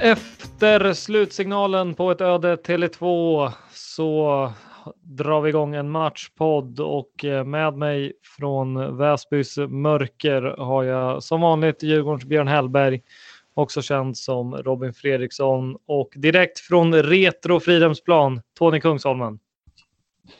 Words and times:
Efter 0.00 0.92
slutsignalen 0.92 1.94
på 1.94 2.10
ett 2.10 2.20
öde 2.20 2.56
Tele2 2.56 3.52
så 3.72 4.52
drar 5.02 5.40
vi 5.40 5.48
igång 5.48 5.74
en 5.74 5.90
matchpodd 5.90 6.80
och 6.80 7.24
eh, 7.24 7.44
med 7.44 7.74
mig 7.74 8.12
från 8.22 8.96
Väsbys 8.96 9.58
mörker 9.58 10.42
har 10.42 10.84
jag 10.84 11.22
som 11.22 11.40
vanligt 11.40 11.82
Djurgårdens 11.82 12.24
Björn 12.24 12.48
Hellberg, 12.48 13.02
också 13.54 13.82
känd 13.82 14.18
som 14.18 14.56
Robin 14.56 14.94
Fredriksson 14.94 15.76
och 15.86 16.12
direkt 16.16 16.58
från 16.58 16.94
Retro 16.94 17.60
Fridhemsplan, 17.60 18.42
Tony 18.58 18.80
Kungsholmen. 18.80 19.38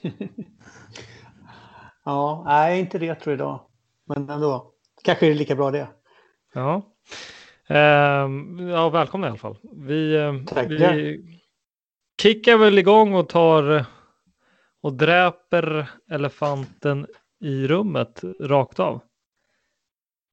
ja, 2.04 2.42
nej, 2.46 2.80
inte 2.80 2.98
retro 2.98 3.32
idag, 3.32 3.60
men 4.04 4.30
ändå. 4.30 4.72
Kanske 5.04 5.26
är 5.26 5.30
det 5.30 5.36
lika 5.36 5.56
bra 5.56 5.70
det. 5.70 5.88
Ja. 6.54 6.82
Uh, 7.70 8.68
ja, 8.70 8.90
välkomna 8.90 9.26
i 9.26 9.30
alla 9.30 9.38
fall. 9.38 9.56
Vi, 9.72 10.16
uh, 10.16 10.66
vi 10.68 11.20
kickar 12.22 12.56
väl 12.56 12.78
igång 12.78 13.14
och 13.14 13.28
tar 13.28 13.84
och 14.82 14.92
dräper 14.92 15.90
elefanten 16.10 17.06
i 17.40 17.66
rummet 17.66 18.22
rakt 18.40 18.80
av. 18.80 19.00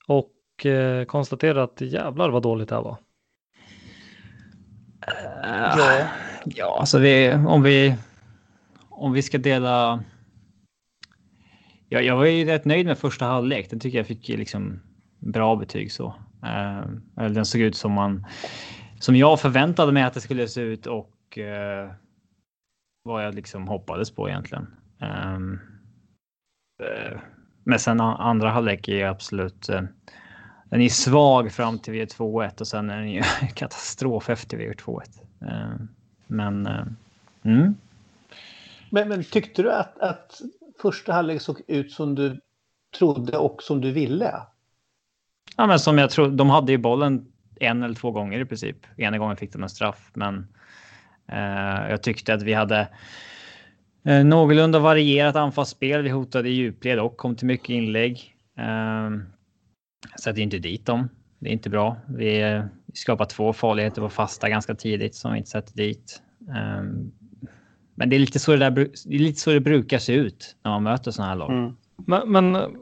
Och 0.08 0.66
uh, 0.66 1.06
konstaterar 1.06 1.64
att 1.64 1.82
jävlar 1.82 2.30
vad 2.30 2.44
dåligt 2.44 2.70
det 2.70 2.76
här 2.76 2.82
var. 2.82 2.98
ja, 5.78 6.08
ja 6.46 6.78
alltså 6.80 7.00
vi, 7.00 7.34
om 7.34 7.64
vi 7.64 7.96
om 8.98 9.14
vi 9.14 9.22
ska 9.22 9.38
dela. 9.38 10.04
Ja, 11.90 12.02
jag 12.02 12.18
var 12.18 12.26
ju 12.26 12.46
rätt 12.46 12.66
nöjd 12.66 12.86
med 12.86 12.98
första 12.98 13.26
halvlek. 13.26 13.70
Den 13.70 13.80
tycker 13.80 13.98
jag 13.98 14.08
fick 14.08 14.28
liksom 14.28 14.80
bra 15.20 15.56
betyg 15.56 15.92
så. 15.92 16.16
Eh, 16.44 16.86
den 17.16 17.46
såg 17.46 17.62
ut 17.62 17.76
som 17.76 17.92
man 17.92 18.26
som 19.00 19.16
jag 19.16 19.40
förväntade 19.40 19.92
mig 19.92 20.04
att 20.04 20.14
det 20.14 20.22
skulle 20.22 20.48
se 20.48 20.62
ut 20.62 20.86
och 20.86 21.38
eh, 21.38 21.92
vad 23.04 23.26
jag 23.26 23.36
liksom 23.36 23.68
hoppades 23.68 24.12
på 24.12 24.30
egentligen. 24.30 24.68
Eh, 25.02 25.40
men 27.64 27.80
sen 27.80 28.02
andra 28.02 28.50
halvlek 28.50 28.88
är 28.88 29.06
absolut. 29.06 29.68
Den 30.70 30.82
är 30.82 30.90
svag 30.90 31.52
fram 31.52 31.80
till 31.80 31.94
vi 31.94 32.06
2-1 32.06 32.62
och 32.62 32.68
sen 32.68 32.90
är 32.90 32.98
den 32.98 33.12
ju 33.12 33.22
katastrof 33.54 34.30
efter 34.30 34.58
vi 34.58 34.76
2 34.76 35.02
1. 35.02 35.10
Men. 36.28 36.68
Mm. 37.44 37.76
men. 38.90 39.10
Men 39.10 39.24
tyckte 39.24 39.62
du 39.62 39.72
att, 39.72 40.00
att 40.00 40.42
första 40.82 41.14
halvlek 41.14 41.42
såg 41.42 41.62
ut 41.68 41.92
som 41.92 42.16
du 42.16 42.42
trodde 42.98 43.38
och 43.38 43.64
som 43.64 43.82
du 43.82 43.92
ville? 43.92 44.34
Ja, 45.58 45.68
men 45.68 45.80
som 45.80 45.98
jag 45.98 46.10
tror, 46.10 46.28
de 46.28 46.50
hade 46.50 46.72
ju 46.72 46.78
bollen 46.78 47.26
en 47.60 47.84
eller 47.84 47.96
två 47.96 48.12
gånger 48.12 48.40
i 48.40 48.46
princip. 48.46 48.78
Ena 48.98 49.18
gången 49.18 49.38
fick 49.38 49.54
de 49.54 49.64
en 49.64 49.70
straff, 49.70 50.12
men 50.14 50.48
eh, 51.32 51.90
jag 51.90 52.04
tyckte 52.04 52.34
att 52.34 52.44
vi 52.44 52.54
hade 52.54 52.88
eh, 54.06 54.24
någorlunda 54.24 54.80
varierat 54.80 55.36
anfallsspel. 55.36 56.02
Vi 56.02 56.10
hotade 56.10 56.50
i 56.50 56.52
djupled 56.52 57.00
och 57.00 57.18
kom 57.18 57.36
till 57.36 57.48
mycket 57.48 57.70
inlägg. 57.70 58.36
Eh, 58.58 59.10
sätter 60.20 60.42
inte 60.42 60.60
dit 60.60 60.86
dem. 60.86 61.10
Det 61.40 61.50
är 61.50 61.54
inte 61.54 61.70
bra. 61.70 61.98
Vi, 62.08 62.42
eh, 62.42 62.64
vi 62.86 62.96
skapar 62.96 63.26
två 63.26 63.54
farligheter 63.54 64.02
på 64.02 64.10
fasta 64.10 64.50
ganska 64.50 64.76
tidigt 64.76 65.16
som 65.16 65.32
vi 65.32 65.38
inte 65.38 65.50
sätter 65.50 65.74
dit. 65.74 66.22
Eh, 66.50 66.84
men 67.96 68.10
det 68.10 68.16
är 68.16 68.20
lite 68.20 68.40
så 68.40 68.52
det, 68.52 68.58
där, 68.58 68.72
det 69.06 69.16
är 69.16 69.20
lite 69.20 69.40
så 69.40 69.52
det 69.52 69.60
brukar 69.60 70.00
se 70.00 70.14
ut 70.14 70.56
när 70.64 70.72
man 70.72 70.84
möter 70.84 71.12
sådana 71.12 71.30
här 71.30 71.38
lag. 71.38 71.52
Mm. 71.52 71.76
Men, 72.06 72.32
men, 72.32 72.78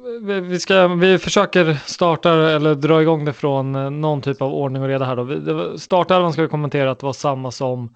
vi, 0.49 0.59
ska, 0.59 0.87
vi 0.87 1.17
försöker 1.17 1.73
starta 1.73 2.51
eller 2.51 2.75
dra 2.75 3.01
igång 3.01 3.25
det 3.25 3.33
från 3.33 3.75
eh, 3.75 3.89
någon 3.89 4.21
typ 4.21 4.41
av 4.41 4.53
ordning 4.53 4.81
och 4.81 4.87
reda 4.87 5.05
här. 5.05 5.15
Då. 5.15 5.77
Startelvan 5.77 6.33
ska 6.33 6.41
vi 6.41 6.47
kommentera 6.47 6.91
att 6.91 6.99
det 6.99 7.05
var 7.05 7.13
samma 7.13 7.51
som 7.51 7.95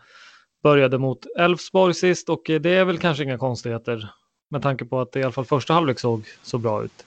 började 0.64 0.98
mot 0.98 1.26
Elfsborg 1.38 1.94
sist 1.94 2.30
och 2.30 2.42
det 2.46 2.76
är 2.76 2.86
väl 2.86 2.98
kanske 2.98 3.24
inga 3.24 3.38
konstigheter 3.38 4.12
med 4.50 4.62
tanke 4.62 4.86
på 4.86 5.02
att 5.02 5.12
det 5.12 5.20
i 5.20 5.24
alla 5.24 5.32
fall 5.32 5.46
första 5.46 5.74
halvlek 5.74 6.00
såg 6.00 6.24
så 6.44 6.58
bra 6.58 6.84
ut. 6.84 7.06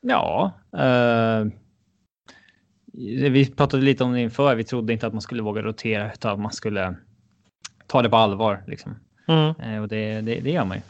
Ja, 0.00 0.52
eh, 0.78 1.46
vi 3.30 3.52
pratade 3.56 3.82
lite 3.82 4.04
om 4.04 4.12
det 4.12 4.20
inför. 4.20 4.54
Vi 4.54 4.64
trodde 4.64 4.92
inte 4.92 5.06
att 5.06 5.12
man 5.12 5.22
skulle 5.22 5.42
våga 5.42 5.62
rotera 5.62 6.12
utan 6.12 6.32
att 6.32 6.40
man 6.40 6.52
skulle 6.52 6.94
ta 7.86 8.02
det 8.02 8.08
på 8.08 8.16
allvar. 8.16 8.64
Liksom. 8.66 8.96
Mm. 9.28 9.54
Eh, 9.60 9.82
och 9.82 9.88
det, 9.88 10.20
det, 10.20 10.40
det 10.40 10.50
gör 10.50 10.64
man 10.64 10.76
ju. 10.76 10.82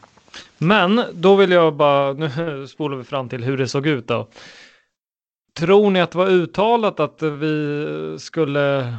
Men 0.57 1.01
då 1.13 1.35
vill 1.35 1.51
jag 1.51 1.75
bara, 1.75 2.13
nu 2.13 2.67
spolar 2.67 2.97
vi 2.97 3.03
fram 3.03 3.29
till 3.29 3.43
hur 3.43 3.57
det 3.57 3.67
såg 3.67 3.87
ut 3.87 4.07
då. 4.07 4.27
Tror 5.59 5.91
ni 5.91 6.01
att 6.01 6.11
det 6.11 6.17
var 6.17 6.27
uttalat 6.27 6.99
att 6.99 7.21
vi 7.21 8.15
skulle 8.19 8.97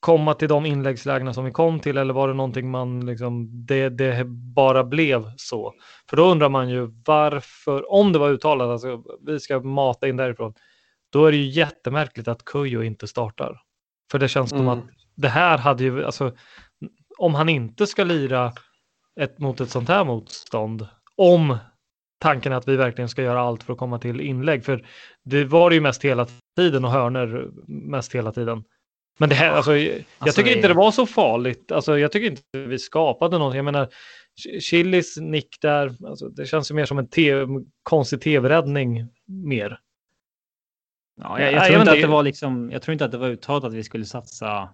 komma 0.00 0.34
till 0.34 0.48
de 0.48 0.66
inläggslägena 0.66 1.34
som 1.34 1.44
vi 1.44 1.50
kom 1.50 1.80
till 1.80 1.98
eller 1.98 2.14
var 2.14 2.28
det 2.28 2.34
någonting 2.34 2.70
man 2.70 3.06
liksom, 3.06 3.66
det, 3.66 3.88
det 3.88 4.24
bara 4.26 4.84
blev 4.84 5.30
så? 5.36 5.74
För 6.10 6.16
då 6.16 6.24
undrar 6.24 6.48
man 6.48 6.68
ju 6.68 6.88
varför, 7.06 7.92
om 7.92 8.12
det 8.12 8.18
var 8.18 8.30
uttalat, 8.30 8.68
alltså 8.68 9.02
vi 9.26 9.40
ska 9.40 9.60
mata 9.60 10.08
in 10.08 10.16
därifrån. 10.16 10.54
då 11.10 11.26
är 11.26 11.32
det 11.32 11.38
ju 11.38 11.50
jättemärkligt 11.50 12.28
att 12.28 12.44
Kujo 12.44 12.82
inte 12.82 13.06
startar. 13.06 13.60
För 14.10 14.18
det 14.18 14.28
känns 14.28 14.52
mm. 14.52 14.64
som 14.64 14.78
att 14.78 14.84
det 15.14 15.28
här 15.28 15.58
hade 15.58 15.84
ju, 15.84 16.04
alltså 16.04 16.32
om 17.18 17.34
han 17.34 17.48
inte 17.48 17.86
ska 17.86 18.04
lira 18.04 18.52
ett, 19.20 19.38
mot 19.38 19.60
ett 19.60 19.70
sånt 19.70 19.88
här 19.88 20.04
motstånd, 20.04 20.86
om 21.16 21.58
tanken 22.18 22.52
är 22.52 22.56
att 22.56 22.68
vi 22.68 22.76
verkligen 22.76 23.08
ska 23.08 23.22
göra 23.22 23.40
allt 23.40 23.62
för 23.62 23.72
att 23.72 23.78
komma 23.78 23.98
till 23.98 24.20
inlägg, 24.20 24.64
för 24.64 24.86
det 25.24 25.44
var 25.44 25.70
det 25.70 25.74
ju 25.76 25.80
mest 25.80 26.04
hela 26.04 26.26
tiden 26.56 26.84
och 26.84 26.90
hörner 26.90 27.48
mest 27.66 28.14
hela 28.14 28.32
tiden. 28.32 28.64
Men 29.18 29.28
det 29.28 29.34
här, 29.34 29.50
alltså, 29.50 29.76
jag 29.76 30.04
alltså, 30.18 30.42
tycker 30.42 30.56
inte 30.56 30.68
det 30.68 30.74
var 30.74 30.90
så 30.90 31.06
farligt. 31.06 31.72
Alltså, 31.72 31.98
jag 31.98 32.12
tycker 32.12 32.30
inte 32.30 32.42
vi 32.52 32.78
skapade 32.78 33.38
någonting. 33.38 33.56
Jag 33.56 33.64
menar, 33.64 33.88
Chilis 34.60 35.16
nick 35.16 35.60
där, 35.60 35.96
alltså, 36.06 36.28
det 36.28 36.46
känns 36.46 36.70
ju 36.70 36.74
mer 36.74 36.84
som 36.84 36.98
en 36.98 37.08
TV, 37.08 37.46
konstig 37.82 38.20
tv-räddning 38.20 39.08
mer. 39.26 39.78
Ja, 41.20 41.40
jag, 41.40 41.52
jag, 41.52 41.66
tror 41.66 41.80
inte 41.80 41.92
att 41.92 42.00
det 42.00 42.06
var 42.06 42.22
liksom, 42.22 42.70
jag 42.70 42.82
tror 42.82 42.92
inte 42.92 43.04
att 43.04 43.12
det 43.12 43.18
var 43.18 43.28
uttalat 43.28 43.64
att 43.64 43.74
vi 43.74 43.84
skulle 43.84 44.04
satsa 44.04 44.68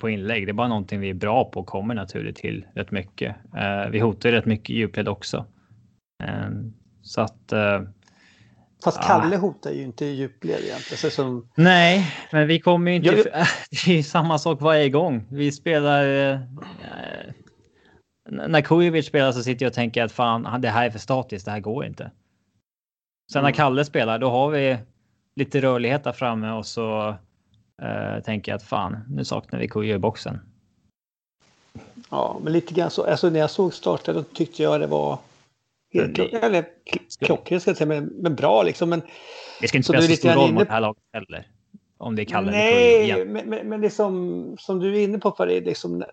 på 0.00 0.10
inlägg. 0.10 0.46
Det 0.46 0.50
är 0.50 0.52
bara 0.52 0.68
någonting 0.68 1.00
vi 1.00 1.10
är 1.10 1.14
bra 1.14 1.44
på 1.44 1.60
och 1.60 1.66
kommer 1.66 1.94
naturligt 1.94 2.36
till 2.36 2.66
rätt 2.74 2.90
mycket. 2.90 3.36
Uh, 3.54 3.90
vi 3.90 3.98
hotar 3.98 4.28
ju 4.28 4.34
rätt 4.34 4.46
mycket 4.46 4.76
djupled 4.76 5.08
också. 5.08 5.46
Uh, 6.22 6.50
så 7.02 7.20
att 7.20 7.52
uh, 7.52 7.88
Fast 8.84 9.02
Kalle 9.02 9.36
hotar 9.36 9.70
ju 9.70 9.82
inte 9.82 10.04
djupled 10.04 10.60
egentligen. 10.64 11.10
Som... 11.10 11.48
Nej, 11.54 12.14
men 12.32 12.46
vi 12.46 12.60
kommer 12.60 12.90
ju 12.90 12.96
inte... 12.96 13.08
Jag... 13.08 13.46
Det 13.86 13.98
är 13.98 14.02
samma 14.02 14.38
sak 14.38 14.60
varje 14.60 14.88
gång. 14.88 15.26
Vi 15.30 15.52
spelar... 15.52 16.32
Eh, 16.32 16.40
när 18.30 18.60
Kujovic 18.60 19.06
spelar 19.06 19.32
så 19.32 19.42
sitter 19.42 19.64
jag 19.64 19.70
och 19.70 19.74
tänker 19.74 20.04
att 20.04 20.12
fan, 20.12 20.60
det 20.60 20.68
här 20.68 20.86
är 20.86 20.90
för 20.90 20.98
statiskt. 20.98 21.44
Det 21.44 21.50
här 21.50 21.60
går 21.60 21.86
inte. 21.86 22.10
Sen 23.32 23.42
när 23.42 23.48
mm. 23.48 23.52
Kalle 23.52 23.84
spelar, 23.84 24.18
då 24.18 24.30
har 24.30 24.50
vi 24.50 24.78
lite 25.36 25.60
rörlighet 25.60 26.04
där 26.04 26.12
framme 26.12 26.50
och 26.50 26.66
så 26.66 27.14
eh, 27.82 28.22
tänker 28.22 28.52
jag 28.52 28.56
att 28.56 28.62
fan, 28.62 29.04
nu 29.08 29.24
saknar 29.24 29.58
vi 29.58 29.68
Kujo 29.68 29.94
i 29.94 29.98
boxen. 29.98 30.40
Ja, 32.10 32.40
men 32.42 32.52
lite 32.52 32.74
grann 32.74 32.90
så. 32.90 33.04
Alltså 33.04 33.30
när 33.30 33.40
jag 33.40 33.50
såg 33.50 33.74
starten 33.74 34.14
då 34.14 34.22
tyckte 34.22 34.62
jag 34.62 34.80
det 34.80 34.86
var 34.86 35.18
Helt 35.94 36.18
eller 36.18 36.64
klockrent 37.20 37.62
ska 37.62 37.70
jag 37.70 37.78
säga, 37.78 37.88
men, 37.88 38.04
men 38.04 38.34
bra 38.34 38.62
liksom. 38.62 38.90
Men, 38.90 39.02
det 39.60 39.68
ska 39.68 39.78
inte 39.78 39.88
spela 39.88 40.02
så, 40.02 40.16
stor 40.16 40.30
roll 40.30 40.52
mot 40.52 40.66
det 40.66 40.72
här 40.72 40.80
laget 40.80 41.02
heller. 41.12 41.48
Om 41.98 42.16
det 42.16 42.22
är 42.22 42.24
Kalle 42.24 42.50
Nej, 42.50 43.24
men, 43.24 43.48
men, 43.48 43.68
men 43.68 43.80
det 43.80 43.90
som, 43.90 44.56
som 44.60 44.78
du 44.78 44.96
är 44.96 45.04
inne 45.04 45.18
på, 45.18 45.30
för 45.30 45.46
det 45.46 45.56
är 45.56 45.60
liksom, 45.60 46.04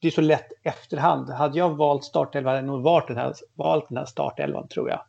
det 0.00 0.08
är 0.08 0.10
så 0.10 0.20
lätt 0.20 0.52
efterhand. 0.62 1.30
Hade 1.30 1.58
jag 1.58 1.76
valt 1.76 2.04
startelva 2.04 2.50
hade 2.50 2.58
jag 2.58 2.66
nog 2.66 2.82
valt 2.82 3.06
den 3.08 3.16
här, 3.16 3.34
valt 3.54 3.88
den 3.88 3.98
här 3.98 4.04
startelvan 4.04 4.68
tror 4.68 4.90
jag. 4.90 5.00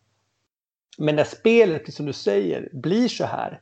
Men 0.98 1.16
när 1.16 1.24
spelet, 1.24 1.94
som 1.94 2.06
du 2.06 2.14
säger, 2.14 2.70
blir 2.74 3.08
så 3.08 3.26
här, 3.26 3.62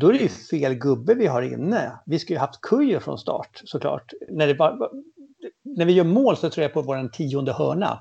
då 0.00 0.08
är 0.08 0.12
det 0.12 0.18
ju 0.18 0.28
fel 0.28 0.74
gubbe 0.74 1.14
vi 1.14 1.26
har 1.26 1.42
inne. 1.42 2.00
Vi 2.06 2.18
skulle 2.18 2.36
ju 2.36 2.40
haft 2.40 2.60
Kujo 2.60 3.00
från 3.00 3.18
start 3.18 3.62
såklart. 3.64 4.12
När, 4.28 4.46
det 4.46 4.54
bara, 4.54 4.90
när 5.62 5.84
vi 5.84 5.92
gör 5.92 6.04
mål 6.04 6.36
så 6.36 6.50
tror 6.50 6.62
jag 6.62 6.72
på 6.72 6.82
vår 6.82 7.08
tionde 7.08 7.52
hörna 7.52 8.00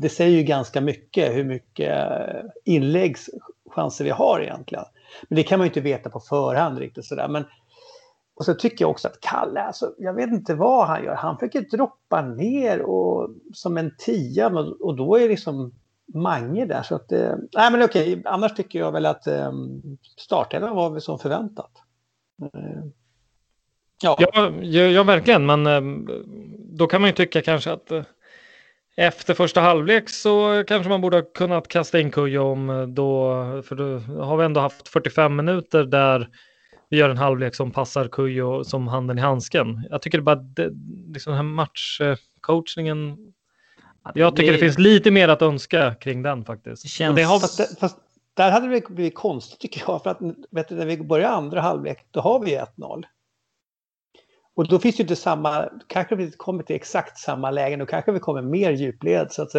det 0.00 0.08
säger 0.08 0.38
ju 0.38 0.42
ganska 0.42 0.80
mycket 0.80 1.34
hur 1.34 1.44
mycket 1.44 1.90
eh, 1.90 2.42
inläggschanser 2.64 4.04
vi 4.04 4.10
har 4.10 4.40
egentligen. 4.40 4.84
Men 5.28 5.36
det 5.36 5.42
kan 5.42 5.58
man 5.58 5.66
ju 5.66 5.70
inte 5.70 5.80
veta 5.80 6.10
på 6.10 6.20
förhand 6.20 6.78
riktigt 6.78 7.04
sådär. 7.04 7.28
Men, 7.28 7.44
och 8.34 8.44
så 8.44 8.54
tycker 8.54 8.84
jag 8.84 8.90
också 8.90 9.08
att 9.08 9.20
Kalle, 9.20 9.60
alltså, 9.60 9.94
jag 9.98 10.14
vet 10.14 10.30
inte 10.30 10.54
vad 10.54 10.86
han 10.86 11.04
gör. 11.04 11.14
Han 11.14 11.38
försöker 11.38 11.76
droppa 11.76 12.22
ner 12.22 12.82
och, 12.82 13.30
som 13.52 13.76
en 13.76 13.94
tia 13.98 14.48
och 14.80 14.96
då 14.96 15.16
är 15.16 15.28
liksom 15.28 15.72
Mange 16.14 16.66
där. 16.66 16.82
Så 16.82 16.94
att, 16.94 17.12
eh, 17.12 17.34
nej 17.56 17.72
men 17.72 17.82
okej, 17.82 18.22
annars 18.24 18.54
tycker 18.54 18.78
jag 18.78 18.92
väl 18.92 19.06
att 19.06 19.26
eh, 19.26 19.52
startelvan 20.18 20.76
var 20.76 20.90
väl 20.90 21.00
som 21.00 21.18
förväntat. 21.18 21.70
Eh, 22.42 22.84
ja. 24.02 24.16
Ja, 24.18 24.52
ja, 24.60 24.82
ja, 24.82 25.02
verkligen, 25.02 25.46
men 25.46 25.66
eh, 25.66 25.80
då 26.58 26.86
kan 26.86 27.00
man 27.00 27.10
ju 27.10 27.14
tycka 27.14 27.42
kanske 27.42 27.72
att 27.72 27.90
eh, 27.90 28.02
efter 28.96 29.34
första 29.34 29.60
halvlek 29.60 30.08
så 30.08 30.64
kanske 30.66 30.88
man 30.88 31.00
borde 31.00 31.16
ha 31.16 31.22
kunnat 31.22 31.68
kasta 31.68 32.00
in 32.00 32.10
Kujo 32.10 32.42
om 32.42 32.70
eh, 32.70 32.82
då, 32.82 33.62
för 33.64 33.76
då 33.76 33.98
har 34.24 34.36
vi 34.36 34.44
ändå 34.44 34.60
haft 34.60 34.88
45 34.88 35.36
minuter 35.36 35.84
där 35.84 36.28
vi 36.88 36.96
gör 36.98 37.10
en 37.10 37.18
halvlek 37.18 37.54
som 37.54 37.70
passar 37.70 38.08
Kujo 38.08 38.64
som 38.64 38.88
handen 38.88 39.18
i 39.18 39.20
handsken. 39.20 39.86
Jag 39.90 40.02
tycker 40.02 40.18
det 40.18 40.22
bara, 40.22 40.36
det, 40.36 40.70
liksom 41.14 41.30
den 41.30 41.36
här 41.36 41.42
matchcoachningen, 41.42 43.16
jag 44.14 44.36
tycker 44.36 44.52
det... 44.52 44.58
det 44.58 44.64
finns 44.64 44.78
lite 44.78 45.10
mer 45.10 45.28
att 45.28 45.42
önska 45.42 45.94
kring 45.94 46.22
den 46.22 46.44
faktiskt. 46.44 46.88
Känns... 46.88 47.16
Det 47.16 47.22
har... 47.22 47.38
fast, 47.38 47.78
fast, 47.78 47.96
där 48.34 48.50
hade 48.50 48.68
det 48.68 48.88
blivit 48.88 49.14
konstigt 49.14 49.60
tycker 49.60 49.82
jag, 49.86 50.02
för 50.02 50.10
att 50.10 50.18
vet 50.50 50.68
du, 50.68 50.74
när 50.74 50.86
vi 50.86 50.96
börjar 50.96 51.30
andra 51.30 51.60
halvlek, 51.60 52.06
då 52.10 52.20
har 52.20 52.40
vi 52.40 52.58
1-0. 52.76 53.04
Och 54.54 54.68
då 54.68 54.78
finns 54.78 54.96
det 54.96 55.02
inte 55.02 55.16
samma, 55.16 55.68
kanske 55.86 56.16
vi 56.16 56.24
inte 56.24 56.36
kommer 56.36 56.62
till 56.62 56.76
exakt 56.76 57.18
samma 57.18 57.50
lägen, 57.50 57.78
då 57.78 57.86
kanske 57.86 58.12
vi 58.12 58.18
kommer 58.18 58.42
mer 58.42 58.72
djupled. 58.72 59.32
Så, 59.32 59.42
att, 59.42 59.50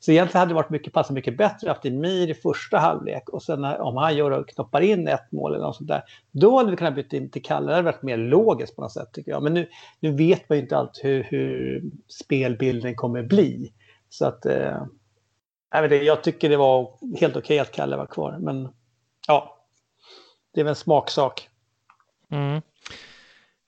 så 0.00 0.10
egentligen 0.12 0.38
hade 0.40 0.50
det 0.50 0.54
varit 0.54 0.70
mycket, 0.70 0.92
passat 0.92 1.14
mycket 1.14 1.36
bättre 1.36 1.70
att 1.70 1.76
haft 1.76 1.84
Emir 1.84 2.30
i 2.30 2.34
första 2.34 2.78
halvlek 2.78 3.28
och 3.28 3.42
sen 3.42 3.60
när, 3.60 3.80
om 3.80 3.96
han 3.96 4.16
gör 4.16 4.30
och 4.30 4.48
knoppar 4.48 4.80
in 4.80 5.08
ett 5.08 5.32
mål 5.32 5.54
eller 5.54 5.64
något 5.64 5.76
sånt 5.76 5.88
där, 5.88 6.02
då 6.30 6.56
hade 6.58 6.70
vi 6.70 6.76
kunnat 6.76 6.94
byta 6.94 7.16
in 7.16 7.30
till 7.30 7.42
Kalle. 7.42 7.66
Det 7.66 7.74
hade 7.74 7.84
varit 7.84 8.02
mer 8.02 8.16
logiskt 8.16 8.76
på 8.76 8.82
något 8.82 8.92
sätt 8.92 9.12
tycker 9.12 9.30
jag. 9.30 9.42
Men 9.42 9.54
nu, 9.54 9.68
nu 10.00 10.12
vet 10.12 10.48
man 10.48 10.58
ju 10.58 10.62
inte 10.62 10.76
allt 10.76 11.00
hur, 11.02 11.22
hur 11.22 11.82
spelbilden 12.08 12.94
kommer 12.94 13.22
bli. 13.22 13.72
Så 14.12 14.26
att, 14.26 14.46
eh, 14.46 14.84
jag, 15.90 16.22
tycker 16.22 16.48
det 16.48 16.56
var 16.56 16.98
helt 17.20 17.36
okej 17.36 17.40
okay 17.40 17.58
att 17.58 17.72
Kalle 17.72 17.96
var 17.96 18.06
kvar, 18.06 18.38
men 18.40 18.68
ja, 19.26 19.66
det 20.54 20.60
är 20.60 20.64
väl 20.64 20.70
en 20.70 20.76
smaksak. 20.76 21.48
Mm. 22.30 22.62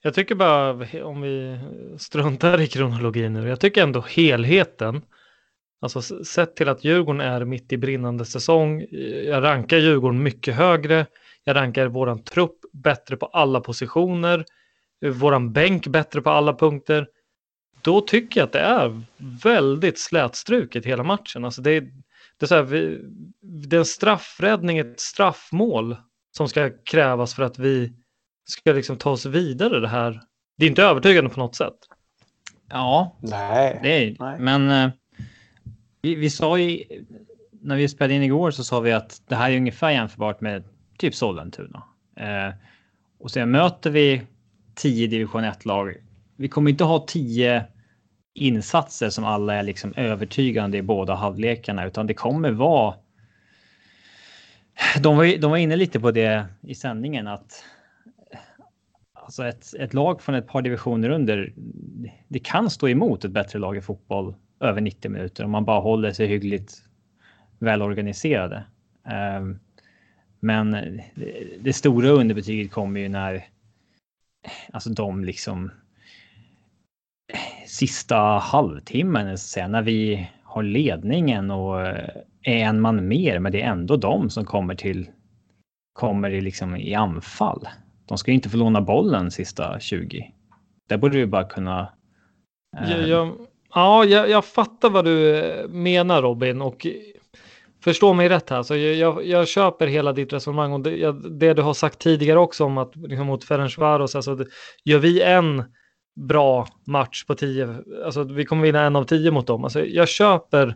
Jag 0.01 0.13
tycker 0.13 0.35
bara, 0.35 0.71
om 1.05 1.21
vi 1.21 1.59
struntar 1.97 2.61
i 2.61 2.67
kronologin 2.67 3.33
nu, 3.33 3.49
jag 3.49 3.59
tycker 3.59 3.83
ändå 3.83 4.01
helheten, 4.01 5.01
alltså 5.81 6.01
sett 6.01 6.55
till 6.55 6.69
att 6.69 6.83
Djurgården 6.83 7.21
är 7.21 7.45
mitt 7.45 7.73
i 7.73 7.77
brinnande 7.77 8.25
säsong, 8.25 8.85
jag 9.25 9.43
rankar 9.43 9.77
Djurgården 9.77 10.23
mycket 10.23 10.55
högre, 10.55 11.05
jag 11.43 11.55
rankar 11.55 11.87
våran 11.87 12.23
trupp 12.23 12.59
bättre 12.73 13.17
på 13.17 13.25
alla 13.25 13.59
positioner, 13.59 14.45
våran 15.13 15.53
bänk 15.53 15.87
bättre 15.87 16.21
på 16.21 16.29
alla 16.29 16.53
punkter. 16.53 17.07
Då 17.85 18.01
tycker 18.01 18.39
jag 18.39 18.45
att 18.45 18.53
det 18.53 18.59
är 18.59 19.01
väldigt 19.43 19.99
slätstruket 19.99 20.85
hela 20.85 21.03
matchen. 21.03 21.45
Alltså 21.45 21.61
det, 21.61 21.71
är, 21.71 21.81
det, 22.37 22.45
är 22.45 22.47
så 22.47 22.55
här, 22.55 22.63
vi, 22.63 23.01
det 23.41 23.75
är 23.75 23.79
en 23.79 23.85
straffräddning, 23.85 24.77
ett 24.77 24.99
straffmål 24.99 25.95
som 26.31 26.49
ska 26.49 26.71
krävas 26.83 27.33
för 27.33 27.43
att 27.43 27.59
vi 27.59 27.93
ska 28.45 28.71
liksom 28.73 28.97
ta 28.97 29.09
oss 29.09 29.25
vidare 29.25 29.79
det 29.79 29.87
här. 29.87 30.21
Det 30.57 30.65
är 30.65 30.69
inte 30.69 30.83
övertygande 30.83 31.29
på 31.29 31.39
något 31.39 31.55
sätt. 31.55 31.73
Ja, 32.69 33.17
nej. 33.19 33.79
Det 33.83 34.03
är, 34.03 34.15
nej. 34.19 34.39
men 34.39 34.69
eh, 34.69 34.91
vi, 36.01 36.15
vi 36.15 36.29
sa 36.29 36.57
ju 36.57 36.83
när 37.51 37.75
vi 37.75 37.87
spelade 37.87 38.13
in 38.13 38.23
igår 38.23 38.51
så 38.51 38.63
sa 38.63 38.79
vi 38.79 38.91
att 38.91 39.21
det 39.27 39.35
här 39.35 39.51
är 39.51 39.57
ungefär 39.57 39.91
jämförbart 39.91 40.41
med 40.41 40.63
typ 40.97 41.15
Sollentuna. 41.15 41.83
Eh, 42.15 42.53
och 43.19 43.31
sen 43.31 43.51
möter 43.51 43.89
vi 43.89 44.21
tio 44.75 45.07
division 45.07 45.43
1-lag. 45.43 45.95
Vi 46.35 46.47
kommer 46.47 46.71
inte 46.71 46.83
ha 46.83 47.05
tio 47.07 47.65
insatser 48.35 49.09
som 49.09 49.23
alla 49.23 49.53
är 49.53 49.63
liksom 49.63 49.93
övertygande 49.95 50.77
i 50.77 50.81
båda 50.81 51.15
halvlekarna, 51.15 51.85
utan 51.85 52.07
det 52.07 52.13
kommer 52.13 52.51
vara. 52.51 52.95
De 54.99 55.17
var, 55.17 55.37
de 55.37 55.51
var 55.51 55.57
inne 55.57 55.75
lite 55.75 55.99
på 55.99 56.11
det 56.11 56.45
i 56.61 56.75
sändningen 56.75 57.27
att 57.27 57.63
alltså 59.13 59.45
ett, 59.45 59.73
ett 59.79 59.93
lag 59.93 60.21
från 60.21 60.35
ett 60.35 60.47
par 60.47 60.61
divisioner 60.61 61.09
under, 61.09 61.53
det 62.27 62.39
kan 62.39 62.69
stå 62.69 62.89
emot 62.89 63.25
ett 63.25 63.31
bättre 63.31 63.59
lag 63.59 63.77
i 63.77 63.81
fotboll 63.81 64.35
över 64.59 64.81
90 64.81 65.11
minuter 65.11 65.43
om 65.43 65.51
man 65.51 65.65
bara 65.65 65.79
håller 65.79 66.11
sig 66.11 66.27
hyggligt 66.27 66.83
välorganiserade. 67.59 68.63
Ehm, 69.05 69.59
men 70.39 71.01
det, 71.59 71.73
stora 71.73 72.09
underbetyget 72.09 72.71
kommer 72.71 72.99
ju 72.99 73.09
när 73.09 73.47
alltså 74.73 74.89
de 74.89 75.25
liksom 75.25 75.71
sista 77.75 78.17
halvtimmen, 78.37 79.37
säga, 79.37 79.67
när 79.67 79.81
vi 79.81 80.29
har 80.43 80.63
ledningen 80.63 81.51
och 81.51 81.81
eh, 81.81 82.09
är 82.41 82.57
en 82.57 82.81
man 82.81 83.07
mer, 83.07 83.39
men 83.39 83.51
det 83.51 83.61
är 83.61 83.71
ändå 83.71 83.97
de 83.97 84.29
som 84.29 84.45
kommer 84.45 84.75
till 84.75 85.09
kommer 85.93 86.29
i, 86.29 86.41
liksom 86.41 86.75
i 86.75 86.93
anfall. 86.93 87.67
De 88.05 88.17
ska 88.17 88.31
inte 88.31 88.49
få 88.49 88.57
låna 88.57 88.81
bollen 88.81 89.31
sista 89.31 89.79
20. 89.79 90.31
Där 90.89 90.97
borde 90.97 91.17
du 91.17 91.25
bara 91.25 91.43
kunna. 91.43 91.93
Eh... 92.77 92.91
Jag, 92.91 93.07
jag, 93.07 93.33
ja, 93.73 94.05
jag, 94.05 94.29
jag, 94.29 94.45
fattar 94.45 94.89
vad 94.89 95.05
du 95.05 95.39
eh, 95.39 95.67
menar 95.67 96.21
Robin 96.21 96.61
och 96.61 96.87
förstå 97.83 98.13
mig 98.13 98.29
rätt 98.29 98.49
här. 98.49 98.63
Så 98.63 98.75
jag, 98.75 99.25
jag, 99.25 99.47
köper 99.47 99.87
hela 99.87 100.13
ditt 100.13 100.33
resonemang 100.33 100.73
och 100.73 100.81
det, 100.81 101.11
det, 101.11 101.53
du 101.53 101.61
har 101.61 101.73
sagt 101.73 101.99
tidigare 101.99 102.39
också 102.39 102.63
om 102.63 102.77
att 102.77 102.95
liksom, 102.95 103.27
mot 103.27 103.43
Ferencvaros, 103.43 104.15
alltså 104.15 104.37
gör 104.83 104.99
vi 104.99 105.21
en 105.21 105.63
bra 106.15 106.67
match 106.85 107.25
på 107.25 107.35
tio, 107.35 107.83
alltså 108.05 108.23
vi 108.23 108.45
kommer 108.45 108.63
vinna 108.63 108.81
en 108.81 108.95
av 108.95 109.03
tio 109.03 109.31
mot 109.31 109.47
dem. 109.47 109.63
Alltså, 109.63 109.85
jag 109.85 110.07
köper 110.07 110.75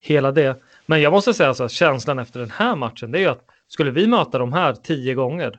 hela 0.00 0.32
det. 0.32 0.62
Men 0.86 1.00
jag 1.00 1.12
måste 1.12 1.34
säga 1.34 1.54
så 1.54 1.64
att 1.64 1.72
känslan 1.72 2.18
efter 2.18 2.40
den 2.40 2.50
här 2.50 2.76
matchen, 2.76 3.10
det 3.10 3.18
är 3.18 3.20
ju 3.20 3.28
att 3.28 3.44
skulle 3.68 3.90
vi 3.90 4.06
möta 4.06 4.38
de 4.38 4.52
här 4.52 4.74
tio 4.74 5.14
gånger, 5.14 5.58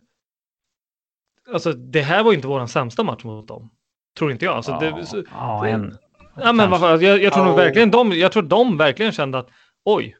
alltså 1.53 1.73
det 1.73 2.01
här 2.01 2.23
var 2.23 2.33
inte 2.33 2.47
vår 2.47 2.65
sämsta 2.67 3.03
match 3.03 3.23
mot 3.23 3.47
dem. 3.47 3.69
Tror 4.17 4.31
inte 4.31 4.45
jag. 4.45 4.55
Alltså, 4.55 4.71
ja, 4.71 4.79
det, 4.79 5.05
så, 5.05 5.23
ja, 5.31 5.67
en. 5.67 5.97
Ja, 6.35 6.53
men 6.53 6.69
vad, 6.69 7.03
jag, 7.03 7.23
jag 7.23 7.33
tror 7.33 7.47
Ja. 7.47 7.55
verkligen 7.55 7.91
de, 7.91 8.11
jag 8.11 8.31
tror 8.31 8.43
de 8.43 8.77
verkligen 8.77 9.11
kände 9.11 9.39
att 9.39 9.49
oj, 9.85 10.15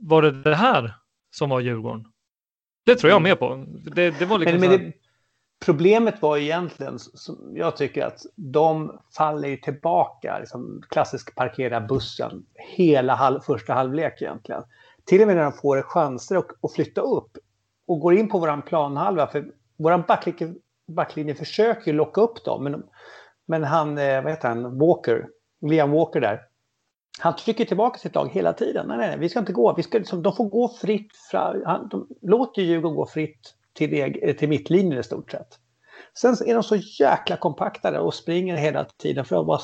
var 0.00 0.22
det 0.22 0.42
det 0.42 0.54
här 0.54 0.94
som 1.30 1.50
var 1.50 1.60
Djurgården? 1.60 2.04
Det 2.86 2.94
tror 2.96 3.10
jag 3.10 3.22
med 3.22 3.38
på. 3.38 3.64
Det, 3.94 4.10
det 4.18 4.24
var 4.24 4.38
liksom 4.38 4.60
Men, 4.60 4.70
men 4.70 4.80
det, 4.80 4.92
problemet 5.64 6.22
var 6.22 6.36
egentligen, 6.36 6.98
som 6.98 7.52
jag 7.54 7.76
tycker 7.76 8.06
att 8.06 8.20
de 8.34 8.98
faller 9.16 9.56
tillbaka, 9.56 10.38
liksom, 10.38 10.82
klassisk 10.88 11.34
parkera 11.34 11.80
bussen, 11.80 12.46
hela 12.54 13.14
halv, 13.14 13.40
första 13.40 13.74
halvlek 13.74 14.22
egentligen. 14.22 14.62
Till 15.04 15.20
och 15.20 15.26
med 15.26 15.36
när 15.36 15.42
de 15.42 15.52
får 15.52 15.82
chanser 15.82 16.36
att, 16.36 16.64
att 16.64 16.72
flytta 16.72 17.00
upp 17.00 17.38
och 17.86 18.00
går 18.00 18.14
in 18.14 18.28
på 18.28 18.38
våran 18.38 18.62
planhalva, 18.62 19.26
för 19.26 19.44
våran 19.76 20.04
backlinje, 20.08 20.54
backlinje 20.88 21.34
försöker 21.34 21.90
ju 21.90 21.96
locka 21.96 22.20
upp 22.20 22.44
dem, 22.44 22.64
men, 22.64 22.82
men 23.46 23.64
han, 23.64 23.98
eh, 23.98 24.22
vad 24.22 24.32
heter 24.32 24.48
han, 24.48 24.78
Walker, 24.78 25.28
Liam 25.66 25.90
Walker 25.90 26.20
där, 26.20 26.40
han 27.18 27.36
trycker 27.36 27.64
tillbaka 27.64 27.98
sitt 27.98 28.14
lag 28.14 28.30
hela 28.32 28.52
tiden. 28.52 28.86
Nej, 28.88 28.98
nej, 28.98 29.08
nej 29.08 29.18
vi 29.18 29.28
ska 29.28 29.38
inte 29.38 29.52
gå. 29.52 29.74
Vi 29.74 29.82
ska, 29.82 29.98
liksom, 29.98 30.22
de 30.22 30.36
får 30.36 30.44
gå 30.44 30.68
fritt. 30.68 31.16
Fra, 31.30 31.54
han, 31.64 31.88
de 31.88 32.08
låter 32.22 32.62
Djurgården 32.62 32.96
gå 32.96 33.06
fritt 33.06 33.54
till, 33.72 33.92
eg- 33.94 34.18
eh, 34.22 34.36
till 34.36 34.48
mittlinjen 34.48 35.00
i 35.00 35.02
stort 35.02 35.30
sett. 35.30 35.58
Sen 36.14 36.36
är 36.46 36.54
de 36.54 36.62
så 36.62 36.76
jäkla 36.76 37.36
kompaktade 37.36 37.98
och 37.98 38.14
springer 38.14 38.56
hela 38.56 38.84
tiden. 38.84 39.24
För 39.24 39.40
att 39.40 39.46
bara, 39.46 39.60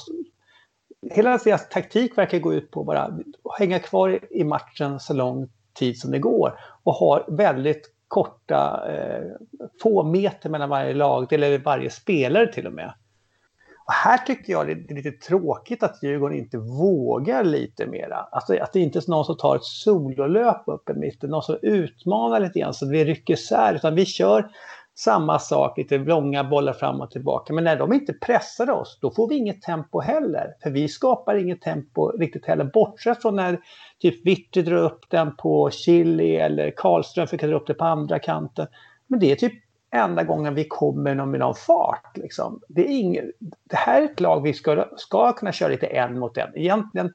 hela 1.10 1.38
deras 1.38 1.68
taktik 1.68 2.18
verkar 2.18 2.38
gå 2.38 2.54
ut 2.54 2.70
på 2.70 2.92
att 2.92 3.10
hänga 3.58 3.78
kvar 3.78 4.20
i 4.30 4.44
matchen 4.44 5.00
så 5.00 5.14
lång 5.14 5.48
tid 5.74 5.98
som 5.98 6.10
det 6.10 6.18
går. 6.18 6.58
Och 6.82 6.94
har 6.94 7.24
väldigt 7.28 7.94
korta, 8.08 8.92
eh, 8.92 9.24
få 9.82 10.02
meter 10.02 10.50
mellan 10.50 10.68
varje 10.68 10.94
lag, 10.94 11.32
eller 11.32 11.58
varje 11.58 11.90
spelare 11.90 12.52
till 12.52 12.66
och 12.66 12.72
med. 12.72 12.94
Och 13.88 13.94
här 13.94 14.18
tycker 14.18 14.52
jag 14.52 14.66
det 14.66 14.72
är 14.72 14.94
lite 14.94 15.10
tråkigt 15.10 15.82
att 15.82 16.02
Djurgården 16.02 16.38
inte 16.38 16.58
vågar 16.58 17.44
lite 17.44 17.86
mera. 17.86 18.16
Alltså 18.16 18.56
att 18.56 18.72
det 18.72 18.80
inte 18.80 18.98
är 18.98 19.10
någon 19.10 19.24
som 19.24 19.36
tar 19.36 19.56
ett 19.56 19.64
sololöp 19.64 20.62
upp 20.66 20.90
i 20.90 20.92
mitten, 20.92 21.30
någon 21.30 21.42
som 21.42 21.58
utmanar 21.62 22.40
lite 22.40 22.58
grann 22.58 22.74
så 22.74 22.84
att 22.84 22.92
vi 22.92 23.04
rycker 23.04 23.34
isär, 23.34 23.74
utan 23.74 23.94
vi 23.94 24.06
kör 24.06 24.50
samma 24.94 25.38
sak, 25.38 25.78
lite 25.78 25.98
långa 25.98 26.44
bollar 26.44 26.72
fram 26.72 27.00
och 27.00 27.10
tillbaka. 27.10 27.52
Men 27.52 27.64
när 27.64 27.76
de 27.76 27.92
inte 27.92 28.12
pressar 28.12 28.70
oss, 28.70 28.98
då 29.02 29.10
får 29.10 29.28
vi 29.28 29.36
inget 29.36 29.62
tempo 29.62 30.00
heller. 30.00 30.54
För 30.62 30.70
vi 30.70 30.88
skapar 30.88 31.34
inget 31.34 31.62
tempo 31.62 32.08
riktigt 32.08 32.46
heller, 32.46 32.64
bortsett 32.64 33.22
från 33.22 33.36
när 33.36 33.60
typ 33.98 34.26
Witte 34.26 34.62
drar 34.62 34.76
upp 34.76 35.00
den 35.10 35.36
på 35.36 35.70
Chili 35.70 36.36
eller 36.36 36.70
Karlström 36.76 37.26
fick 37.26 37.40
dra 37.40 37.56
upp 37.56 37.66
det 37.66 37.74
på 37.74 37.84
andra 37.84 38.18
kanten. 38.18 38.66
Men 39.06 39.20
det 39.20 39.32
är 39.32 39.36
typ 39.36 39.67
enda 39.90 40.24
gången 40.24 40.54
vi 40.54 40.64
kommer 40.64 41.14
någon 41.14 41.30
med 41.30 41.40
någon 41.40 41.54
fart. 41.54 42.16
Liksom. 42.16 42.60
Det, 42.68 42.86
är 42.86 42.98
ingen, 43.00 43.32
det 43.64 43.76
här 43.76 44.02
är 44.02 44.04
ett 44.04 44.20
lag 44.20 44.42
vi 44.42 44.54
ska, 44.54 44.88
ska 44.96 45.32
kunna 45.32 45.52
köra 45.52 45.68
lite 45.68 45.86
en 45.86 46.18
mot 46.18 46.36
en. 46.36 46.56
Egentligen 46.56 47.12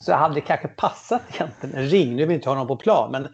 så 0.00 0.12
hade 0.12 0.34
det 0.34 0.40
kanske 0.40 0.68
passat 0.68 1.22
egentligen 1.34 1.76
en 1.76 1.88
ring. 1.88 2.10
Nu 2.10 2.16
vill 2.16 2.28
vi 2.28 2.34
inte 2.34 2.48
ha 2.48 2.56
någon 2.56 2.66
på 2.66 2.76
plan, 2.76 3.12
men 3.12 3.28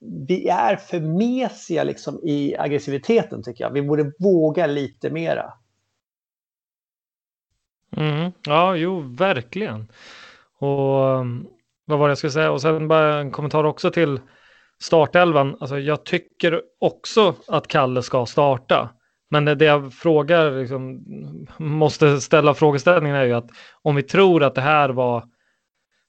vi 0.00 0.48
är 0.48 0.76
för 0.76 1.00
mesiga 1.00 1.84
liksom, 1.84 2.20
i 2.22 2.56
aggressiviteten 2.56 3.42
tycker 3.42 3.64
jag. 3.64 3.70
Vi 3.70 3.82
borde 3.82 4.12
våga 4.18 4.66
lite 4.66 5.10
mera. 5.10 5.52
Mm, 7.96 8.32
ja, 8.42 8.76
jo, 8.76 9.00
verkligen. 9.00 9.92
Och 10.58 11.04
um, 11.04 11.48
vad 11.84 11.98
var 11.98 12.08
det 12.08 12.10
jag 12.10 12.18
skulle 12.18 12.30
säga? 12.30 12.50
Och 12.50 12.62
sen 12.62 12.88
bara 12.88 13.20
en 13.20 13.30
kommentar 13.30 13.64
också 13.64 13.90
till 13.90 14.20
startelvan. 14.82 15.56
Alltså, 15.60 15.78
jag 15.78 16.04
tycker 16.04 16.62
också 16.80 17.34
att 17.46 17.68
Kalle 17.68 18.02
ska 18.02 18.26
starta. 18.26 18.88
Men 19.30 19.44
det 19.44 19.64
jag 19.64 19.92
frågar, 19.92 20.50
liksom, 20.60 21.04
måste 21.56 22.20
ställa 22.20 22.54
frågeställningen 22.54 23.16
är 23.16 23.24
ju 23.24 23.32
att 23.32 23.50
om 23.82 23.96
vi 23.96 24.02
tror 24.02 24.42
att 24.42 24.54
det 24.54 24.60
här 24.60 24.88
var 24.88 25.24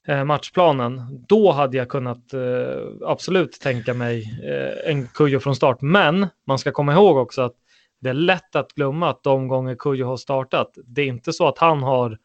eh, 0.07 0.23
matchplanen, 0.23 1.25
då 1.27 1.51
hade 1.51 1.77
jag 1.77 1.89
kunnat 1.89 2.33
eh, 2.33 3.09
absolut 3.09 3.59
tänka 3.61 3.93
mig 3.93 4.39
eh, 4.43 4.91
en 4.91 5.07
Kujo 5.07 5.39
från 5.39 5.55
start. 5.55 5.81
Men 5.81 6.27
man 6.47 6.59
ska 6.59 6.71
komma 6.71 6.93
ihåg 6.93 7.17
också 7.17 7.41
att 7.41 7.55
det 8.01 8.09
är 8.09 8.13
lätt 8.13 8.55
att 8.55 8.73
glömma 8.73 9.09
att 9.09 9.23
de 9.23 9.47
gånger 9.47 9.75
Kujo 9.75 10.05
har 10.05 10.17
startat, 10.17 10.77
det 10.85 11.01
är 11.01 11.05
inte 11.05 11.33
så 11.33 11.47
att 11.47 11.57
han 11.57 11.83
har 11.83 12.17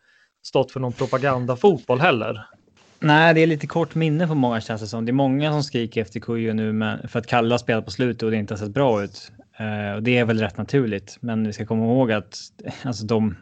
stått 0.43 0.73
för 0.73 0.81
någon 0.81 0.93
propagandafotboll 0.93 2.01
heller. 2.01 2.47
Nej, 3.05 3.35
det 3.35 3.41
är 3.41 3.47
lite 3.47 3.67
kort 3.67 3.95
minne 3.95 4.27
på 4.27 4.35
många 4.35 4.61
känns 4.61 4.81
det 4.81 4.87
som. 4.87 5.05
Det 5.05 5.11
är 5.11 5.13
många 5.15 5.53
som 5.53 5.63
skriker 5.63 6.03
efter 6.03 6.21
Kujo 6.21 6.53
nu 6.53 6.73
men 6.73 7.09
för 7.09 7.19
att 7.19 7.27
Kalle 7.27 7.55
har 7.55 7.59
spelat 7.59 7.85
på 7.85 7.91
slutet 7.91 8.23
och 8.23 8.31
det 8.31 8.37
inte 8.37 8.55
har 8.55 8.59
sett 8.59 8.75
bra 8.75 9.03
ut. 9.03 9.33
Eh, 9.59 9.95
och 9.95 10.03
det 10.03 10.19
är 10.19 10.25
väl 10.25 10.41
rätt 10.41 10.57
naturligt. 10.57 11.19
Men 11.21 11.47
vi 11.47 11.53
ska 11.53 11.67
komma 11.67 11.85
ihåg 11.85 12.13
att 12.13 12.39
alltså, 12.83 13.07
de 13.07 13.37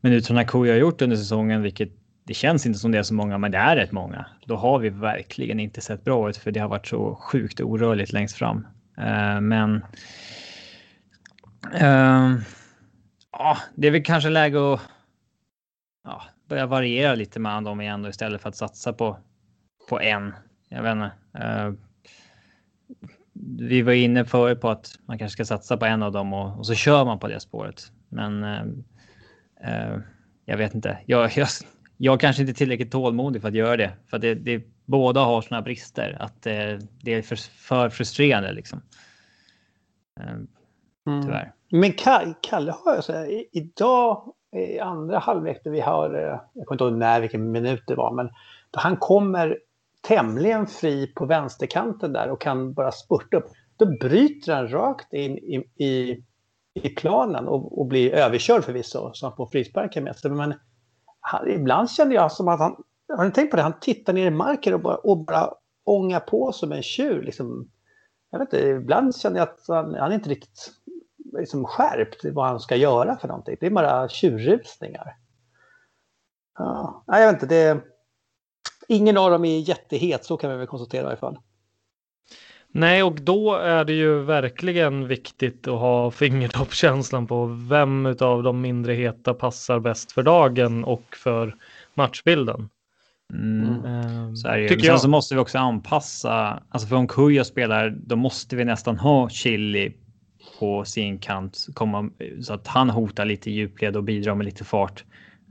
minuterna 0.00 0.44
Kujo 0.44 0.72
har 0.72 0.78
gjort 0.78 1.02
under 1.02 1.16
säsongen, 1.16 1.62
vilket 1.62 1.90
det 2.24 2.34
känns 2.34 2.66
inte 2.66 2.78
som 2.78 2.92
det 2.92 2.98
är 2.98 3.02
så 3.02 3.14
många, 3.14 3.38
men 3.38 3.50
det 3.50 3.58
är 3.58 3.76
rätt 3.76 3.92
många. 3.92 4.26
Då 4.46 4.56
har 4.56 4.78
vi 4.78 4.88
verkligen 4.88 5.60
inte 5.60 5.80
sett 5.80 6.04
bra 6.04 6.30
ut 6.30 6.36
för 6.36 6.50
det 6.50 6.60
har 6.60 6.68
varit 6.68 6.86
så 6.86 7.14
sjukt 7.14 7.60
orörligt 7.60 8.12
längst 8.12 8.36
fram. 8.36 8.66
Eh, 8.98 9.40
men 9.40 9.84
eh, 11.74 12.34
ja, 13.32 13.58
det 13.74 13.86
är 13.86 13.90
väl 13.90 14.04
kanske 14.04 14.30
läge 14.30 14.74
att 14.74 14.80
ja, 16.04 16.22
börja 16.50 16.66
variera 16.66 17.14
lite 17.14 17.40
mellan 17.40 17.64
dem 17.64 17.80
igen 17.80 18.02
då, 18.02 18.08
istället 18.08 18.42
för 18.42 18.48
att 18.48 18.56
satsa 18.56 18.92
på, 18.92 19.16
på 19.88 20.00
en. 20.00 20.34
Jag 20.68 20.82
vet 20.82 20.92
inte. 20.92 21.12
Eh, 21.34 21.72
vi 23.58 23.82
var 23.82 23.92
inne 23.92 24.24
förut 24.24 24.60
på 24.60 24.68
att 24.68 24.98
man 25.06 25.18
kanske 25.18 25.32
ska 25.32 25.44
satsa 25.44 25.76
på 25.76 25.84
en 25.86 26.02
av 26.02 26.12
dem 26.12 26.32
och, 26.32 26.58
och 26.58 26.66
så 26.66 26.74
kör 26.74 27.04
man 27.04 27.18
på 27.18 27.28
det 27.28 27.40
spåret. 27.40 27.92
Men 28.08 28.42
eh, 28.44 28.62
eh, 29.64 29.98
jag 30.44 30.56
vet 30.56 30.74
inte. 30.74 30.98
Jag, 31.06 31.32
jag, 31.36 31.48
jag 31.96 32.20
kanske 32.20 32.42
inte 32.42 32.52
är 32.52 32.54
tillräckligt 32.54 32.92
tålmodig 32.92 33.42
för 33.42 33.48
att 33.48 33.54
göra 33.54 33.76
det. 33.76 33.92
För 34.06 34.18
det, 34.18 34.34
det, 34.34 34.62
båda 34.84 35.20
har 35.20 35.42
såna 35.42 35.62
brister 35.62 36.16
att 36.20 36.42
det 36.42 37.12
är 37.12 37.22
för, 37.22 37.36
för 37.36 37.88
frustrerande 37.88 38.52
liksom. 38.52 38.82
Eh, 40.20 40.36
tyvärr. 41.22 41.52
Men 41.70 41.92
Ka- 41.92 42.34
Kalle 42.42 42.74
har 42.84 42.96
ju 42.96 43.02
så 43.02 43.12
här, 43.12 43.44
idag 43.52 44.34
i 44.52 44.78
andra 44.78 45.18
halvlek 45.18 45.60
vi 45.64 45.80
har, 45.80 46.14
eh, 46.14 46.40
jag 46.52 46.66
kommer 46.66 46.72
inte 46.72 46.84
ihåg 46.84 46.92
när, 46.92 47.20
vilken 47.20 47.50
minut 47.50 47.82
det 47.86 47.94
var, 47.94 48.12
men 48.14 48.30
han 48.72 48.96
kommer 48.96 49.58
tämligen 50.00 50.66
fri 50.66 51.06
på 51.06 51.26
vänsterkanten 51.26 52.12
där 52.12 52.30
och 52.30 52.40
kan 52.40 52.72
bara 52.72 52.92
spurta 52.92 53.36
upp. 53.36 53.46
Då 53.76 53.86
bryter 53.86 54.54
han 54.54 54.68
rakt 54.68 55.12
in 55.12 55.38
i, 55.38 55.84
i, 55.84 56.24
i 56.74 56.88
planen 56.88 57.48
och, 57.48 57.78
och 57.78 57.86
blir 57.86 58.12
överkörd 58.12 58.64
förvisso, 58.64 59.10
så 59.12 59.26
han 59.26 59.36
får 59.36 59.46
frisparken 59.46 60.04
med 60.04 60.16
sig. 60.16 60.30
Men 60.30 60.54
han, 61.20 61.50
ibland 61.50 61.90
kände 61.90 62.14
jag 62.14 62.32
som 62.32 62.48
att 62.48 62.60
han, 62.60 62.76
har 63.16 63.24
ni 63.24 63.30
tänkt 63.30 63.50
på 63.50 63.56
det, 63.56 63.62
han 63.62 63.80
tittar 63.80 64.12
ner 64.12 64.26
i 64.26 64.30
marken 64.30 64.74
och 64.74 64.80
bara, 64.80 64.96
och 64.96 65.24
bara 65.24 65.50
ångar 65.84 66.20
på 66.20 66.52
som 66.52 66.72
en 66.72 66.82
tjur. 66.82 67.22
Liksom. 67.22 67.70
Jag 68.30 68.38
vet 68.38 68.52
inte, 68.52 68.68
ibland 68.68 69.16
känner 69.16 69.36
jag 69.36 69.48
att 69.48 69.64
han, 69.68 69.94
han 69.94 70.10
är 70.10 70.14
inte 70.14 70.30
riktigt 70.30 70.72
liksom 71.32 71.64
skärpt 71.64 72.24
vad 72.24 72.46
han 72.46 72.60
ska 72.60 72.76
göra 72.76 73.16
för 73.16 73.28
någonting. 73.28 73.56
Det 73.60 73.66
är 73.66 73.70
bara 73.70 74.08
tjurrusningar. 74.08 75.16
Ja, 76.58 77.04
jag 77.06 77.32
vet 77.32 77.42
inte, 77.42 77.54
det, 77.54 77.80
ingen 78.88 79.16
av 79.16 79.30
dem 79.30 79.44
är 79.44 79.58
jättehet, 79.58 80.24
så 80.24 80.36
kan 80.36 80.50
vi 80.50 80.56
väl 80.56 80.66
konstatera 80.66 81.02
i 81.02 81.06
alla 81.06 81.16
fall. 81.16 81.38
Nej, 82.72 83.02
och 83.02 83.20
då 83.20 83.54
är 83.54 83.84
det 83.84 83.92
ju 83.92 84.22
verkligen 84.22 85.08
viktigt 85.08 85.68
att 85.68 85.78
ha 85.80 86.10
fingertoppskänslan 86.10 87.26
på 87.26 87.46
vem 87.68 88.06
av 88.20 88.42
de 88.42 88.60
mindre 88.60 88.92
heta 88.92 89.34
passar 89.34 89.78
bäst 89.78 90.12
för 90.12 90.22
dagen 90.22 90.84
och 90.84 91.16
för 91.16 91.56
matchbilden. 91.94 92.68
Mm. 93.32 93.84
Ehm, 93.84 94.36
Så 94.36 94.48
är 94.48 94.52
det 94.52 94.58
ju. 94.58 94.62
Men 94.62 94.68
tycker 94.68 94.82
sen 94.82 94.92
jag. 94.92 95.00
så 95.00 95.08
måste 95.08 95.34
vi 95.34 95.40
också 95.40 95.58
anpassa. 95.58 96.62
Alltså 96.68 96.88
för 96.88 96.96
om 96.96 97.08
Kuja 97.08 97.44
spelar, 97.44 97.90
då 97.90 98.16
måste 98.16 98.56
vi 98.56 98.64
nästan 98.64 98.98
ha 98.98 99.28
Chili 99.28 99.92
på 100.60 100.84
sin 100.84 101.18
kant 101.18 101.66
komma 101.74 102.10
så 102.42 102.54
att 102.54 102.66
han 102.66 102.90
hotar 102.90 103.24
lite 103.24 103.50
i 103.50 103.52
djupled 103.52 103.96
och 103.96 104.04
bidrar 104.04 104.34
med 104.34 104.44
lite 104.44 104.64
fart. 104.64 105.04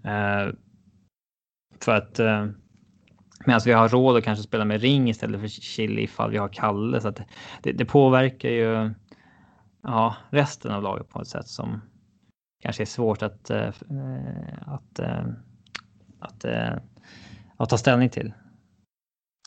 Eh, 0.04 0.54
för 1.80 1.96
att 1.96 2.20
eh, 2.20 2.48
medan 3.46 3.62
vi 3.66 3.72
har 3.72 3.90
råd 3.90 4.18
att 4.18 4.24
kanske 4.24 4.44
spela 4.44 4.66
med 4.66 4.82
ring 4.82 5.10
istället 5.10 5.42
för 5.42 5.48
Chili 5.48 6.02
ifall 6.02 6.32
vi 6.32 6.38
har 6.38 6.48
Kalle 6.48 7.02
så 7.02 7.08
att 7.08 7.22
det, 7.62 7.72
det 7.72 7.86
påverkar 7.86 8.50
ju 8.50 8.94
ja, 9.84 10.16
resten 10.30 10.72
av 10.72 10.84
laget 10.84 11.10
på 11.10 11.22
ett 11.22 11.28
sätt 11.28 11.48
som 11.48 11.82
kanske 12.62 12.84
är 12.84 12.86
svårt 12.86 13.22
att 13.22 13.50
eh, 13.50 13.70
att 14.62 15.00
eh, 15.00 15.24
att, 16.20 16.46
eh, 16.46 16.74
att 17.58 17.70
ta 17.70 17.78
ställning 17.78 18.10
till. 18.10 18.34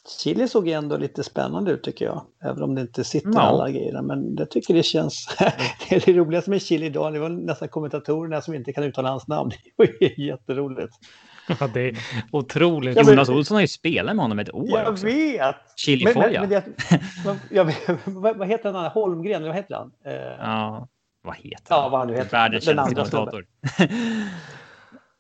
Chili 0.09 0.49
såg 0.49 0.69
ändå 0.69 0.97
lite 0.97 1.25
spännande 1.25 1.71
ut 1.71 1.83
tycker 1.85 2.05
jag. 2.05 2.23
Även 2.45 2.63
om 2.63 2.75
det 2.75 2.81
inte 2.81 3.05
sitter 3.05 3.31
Ja. 3.35 3.41
alla 3.41 3.71
grejer. 3.71 4.03
Men 4.03 4.37
jag 4.37 4.51
tycker 4.51 4.75
det 4.75 4.83
känns... 4.83 5.27
det 5.89 5.95
är 5.97 6.01
det 6.07 6.13
roligaste 6.13 6.51
med 6.51 6.63
Chili 6.63 6.87
idag. 6.87 7.13
Det 7.13 7.19
var 7.19 7.29
nästan 7.29 7.69
kommentatorerna 7.69 8.41
som 8.41 8.55
inte 8.55 8.73
kan 8.73 8.85
uttala 8.85 9.09
hans 9.09 9.29
namn. 9.29 9.51
Det 9.77 10.19
ju 10.19 10.27
jätteroligt. 10.27 10.93
Ja, 11.61 11.69
det 11.75 11.81
är 11.89 11.97
otroligt. 12.33 12.97
Ja, 12.97 13.03
Jonas 13.11 13.29
Olsson 13.29 13.55
har 13.55 13.61
ju 13.63 13.69
spelat 13.69 14.17
med 14.17 14.25
honom 14.25 14.39
ett 14.39 14.55
år 14.55 14.69
Jag 14.69 14.89
också. 14.93 15.07
vet! 15.07 15.57
Chilifoja. 15.77 16.41
Men, 16.49 16.63
men, 17.51 17.67
men 18.05 18.39
vad, 18.39 18.49
heter 18.49 18.73
han? 18.73 18.91
Holmgren? 18.91 19.43
Vad 19.43 19.55
heter 19.55 19.75
han? 19.75 19.93
Eh, 20.05 20.13
Ja, 20.39 20.89
vad 21.23 21.37
heter 21.37 21.67
Ja, 21.69 21.81
han? 21.83 21.91
vad 21.91 22.01
han 22.01 22.09
nu 22.09 22.15
heter. 22.15 22.31
Världens 22.31 22.69
andra 22.69 22.85
kommentator. 22.85 23.47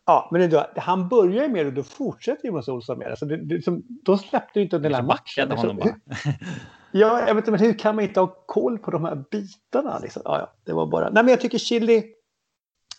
Ja, 0.06 0.28
men 0.32 0.42
ändå, 0.42 0.66
han 0.76 1.08
börjar 1.08 1.42
ju 1.42 1.48
med 1.48 1.64
det 1.64 1.68
och 1.68 1.74
då 1.74 1.82
fortsätter 1.82 2.48
Jonas 2.48 2.68
Olsson 2.68 2.98
med 2.98 3.10
det. 3.10 3.16
Så 3.16 3.24
det, 3.24 3.36
det, 3.36 3.62
som, 3.62 3.82
då 4.04 4.18
släppte 4.18 4.58
ju 4.58 4.64
inte 4.64 4.78
den 4.78 4.94
här 4.94 5.02
matchen. 5.02 5.48
backade 5.48 5.60
honom 5.60 5.76
bara. 5.76 5.94
Ja, 6.94 7.18
jag 7.26 7.34
vet 7.34 7.42
inte, 7.42 7.50
men 7.50 7.60
hur 7.60 7.78
kan 7.78 7.96
man 7.96 8.04
inte 8.04 8.20
ha 8.20 8.44
koll 8.46 8.78
på 8.78 8.90
de 8.90 9.04
här 9.04 9.24
bitarna? 9.30 9.98
Liksom? 9.98 10.22
Ja, 10.24 10.38
ja, 10.38 10.52
det 10.64 10.72
var 10.72 10.86
bara... 10.86 11.10
Nej, 11.10 11.22
men 11.22 11.28
jag 11.28 11.40
tycker 11.40 11.58
Chili... 11.58 12.04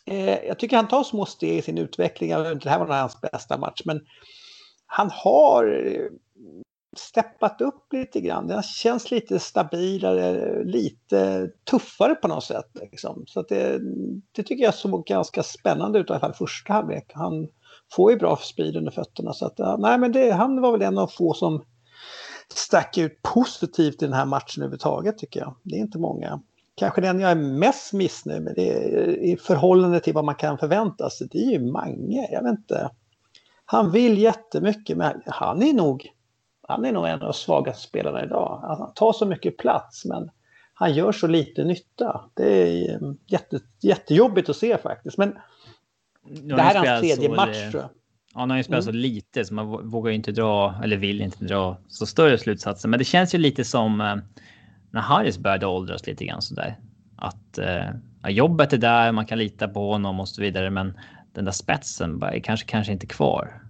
Eh, 0.06 0.46
jag 0.46 0.60
tycker 0.60 0.76
han 0.76 0.88
tar 0.88 1.04
små 1.04 1.26
steg 1.26 1.58
i 1.58 1.62
sin 1.62 1.78
utveckling. 1.78 2.30
Det 2.30 2.70
här 2.70 2.80
var 2.80 2.86
nog 2.86 2.96
hans 2.96 3.22
bästa 3.22 3.58
match, 3.58 3.82
men 3.86 4.02
han 4.86 5.10
har 5.12 5.86
eh, 5.86 6.08
steppat 6.96 7.62
upp 7.62 7.94
lite 7.94 8.22
grann. 8.22 8.48
Den 8.48 8.64
känns 8.64 9.12
lite 9.12 9.40
stabilare, 9.40 10.64
lite 10.64 11.50
tuffare 11.70 12.16
på 12.16 12.28
något 12.28 12.44
sätt. 12.44 12.72
Liksom. 12.82 13.24
Så 13.28 13.40
att 13.40 13.50
det, 13.50 13.80
det 14.32 14.44
tycker 14.44 14.64
jag 14.64 14.74
såg 14.74 15.06
ganska 15.06 15.44
spännande 15.44 16.00
ut 16.00 16.10
i 16.10 16.14
alla 16.14 16.20
fall 16.20 16.34
första 16.34 16.74
halvlek. 16.74 17.12
Han 17.14 17.48
får 17.92 18.12
ju 18.12 18.18
bra 18.18 18.36
speed 18.36 18.76
under 18.76 18.92
fötterna. 18.92 19.34
Så 19.34 19.46
att, 19.46 19.80
nej, 19.80 19.98
men 19.98 20.12
det, 20.12 20.32
han 20.32 20.62
var 20.62 20.72
väl 20.72 20.82
en 20.82 20.98
av 20.98 21.08
få 21.08 21.34
som 21.34 21.64
stack 22.54 22.98
ut 22.98 23.22
positivt 23.22 24.02
i 24.04 24.06
den 24.06 24.14
här 24.14 24.26
matchen 24.26 24.64
överhuvudtaget 24.64 25.18
tycker 25.18 25.40
jag. 25.40 25.56
Det 25.64 25.76
är 25.76 25.80
inte 25.80 26.00
många. 26.00 26.42
Kanske 26.76 27.02
den 27.02 27.20
jag 27.20 27.32
är 27.32 27.36
mest 27.36 27.94
missnöjd 27.94 28.44
med 28.44 28.56
det 28.56 28.70
är, 28.70 29.08
i 29.08 29.38
förhållande 29.38 30.00
till 30.00 30.14
vad 30.14 30.26
man 30.26 30.36
kan 30.36 30.58
förvänta 30.58 31.10
sig. 31.10 31.28
Det 31.32 31.38
är 31.38 31.52
ju 31.52 31.72
Mange. 31.72 32.28
Jag 32.32 32.44
vet 32.44 32.52
inte. 32.52 32.90
Han 33.66 33.92
vill 33.92 34.18
jättemycket 34.18 34.98
men 34.98 35.22
han 35.26 35.64
är 35.64 35.74
nog 35.74 36.10
han 36.68 36.86
är 36.86 36.92
nog 36.92 37.06
en 37.08 37.14
av 37.14 37.20
de 37.20 37.34
svagaste 37.34 37.88
spelarna 37.88 38.24
idag. 38.24 38.60
Han 38.64 38.94
tar 38.94 39.14
så 39.14 39.26
mycket 39.26 39.58
plats 39.58 40.06
men 40.06 40.30
han 40.74 40.94
gör 40.94 41.12
så 41.12 41.28
lite 41.28 41.64
nytta. 41.64 42.22
Det 42.34 42.62
är 42.62 43.00
jätte, 43.28 43.60
jättejobbigt 43.82 44.50
att 44.50 44.56
se 44.56 44.78
faktiskt. 44.78 45.18
Men 45.18 45.38
det 46.44 46.62
här 46.62 46.76
han 46.76 46.86
är 46.86 46.90
hans 46.90 47.02
tredje 47.02 47.30
match 47.30 47.72
tror 47.72 47.82
jag. 47.82 47.90
Ja, 48.34 48.40
han 48.40 48.50
har 48.50 48.58
ju 48.58 48.64
spelat 48.64 48.84
så 48.84 48.92
lite 48.92 49.46
så 49.46 49.54
man 49.54 49.68
vå- 49.68 49.84
vågar 49.84 50.10
ju 50.10 50.16
inte 50.16 50.32
dra, 50.32 50.76
eller 50.84 50.98
vill 50.98 51.22
inte 51.22 51.46
dra 51.46 51.78
så 51.88 52.06
större 52.06 52.38
slutsatser. 52.38 52.90
Men 52.90 52.98
det 53.00 53.06
känns 53.06 53.36
ju 53.36 53.38
lite 53.38 53.64
som 53.64 54.02
eh, 54.02 54.16
när 54.92 55.02
Harris 55.02 55.38
började 55.38 55.66
åldras 55.66 56.08
lite 56.08 56.26
grann 56.26 56.42
sådär. 56.42 56.78
Att 57.16 57.58
eh, 57.58 57.86
jobbet 58.30 58.74
är 58.74 58.78
där, 58.78 59.12
man 59.12 59.26
kan 59.26 59.38
lita 59.38 59.68
på 59.68 59.92
honom 59.92 60.20
och 60.20 60.30
så 60.30 60.42
vidare. 60.42 60.70
Men 60.70 60.98
den 61.34 61.46
där 61.46 61.52
spetsen 61.52 62.20
bara, 62.20 62.32
är 62.32 62.40
kanske, 62.40 62.66
kanske 62.68 62.94
inte 62.94 63.08
kvar. 63.08 63.62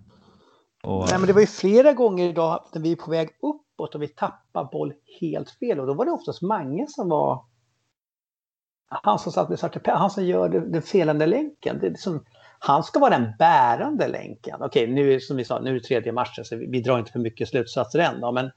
Och, 0.84 1.06
Nej, 1.10 1.20
men 1.20 1.28
det 1.28 1.34
var 1.34 1.42
ju 1.42 1.48
flera 1.48 1.94
gånger 1.94 2.30
idag 2.30 2.63
när 2.74 2.82
vi 2.82 2.92
är 2.92 2.96
på 2.96 3.12
väg 3.12 3.30
uppåt 3.42 3.96
och 3.96 4.02
vi 4.02 4.08
tappar 4.08 4.63
boll 4.72 4.94
helt 5.22 5.50
fel. 5.50 5.80
Och 5.80 5.88
då 5.88 5.94
var 5.94 6.06
det 6.06 6.12
oftast 6.12 6.42
Mange 6.42 6.86
som 6.90 7.10
var 7.10 7.46
han 8.88 9.20
som 9.20 9.32
satt 9.32 9.50
med 9.50 9.60
Svarte 9.60 9.92
han 9.92 10.10
som 10.10 10.25
gör 10.25 10.50
den 10.50 10.82
felande 10.82 11.25
länken. 11.25 11.80
Det 11.80 11.86
är 11.86 11.92
liksom, 11.92 12.25
han 12.60 12.84
ska 12.84 13.00
vara 13.00 13.20
den 13.20 13.34
bärande 13.40 14.08
länken. 14.08 14.58
Okej, 14.62 14.88
nu 14.88 15.13
är- 15.13 15.20
som 15.20 15.38
vi 15.38 15.46
sa, 15.46 15.60
nu 15.60 15.70
är 15.70 15.74
det 15.74 15.80
tredje 15.80 16.12
matchen 16.12 16.46
så 16.46 16.56
vi, 16.56 16.68
vi 16.68 16.82
drar 16.82 17.00
inte 17.00 17.12
för 17.12 17.20
mycket 17.20 17.50
slutsatser 17.50 18.00
än. 18.00 18.22
Då, 18.22 18.32
men 18.32 18.52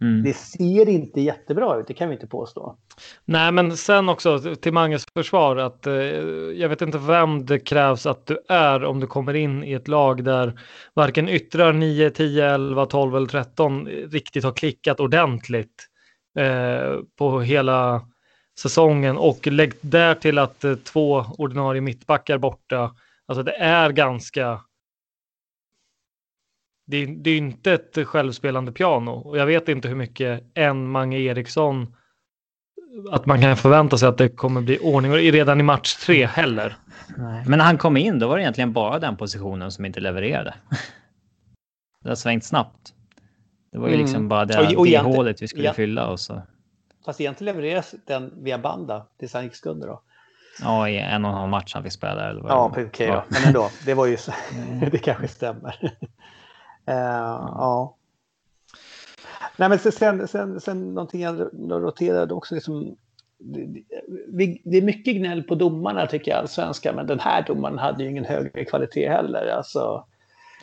mm. 0.00 0.22
det 0.22 0.32
ser 0.32 0.88
inte 0.88 1.20
jättebra 1.20 1.76
ut, 1.76 1.86
det 1.86 1.94
kan 1.94 2.08
vi 2.08 2.14
inte 2.14 2.26
påstå. 2.26 2.76
Nej, 3.24 3.52
men 3.52 3.76
sen 3.76 4.08
också 4.08 4.56
till 4.56 4.72
Manges 4.72 5.06
försvar 5.14 5.56
att 5.56 5.86
eh, 5.86 5.94
jag 5.94 6.68
vet 6.68 6.82
inte 6.82 6.98
vem 6.98 7.46
det 7.46 7.58
krävs 7.58 8.06
att 8.06 8.26
du 8.26 8.38
är 8.48 8.84
om 8.84 9.00
du 9.00 9.06
kommer 9.06 9.34
in 9.34 9.64
i 9.64 9.72
ett 9.72 9.88
lag 9.88 10.24
där 10.24 10.60
varken 10.94 11.28
yttrar 11.28 11.72
9, 11.72 12.10
10, 12.10 12.50
11, 12.50 12.86
12 12.86 13.16
eller 13.16 13.26
13 13.26 13.86
riktigt 13.86 14.44
har 14.44 14.52
klickat 14.52 15.00
ordentligt 15.00 15.86
eh, 16.38 17.00
på 17.18 17.40
hela 17.40 18.06
säsongen 18.58 19.16
och 19.16 19.46
lägg 19.46 19.72
där 19.80 20.14
till 20.14 20.38
att 20.38 20.64
eh, 20.64 20.74
två 20.74 21.24
ordinarie 21.38 21.80
mittbackar 21.80 22.38
borta. 22.38 22.94
Alltså 23.28 23.42
det 23.42 23.54
är 23.56 23.90
ganska 23.90 24.60
det 26.86 26.96
är, 26.96 27.06
det 27.06 27.30
är 27.30 27.38
inte 27.38 27.72
ett 27.72 27.98
självspelande 28.06 28.72
piano 28.72 29.10
och 29.10 29.38
jag 29.38 29.46
vet 29.46 29.68
inte 29.68 29.88
hur 29.88 29.94
mycket 29.96 30.42
en 30.54 30.88
Mange 30.88 31.18
Eriksson 31.18 31.94
att 33.10 33.26
man 33.26 33.40
kan 33.40 33.56
förvänta 33.56 33.98
sig 33.98 34.08
att 34.08 34.18
det 34.18 34.28
kommer 34.28 34.60
bli 34.60 34.78
ordning 34.78 35.12
och 35.12 35.16
redan 35.18 35.60
i 35.60 35.62
match 35.62 35.94
tre 35.94 36.26
heller. 36.26 36.76
Nej. 37.16 37.44
Men 37.46 37.58
när 37.58 37.64
han 37.66 37.78
kom 37.78 37.96
in 37.96 38.18
då 38.18 38.28
var 38.28 38.36
det 38.36 38.42
egentligen 38.42 38.72
bara 38.72 38.98
den 38.98 39.16
positionen 39.16 39.72
som 39.72 39.84
inte 39.84 40.00
levererade. 40.00 40.54
Det 42.02 42.08
har 42.08 42.16
svängt 42.16 42.44
snabbt. 42.44 42.92
Det 43.72 43.78
var 43.78 43.88
ju 43.88 43.94
Mm. 43.94 44.04
liksom 44.06 44.28
bara 44.28 44.44
det, 44.44 44.66
Och- 44.66 44.78
och 44.78 44.86
det 44.86 44.98
hålet 44.98 45.42
vi 45.42 45.48
skulle 45.48 45.64
ja. 45.64 45.72
fylla 45.72 46.06
och 46.06 46.20
så. 46.20 46.42
Fast 47.04 47.20
egentligen 47.20 47.54
levereras 47.56 47.94
den 48.06 48.32
via 48.44 48.58
banda 48.58 49.06
tills 49.18 49.34
han 49.34 49.44
gick 49.44 49.54
skunder 49.54 49.86
då. 49.86 50.02
Ja, 50.62 50.88
i 50.88 50.98
en 50.98 51.24
och 51.24 51.30
en 51.30 51.36
halv 51.36 51.50
match 51.50 51.74
han 51.74 51.82
fick 51.82 51.92
spela. 51.92 52.30
Eller 52.30 52.40
vad 52.42 52.50
Ja, 52.52 52.72
okej 52.76 53.06
Ja. 53.06 53.14
då. 53.14 53.22
Men 53.28 53.42
ändå, 53.48 53.70
det 53.86 53.94
var 53.94 54.06
ju 54.06 54.16
så, 54.16 54.32
det 54.90 54.98
kanske 54.98 55.28
stämmer. 55.28 55.96
Eh, 56.86 56.94
ja. 57.56 57.96
Nej, 59.56 59.68
men 59.68 59.78
sen, 59.78 60.28
sen, 60.28 60.60
sen, 60.60 60.94
någonting 60.94 61.20
jag 61.22 61.54
noterade 61.54 62.34
också. 62.34 62.54
Liksom, 62.54 62.96
det, 63.38 63.66
det- 64.28 64.58
det 64.64 64.76
är 64.76 64.82
mycket 64.82 65.16
gnäll 65.16 65.42
på 65.42 65.54
domarna 65.54 66.06
tycker 66.06 66.30
jag, 66.30 66.50
svenska, 66.50 66.92
men 66.92 67.06
den 67.06 67.20
här 67.20 67.44
domaren 67.46 67.78
hade 67.78 68.04
ju 68.04 68.10
ingen 68.10 68.24
högre 68.24 68.64
kvalitet 68.64 69.08
heller. 69.08 69.46
Alltså, 69.46 70.04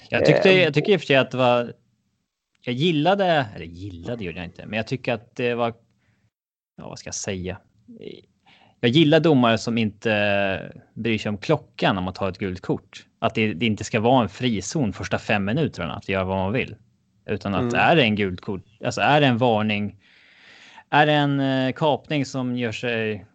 Jag 0.09 0.25
tyckte, 0.25 0.49
Eh, 0.49 0.63
jag 0.63 0.73
tycker 0.73 0.93
i 0.93 0.95
och 0.95 0.99
för 0.99 1.05
sig 1.07 1.15
att 1.15 1.31
det 1.31 1.37
var... 1.37 1.73
Jag 2.61 2.75
gillade, 2.75 3.45
eller 3.55 3.65
gillade 3.65 4.23
gjorde 4.23 4.37
jag 4.37 4.45
inte, 4.45 4.65
men 4.65 4.77
jag 4.77 4.87
tycker 4.87 5.13
att 5.13 5.35
det 5.35 5.55
var... 5.55 5.73
Ja, 6.77 6.89
vad 6.89 6.99
ska 6.99 7.07
jag 7.07 7.15
säga? 7.15 7.57
Jag 8.79 8.89
gillar 8.91 9.19
domare 9.19 9.57
som 9.57 9.77
inte 9.77 10.71
bryr 10.93 11.17
sig 11.17 11.29
om 11.29 11.37
klockan 11.37 11.97
om 11.97 12.03
man 12.03 12.13
tar 12.13 12.29
ett 12.29 12.37
gult 12.37 12.61
kort. 12.61 13.05
Att 13.23 13.35
det, 13.35 13.53
det 13.53 13.65
inte 13.65 13.83
ska 13.83 13.99
vara 13.99 14.23
en 14.23 14.29
frizon 14.29 14.93
första 14.93 15.19
fem 15.19 15.45
minuterna, 15.45 15.93
att 15.93 16.09
göra 16.09 16.23
vad 16.23 16.37
man 16.37 16.53
vill. 16.53 16.75
Utan 17.25 17.55
att 17.55 17.61
Mm. 17.61 17.75
är 17.75 17.95
det 17.95 18.01
en 18.03 18.15
gult 18.15 18.41
kort, 18.41 18.61
alltså 18.85 19.01
är 19.01 19.21
det 19.21 19.27
en 19.27 19.37
varning, 19.37 19.97
är 20.89 21.05
det 21.05 21.13
en 21.13 21.39
eh, 21.39 21.73
kapning 21.73 22.25
som 22.25 22.57
gör 22.57 22.71
sig, 22.71 23.25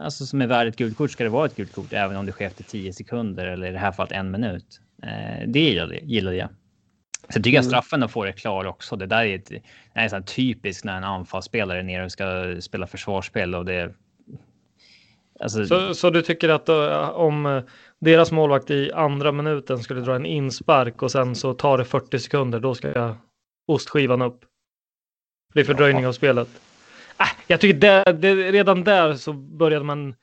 alltså 0.00 0.26
som 0.26 0.42
är 0.42 0.46
värd 0.46 0.66
ett 0.66 0.76
gult 0.76 0.96
kort 0.96 1.10
ska 1.10 1.24
det 1.24 1.30
vara 1.30 1.46
ett 1.46 1.56
gult 1.56 1.72
kort 1.72 1.92
även 1.92 2.16
om 2.16 2.26
det 2.26 2.32
sker 2.32 2.46
efter 2.46 2.64
10 2.64 2.92
sekunder 2.92 3.46
eller 3.46 3.66
i 3.68 3.72
det 3.72 3.78
här 3.78 3.92
fallet 3.92 4.12
en 4.12 4.30
minut. 4.30 4.80
Eh, 5.02 5.48
det 5.48 5.60
gillade, 5.60 5.98
gillade 5.98 6.36
jag. 6.36 6.48
Sen 7.28 7.42
tycker 7.42 7.56
jag 7.56 7.62
Mm. 7.64 7.70
straffen 7.70 8.02
att 8.02 8.10
få 8.10 8.24
det 8.24 8.32
klar 8.32 8.66
också. 8.66 8.96
Det 8.96 9.06
där 9.06 9.24
är, 9.24 9.34
ett, 9.34 9.48
det 9.94 10.00
är 10.00 10.20
typiskt 10.20 10.84
när 10.84 10.96
en 10.96 11.04
anfallsspelare 11.04 11.78
är 11.78 11.82
nere 11.82 12.04
och 12.04 12.12
ska 12.12 12.56
spela 12.60 12.86
försvarsspel 12.86 13.54
och 13.54 13.64
det. 13.64 13.94
Alltså, 15.40 15.66
Så, 15.66 15.94
så 15.94 16.10
du 16.10 16.22
tycker 16.22 16.48
att 16.48 16.68
eh, 16.68 17.08
om 17.08 17.46
eh, 17.46 17.62
deras 18.06 18.32
målvakt 18.32 18.70
i 18.70 18.92
andra 18.92 19.32
minuten 19.32 19.78
skulle 19.78 20.00
dra 20.00 20.16
en 20.16 20.26
inspark 20.26 21.02
och 21.02 21.10
sen 21.10 21.34
så 21.34 21.54
tar 21.54 21.78
det 21.78 21.84
40 21.84 22.18
sekunder, 22.18 22.60
då 22.60 22.74
ska 22.74 23.14
ostskivan 23.66 24.22
upp. 24.22 24.40
Det 25.54 25.60
är 25.60 25.64
fördröjning 25.64 26.06
av 26.06 26.12
spelet. 26.12 26.48
Äh, 27.20 27.26
jag 27.46 27.60
tycker 27.60 27.80
det, 27.80 28.12
det, 28.12 28.52
redan 28.52 28.84
där 28.84 29.14
så 29.14 29.32
började 29.32 29.84
man 29.84 30.14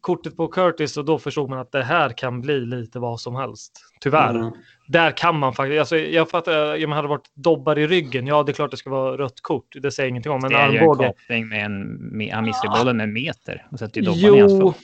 kortet 0.00 0.36
på 0.36 0.48
Curtis 0.48 0.96
och 0.96 1.04
då 1.04 1.18
förstod 1.18 1.50
man 1.50 1.58
att 1.58 1.72
det 1.72 1.82
här 1.82 2.10
kan 2.10 2.40
bli 2.40 2.60
lite 2.60 2.98
vad 2.98 3.20
som 3.20 3.34
helst. 3.36 3.72
Tyvärr. 4.00 4.34
Mm. 4.34 4.52
Där 4.88 5.10
kan 5.10 5.38
man 5.38 5.54
faktiskt, 5.54 5.78
alltså, 5.78 5.96
jag 5.96 6.30
fattar, 6.30 6.76
jag 6.76 6.88
hade 6.88 7.08
varit 7.08 7.30
dobbar 7.34 7.78
i 7.78 7.86
ryggen, 7.86 8.26
ja 8.26 8.42
det 8.42 8.52
är 8.52 8.54
klart 8.54 8.70
det 8.70 8.76
ska 8.76 8.90
vara 8.90 9.16
rött 9.16 9.40
kort, 9.42 9.76
det 9.82 9.90
säger 9.90 10.08
ingenting 10.08 10.32
om, 10.32 10.40
men 10.42 10.50
det 10.50 10.56
är 10.56 10.70
ju 10.70 10.76
en 10.76 10.82
armbåge. 10.82 11.04
kapning 11.04 11.48
med 11.48 11.64
en, 11.64 11.82
med, 12.16 12.34
han 12.34 12.44
missar 12.44 12.78
bollen 12.78 13.00
en 13.00 13.12
meter 13.12 13.66
och 13.70 13.78
sätter 13.78 14.02
dobban 14.02 14.18
i 14.18 14.40
hans 14.40 14.52
Jo, 14.52 14.60
fot. 14.60 14.76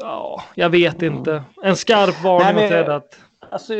Ja, 0.00 0.42
jag 0.54 0.70
vet 0.70 1.02
inte. 1.02 1.44
En 1.62 1.76
skarp 1.76 2.22
varning 2.24 2.44
Nej, 2.44 2.54
men- 2.54 2.64
åt 2.64 2.70
räddat. 2.70 3.18
Alltså, 3.50 3.74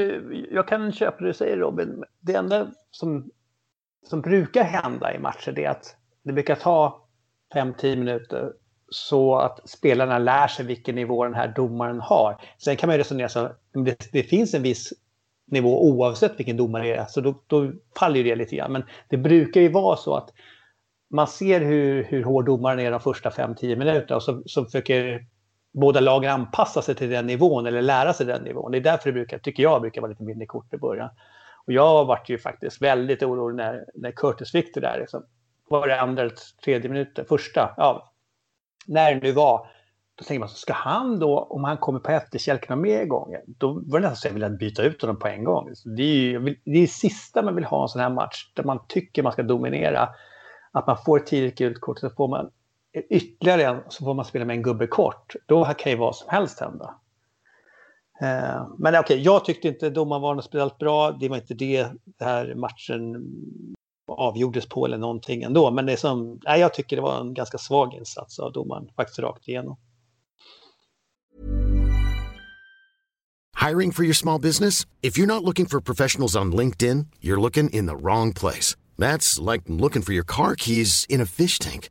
jag 0.51 0.69
kan 0.69 0.93
köpa 0.93 1.19
det 1.19 1.27
du 1.27 1.35
säger 1.35 1.57
Robin. 1.57 2.05
Det 2.21 2.35
enda 2.35 2.71
som, 2.91 3.31
som 4.07 4.21
brukar 4.21 4.65
hända 4.65 5.15
i 5.15 5.19
matcher 5.19 5.59
är 5.59 5.69
att 5.69 5.97
det 6.23 6.33
brukar 6.33 6.55
ta 6.55 7.07
5-10 7.55 7.97
minuter 7.97 8.53
så 8.89 9.37
att 9.37 9.71
spelarna 9.71 10.19
lär 10.19 10.49
sig 10.49 10.67
vilken 10.67 10.95
nivå 10.95 11.25
den 11.25 11.35
här 11.35 11.49
domaren 11.57 12.01
har. 12.01 12.41
Sen 12.59 12.77
kan 12.77 12.89
man 12.89 12.95
ju 12.95 13.01
resonera 13.01 13.29
så 13.29 13.41
att 13.41 13.61
det, 13.73 14.09
det 14.13 14.23
finns 14.23 14.55
en 14.55 14.63
viss 14.63 14.93
nivå 15.47 15.83
oavsett 15.85 16.39
vilken 16.39 16.57
domare 16.57 16.83
det 16.83 16.97
är. 16.97 17.07
Så 17.07 17.21
då, 17.21 17.43
då 17.47 17.73
faller 17.99 18.17
ju 18.17 18.23
det 18.23 18.37
lite 18.37 18.57
grann. 18.57 18.73
Men 18.73 18.83
det 19.09 19.17
brukar 19.17 19.61
ju 19.61 19.69
vara 19.69 19.97
så 19.97 20.15
att 20.15 20.31
man 21.11 21.27
ser 21.27 21.61
hur, 21.61 22.05
hur 22.05 22.25
hård 22.25 22.47
domaren 22.47 22.79
är 22.81 22.91
de 22.91 23.01
första 23.01 23.31
5-10 23.31 23.77
minuterna 23.77 24.17
och 24.17 24.23
så, 24.23 24.43
så 24.47 24.65
försöker 24.65 25.27
båda 25.73 26.01
lagen 26.01 26.31
anpassa 26.31 26.83
sig 26.83 26.95
till 26.95 27.11
den 27.11 27.27
nivån 27.27 27.67
eller 27.67 27.83
lära 27.83 28.13
sig 28.13 28.27
den 28.27 28.43
nivån. 28.43 28.73
Det 28.73 28.79
är 28.79 28.83
därför 28.83 29.09
det 29.09 29.13
brukar, 29.13 29.39
tycker 29.39 29.63
jag, 29.63 29.81
brukar 29.81 30.01
vara 30.01 30.11
lite 30.11 30.23
mindre 30.23 30.47
kort 30.47 30.75
i 30.75 30.77
början. 30.77 31.11
Och 31.67 31.73
jag 31.73 32.05
varit 32.05 32.29
ju 32.29 32.39
faktiskt 32.39 32.83
väldigt 32.83 33.23
orolig 33.23 33.57
när, 33.57 33.85
när 33.95 34.11
Curtis 34.11 34.53
fick 34.53 34.75
det 34.75 34.81
där. 34.81 34.99
Liksom. 35.01 35.23
Var 35.69 35.89
det 35.89 36.01
andra 36.01 36.23
eller 36.23 36.35
tredje 36.65 36.91
minuten? 36.91 37.25
Första? 37.29 37.75
Ja. 37.77 38.13
När 38.87 39.15
det 39.15 39.21
nu 39.21 39.33
var. 39.33 39.67
Då 40.15 40.25
tänker 40.25 40.41
man, 40.41 40.49
ska 40.49 40.73
han 40.73 41.19
då, 41.19 41.39
om 41.39 41.65
han 41.65 41.77
kommer 41.77 42.01
på 42.01 42.11
efterkälken 42.11 42.81
mer 42.81 43.05
gången, 43.05 43.41
då 43.47 43.73
var 43.73 44.01
det 44.01 44.09
nästan 44.09 44.17
så 44.17 44.29
jag 44.29 44.33
ville 44.33 44.51
byta 44.51 44.83
ut 44.83 45.03
honom 45.03 45.19
på 45.19 45.29
en 45.29 45.45
gång. 45.45 45.69
Det 45.97 46.03
är 46.03 46.15
ju 46.15 46.57
det, 46.65 46.79
är 46.79 46.87
sista 46.87 47.43
man 47.43 47.55
vill 47.55 47.65
ha 47.65 47.83
en 47.83 47.89
sån 47.89 48.01
här 48.01 48.11
match, 48.11 48.53
där 48.55 48.65
man 48.65 48.79
tycker 48.89 49.23
man 49.23 49.33
ska 49.33 49.43
dominera. 49.43 50.09
Att 50.73 50.87
man 50.87 50.97
får 51.05 51.19
ett 51.19 51.27
tidigt 51.27 51.59
gult 51.59 51.81
kort, 51.81 51.99
så 51.99 52.11
får 52.11 52.29
man 52.29 52.51
ytterligare 53.11 53.65
en, 53.65 53.83
så 53.89 54.05
får 54.05 54.15
man 54.15 54.25
spela 54.25 54.45
med 54.45 54.57
en 54.57 54.63
gubbe 54.63 54.87
kort. 54.87 55.35
Då 55.47 55.65
kan 55.65 55.93
ju 55.93 55.99
vad 55.99 56.17
som 56.17 56.29
helst 56.31 56.61
hända. 56.61 56.95
Eh, 58.21 58.69
men 58.79 58.95
okej, 58.95 59.01
okay, 59.01 59.19
jag 59.19 59.45
tyckte 59.45 59.69
inte 59.69 59.91
domaren 59.91 60.23
var 60.23 60.35
något 60.35 60.45
speciellt 60.45 60.79
bra. 60.79 61.13
Det 61.13 61.29
var 61.29 61.37
inte 61.37 61.55
det 61.55 61.83
den 62.05 62.29
här 62.29 62.55
matchen 62.55 63.27
avgjordes 64.09 64.67
på 64.67 64.87
eller 64.87 64.99
någonting 64.99 65.43
ändå. 65.43 65.71
Men 65.71 65.87
det 65.87 65.93
är 65.93 65.97
som, 65.97 66.41
nej, 66.45 66.61
jag 66.61 66.75
tycker 66.75 66.97
det 66.97 67.03
var 67.03 67.21
en 67.21 67.35
ganska 67.35 67.59
svag 67.59 67.95
insats 67.95 68.39
av 68.39 68.53
domaren, 68.53 68.89
faktiskt 68.97 69.19
rakt 69.19 69.49
igenom. 69.49 69.77
Hiring 73.69 73.93
for 73.93 74.05
your 74.05 74.15
small 74.15 74.41
business? 74.41 74.87
If 75.03 75.19
you're 75.19 75.27
not 75.27 75.43
looking 75.43 75.67
for 75.67 75.81
professionals 75.81 76.37
on 76.37 76.53
LinkedIn, 76.53 77.07
you're 77.21 77.41
looking 77.41 77.71
in 77.71 77.87
the 77.87 77.95
wrong 77.95 78.33
place. 78.33 78.77
That's 78.99 79.53
like 79.53 79.65
looking 79.67 80.03
for 80.03 80.13
your 80.13 80.25
car 80.25 80.55
keys 80.55 81.07
in 81.09 81.21
a 81.21 81.27
fish 81.27 81.59
tank. 81.59 81.91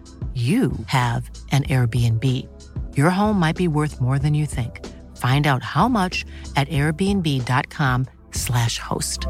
you 0.35 0.71
have 0.87 1.29
an 1.51 1.63
Airbnb. 1.63 2.47
Your 2.95 3.09
home 3.09 3.39
might 3.39 3.57
be 3.57 3.67
worth 3.67 3.99
more 4.01 4.19
than 4.19 4.33
you 4.33 4.45
think. 4.45 4.79
Find 5.17 5.47
out 5.47 5.63
how 5.63 5.87
much 5.87 6.25
at 6.55 6.69
airbnb.com 6.69 8.05
slash 8.31 8.79
host. 8.79 9.27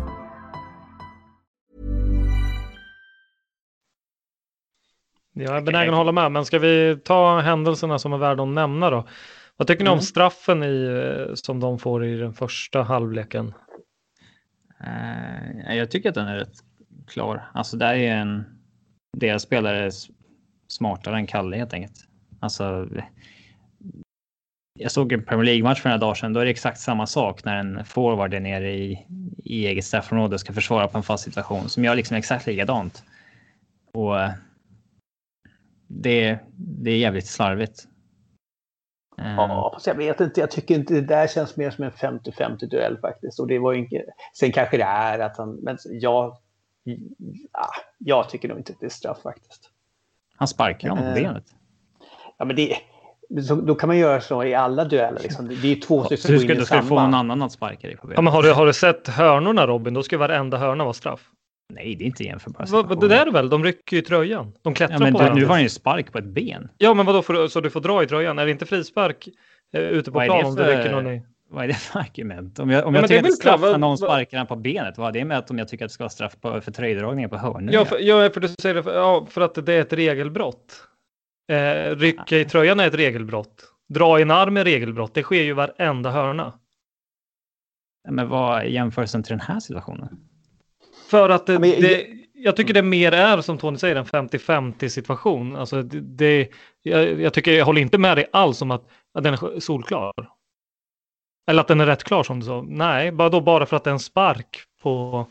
Jag 5.33 5.57
är 5.57 5.61
benägen 5.61 5.93
att 5.93 5.97
hålla 5.97 6.11
med, 6.11 6.31
men 6.31 6.45
ska 6.45 6.59
vi 6.59 6.97
ta 7.03 7.39
händelserna 7.39 7.99
som 7.99 8.13
är 8.13 8.17
värda 8.17 8.43
att 8.43 8.49
nämna 8.49 8.89
då? 8.89 9.07
Vad 9.57 9.67
tycker 9.67 9.83
ni 9.83 9.89
om 9.89 9.93
mm. 9.93 10.01
straffen 10.01 10.63
i, 10.63 10.83
eh, 10.85 11.33
som 11.33 11.59
de 11.59 11.79
får 11.79 12.05
i 12.05 12.17
den 12.17 12.33
första 12.33 12.83
halvleken? 12.83 13.53
Uh, 14.83 15.75
jag 15.75 15.91
tycker 15.91 16.09
att 16.09 16.15
den 16.15 16.27
är 16.27 16.35
rätt 16.35 16.53
klar. 17.07 17.49
Alltså 17.53 17.77
där 17.77 17.93
är 17.93 18.15
en 18.15 18.43
deras 19.17 19.41
spelare 19.41 19.91
smartare 20.71 21.15
än 21.15 21.27
Kalle 21.27 21.57
helt 21.57 21.73
enkelt. 21.73 22.07
Alltså. 22.39 22.89
Jag 24.79 24.91
såg 24.91 25.13
en 25.13 25.25
Premier 25.25 25.45
League-match 25.45 25.81
för 25.81 25.89
några 25.89 25.99
dagar 25.99 26.15
sedan. 26.15 26.34
Då 26.34 26.39
är 26.39 26.45
det 26.45 26.51
exakt 26.51 26.79
samma 26.79 27.07
sak 27.07 27.43
när 27.45 27.57
en 27.57 27.86
forward 27.86 28.34
är 28.34 28.39
nere 28.39 28.71
i, 28.71 29.05
i 29.43 29.67
eget 29.67 29.86
straffområde 29.86 30.34
och 30.34 30.39
ska 30.39 30.53
försvara 30.53 30.88
på 30.88 30.97
en 30.97 31.03
fast 31.03 31.23
situation 31.23 31.69
som 31.69 31.84
gör 31.84 31.95
liksom 31.95 32.17
exakt 32.17 32.47
likadant. 32.47 33.03
Och 33.93 34.15
det, 35.88 36.39
det 36.55 36.91
är 36.91 36.97
jävligt 36.97 37.27
slarvigt. 37.27 37.88
Eh. 39.17 39.36
Ja, 39.36 39.71
fast 39.73 39.88
jag 39.88 39.95
vet 39.95 40.21
inte. 40.21 40.39
Jag 40.39 40.51
tycker 40.51 40.75
inte 40.75 40.93
det 40.93 41.01
där 41.01 41.27
känns 41.27 41.57
mer 41.57 41.71
som 41.71 41.84
en 41.84 41.91
50-50 41.91 42.65
duell 42.65 42.97
faktiskt. 42.97 43.39
Och 43.39 43.47
det 43.47 43.60
var 43.60 43.73
inte... 43.73 44.03
Sen 44.34 44.51
kanske 44.51 44.77
det 44.77 44.84
är 44.84 45.19
att 45.19 45.38
han... 45.38 45.51
Men 45.51 45.77
jag... 45.84 46.38
Ja, 47.53 47.69
jag 47.97 48.29
tycker 48.29 48.47
nog 48.47 48.57
inte 48.57 48.73
att 48.73 48.79
det 48.79 48.86
är 48.86 48.89
straff 48.89 49.21
faktiskt. 49.23 49.70
Han 50.41 50.47
sparkar 50.47 50.89
honom 50.89 51.04
på 51.04 51.10
eh, 51.10 51.15
benet. 51.15 51.43
Ja, 52.38 52.45
men 52.45 52.56
det, 52.56 52.77
så, 53.47 53.56
då 53.56 53.75
kan 53.75 53.88
man 53.88 53.97
göra 53.97 54.21
så 54.21 54.43
i 54.43 54.56
alla 54.56 54.86
dueller. 54.86 55.19
Liksom. 55.23 55.47
Det 55.62 55.71
är 55.71 55.75
två 55.75 56.04
stycken 56.04 56.17
som 56.17 56.36
går 56.36 56.43
in 56.43 56.51
i 56.62 56.65
samma. 56.65 56.82
Du 56.82 56.86
ska 56.86 56.95
få 56.95 57.01
någon 57.01 57.13
annan 57.13 57.41
att 57.41 57.51
sparka 57.51 57.88
dig 57.88 57.97
på 57.97 58.08
benet. 58.08 58.17
Ja, 58.17 58.21
men 58.21 58.34
har, 58.34 58.43
du, 58.43 58.54
har 58.54 58.65
du 58.65 58.73
sett 58.73 59.08
hörnorna 59.08 59.67
Robin? 59.67 59.93
Då 59.93 60.04
ska 60.04 60.17
varenda 60.17 60.58
hörna 60.58 60.84
vara 60.84 60.93
straff. 60.93 61.21
Nej, 61.73 61.95
det 61.95 62.04
är 62.04 62.06
inte 62.06 62.23
jämförbart. 62.23 62.99
Det 63.01 63.08
där 63.08 63.27
är 63.27 63.32
väl? 63.32 63.49
De 63.49 63.63
rycker 63.63 63.95
ju 63.95 64.01
tröjan. 64.01 64.54
De 64.62 64.73
klättrar 64.73 64.95
ja, 64.95 64.99
men 64.99 65.13
på 65.13 65.19
varandra. 65.19 65.39
Nu 65.39 65.45
har 65.45 65.54
han 65.54 65.63
ju 65.63 65.69
spark 65.69 66.12
på 66.12 66.17
ett 66.17 66.25
ben. 66.25 66.69
Ja, 66.77 66.93
men 66.93 67.06
vadå? 67.06 67.21
För, 67.21 67.47
så 67.47 67.62
du 67.62 67.69
får 67.69 67.82
dra 67.82 68.04
i 68.04 68.08
tröjan? 68.08 68.39
Är 68.39 68.45
det 68.45 68.51
inte 68.51 68.65
frispark 68.65 69.27
eh, 69.73 69.82
ute 69.82 70.12
på 70.12 70.19
plan 70.19 70.45
om 70.45 70.56
det 70.56 70.77
rycker 70.77 70.91
någon 70.91 71.08
i? 71.08 71.21
Vad 71.51 71.63
är 71.63 71.67
det 71.67 71.73
för 71.73 71.99
argument? 71.99 72.59
Om 72.59 72.69
jag, 72.69 72.85
om 72.85 72.95
jag 72.95 73.07
tycker 73.07 73.17
att 73.17 73.23
det 73.23 73.29
är 73.29 73.31
straff 73.31 73.61
när 73.61 73.77
någon 73.77 73.97
sparkar 73.97 74.37
den 74.37 74.47
på 74.47 74.55
benet, 74.55 74.97
vad 74.97 75.07
är 75.07 75.19
det 75.19 75.25
med 75.25 75.37
att 75.37 75.51
om 75.51 75.57
jag 75.57 75.67
tycker 75.67 75.85
att 75.85 75.89
det 75.89 75.93
ska 75.93 76.03
vara 76.03 76.09
straff 76.09 76.35
på, 76.41 76.61
för 76.61 76.71
tröjdragningen 76.71 77.29
på 77.29 77.37
hörnor? 77.37 77.73
Ja, 77.73 77.85
för, 77.85 77.99
ja, 77.99 78.29
för 78.29 78.41
du 78.41 78.47
säger 78.47 78.75
det, 78.75 78.83
för, 78.83 78.93
ja, 78.93 79.27
för 79.29 79.41
att 79.41 79.65
det 79.65 79.73
är 79.73 79.81
ett 79.81 79.93
regelbrott. 79.93 80.87
Eh, 81.51 81.95
rycka 81.95 82.37
i 82.37 82.45
tröjan 82.45 82.79
är 82.79 82.87
ett 82.87 82.93
regelbrott. 82.93 83.63
Dra 83.89 84.19
i 84.19 84.21
en 84.21 84.31
arm 84.31 84.57
är 84.57 84.63
regelbrott. 84.63 85.13
Det 85.13 85.23
sker 85.23 85.41
ju 85.41 85.53
varenda 85.53 86.11
hörna. 86.11 86.53
Men 88.09 88.29
vad 88.29 88.59
är 88.59 88.63
jämförelsen 88.63 89.23
till 89.23 89.31
den 89.31 89.39
här 89.39 89.59
situationen? 89.59 90.19
För 91.09 91.29
att 91.29 91.45
det, 91.45 91.57
det, 91.57 92.07
jag 92.33 92.55
tycker 92.55 92.73
det 92.73 92.81
mer 92.81 93.11
är 93.11 93.41
som 93.41 93.57
Tony 93.57 93.77
säger 93.77 93.95
en 93.95 94.05
50-50 94.05 94.87
situation. 94.87 95.55
Alltså 95.55 95.83
det, 95.83 95.99
det 95.99 96.49
jag, 96.81 97.21
jag, 97.21 97.33
tycker 97.33 97.51
jag 97.51 97.65
håller 97.65 97.81
inte 97.81 97.97
med 97.97 98.17
dig 98.17 98.25
alls 98.31 98.61
om 98.61 98.71
att, 98.71 98.87
att 99.13 99.23
den 99.23 99.33
är 99.33 99.59
solklar. 99.59 100.11
Eller 101.47 101.62
att 101.62 101.67
den 101.67 101.82
är 101.82 101.86
rätt 101.86 102.04
klar 102.04 102.23
som 102.23 102.39
du 102.39 102.45
sa. 102.45 102.65
Nej, 102.67 103.12
bara 103.12 103.30
då 103.30 103.41
bara 103.41 103.65
för 103.65 103.77
att 103.77 103.84
det 103.84 103.89
är 103.89 103.93
en 103.93 103.99
spark 103.99 104.60
på 104.82 105.25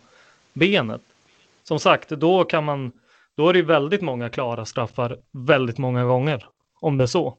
benet. 0.53 1.03
Som 1.63 1.79
sagt, 1.79 2.09
då 2.09 2.45
kan 2.45 2.65
man 2.65 2.93
då 3.37 3.49
är 3.49 3.53
det 3.53 3.63
väldigt 3.63 4.01
många 4.01 4.29
klara 4.29 4.65
straffar 4.65 5.19
väldigt 5.33 5.79
många 5.79 6.05
gånger. 6.05 6.47
Om 6.81 6.99
det 6.99 7.05
är 7.05 7.07
så. 7.07 7.39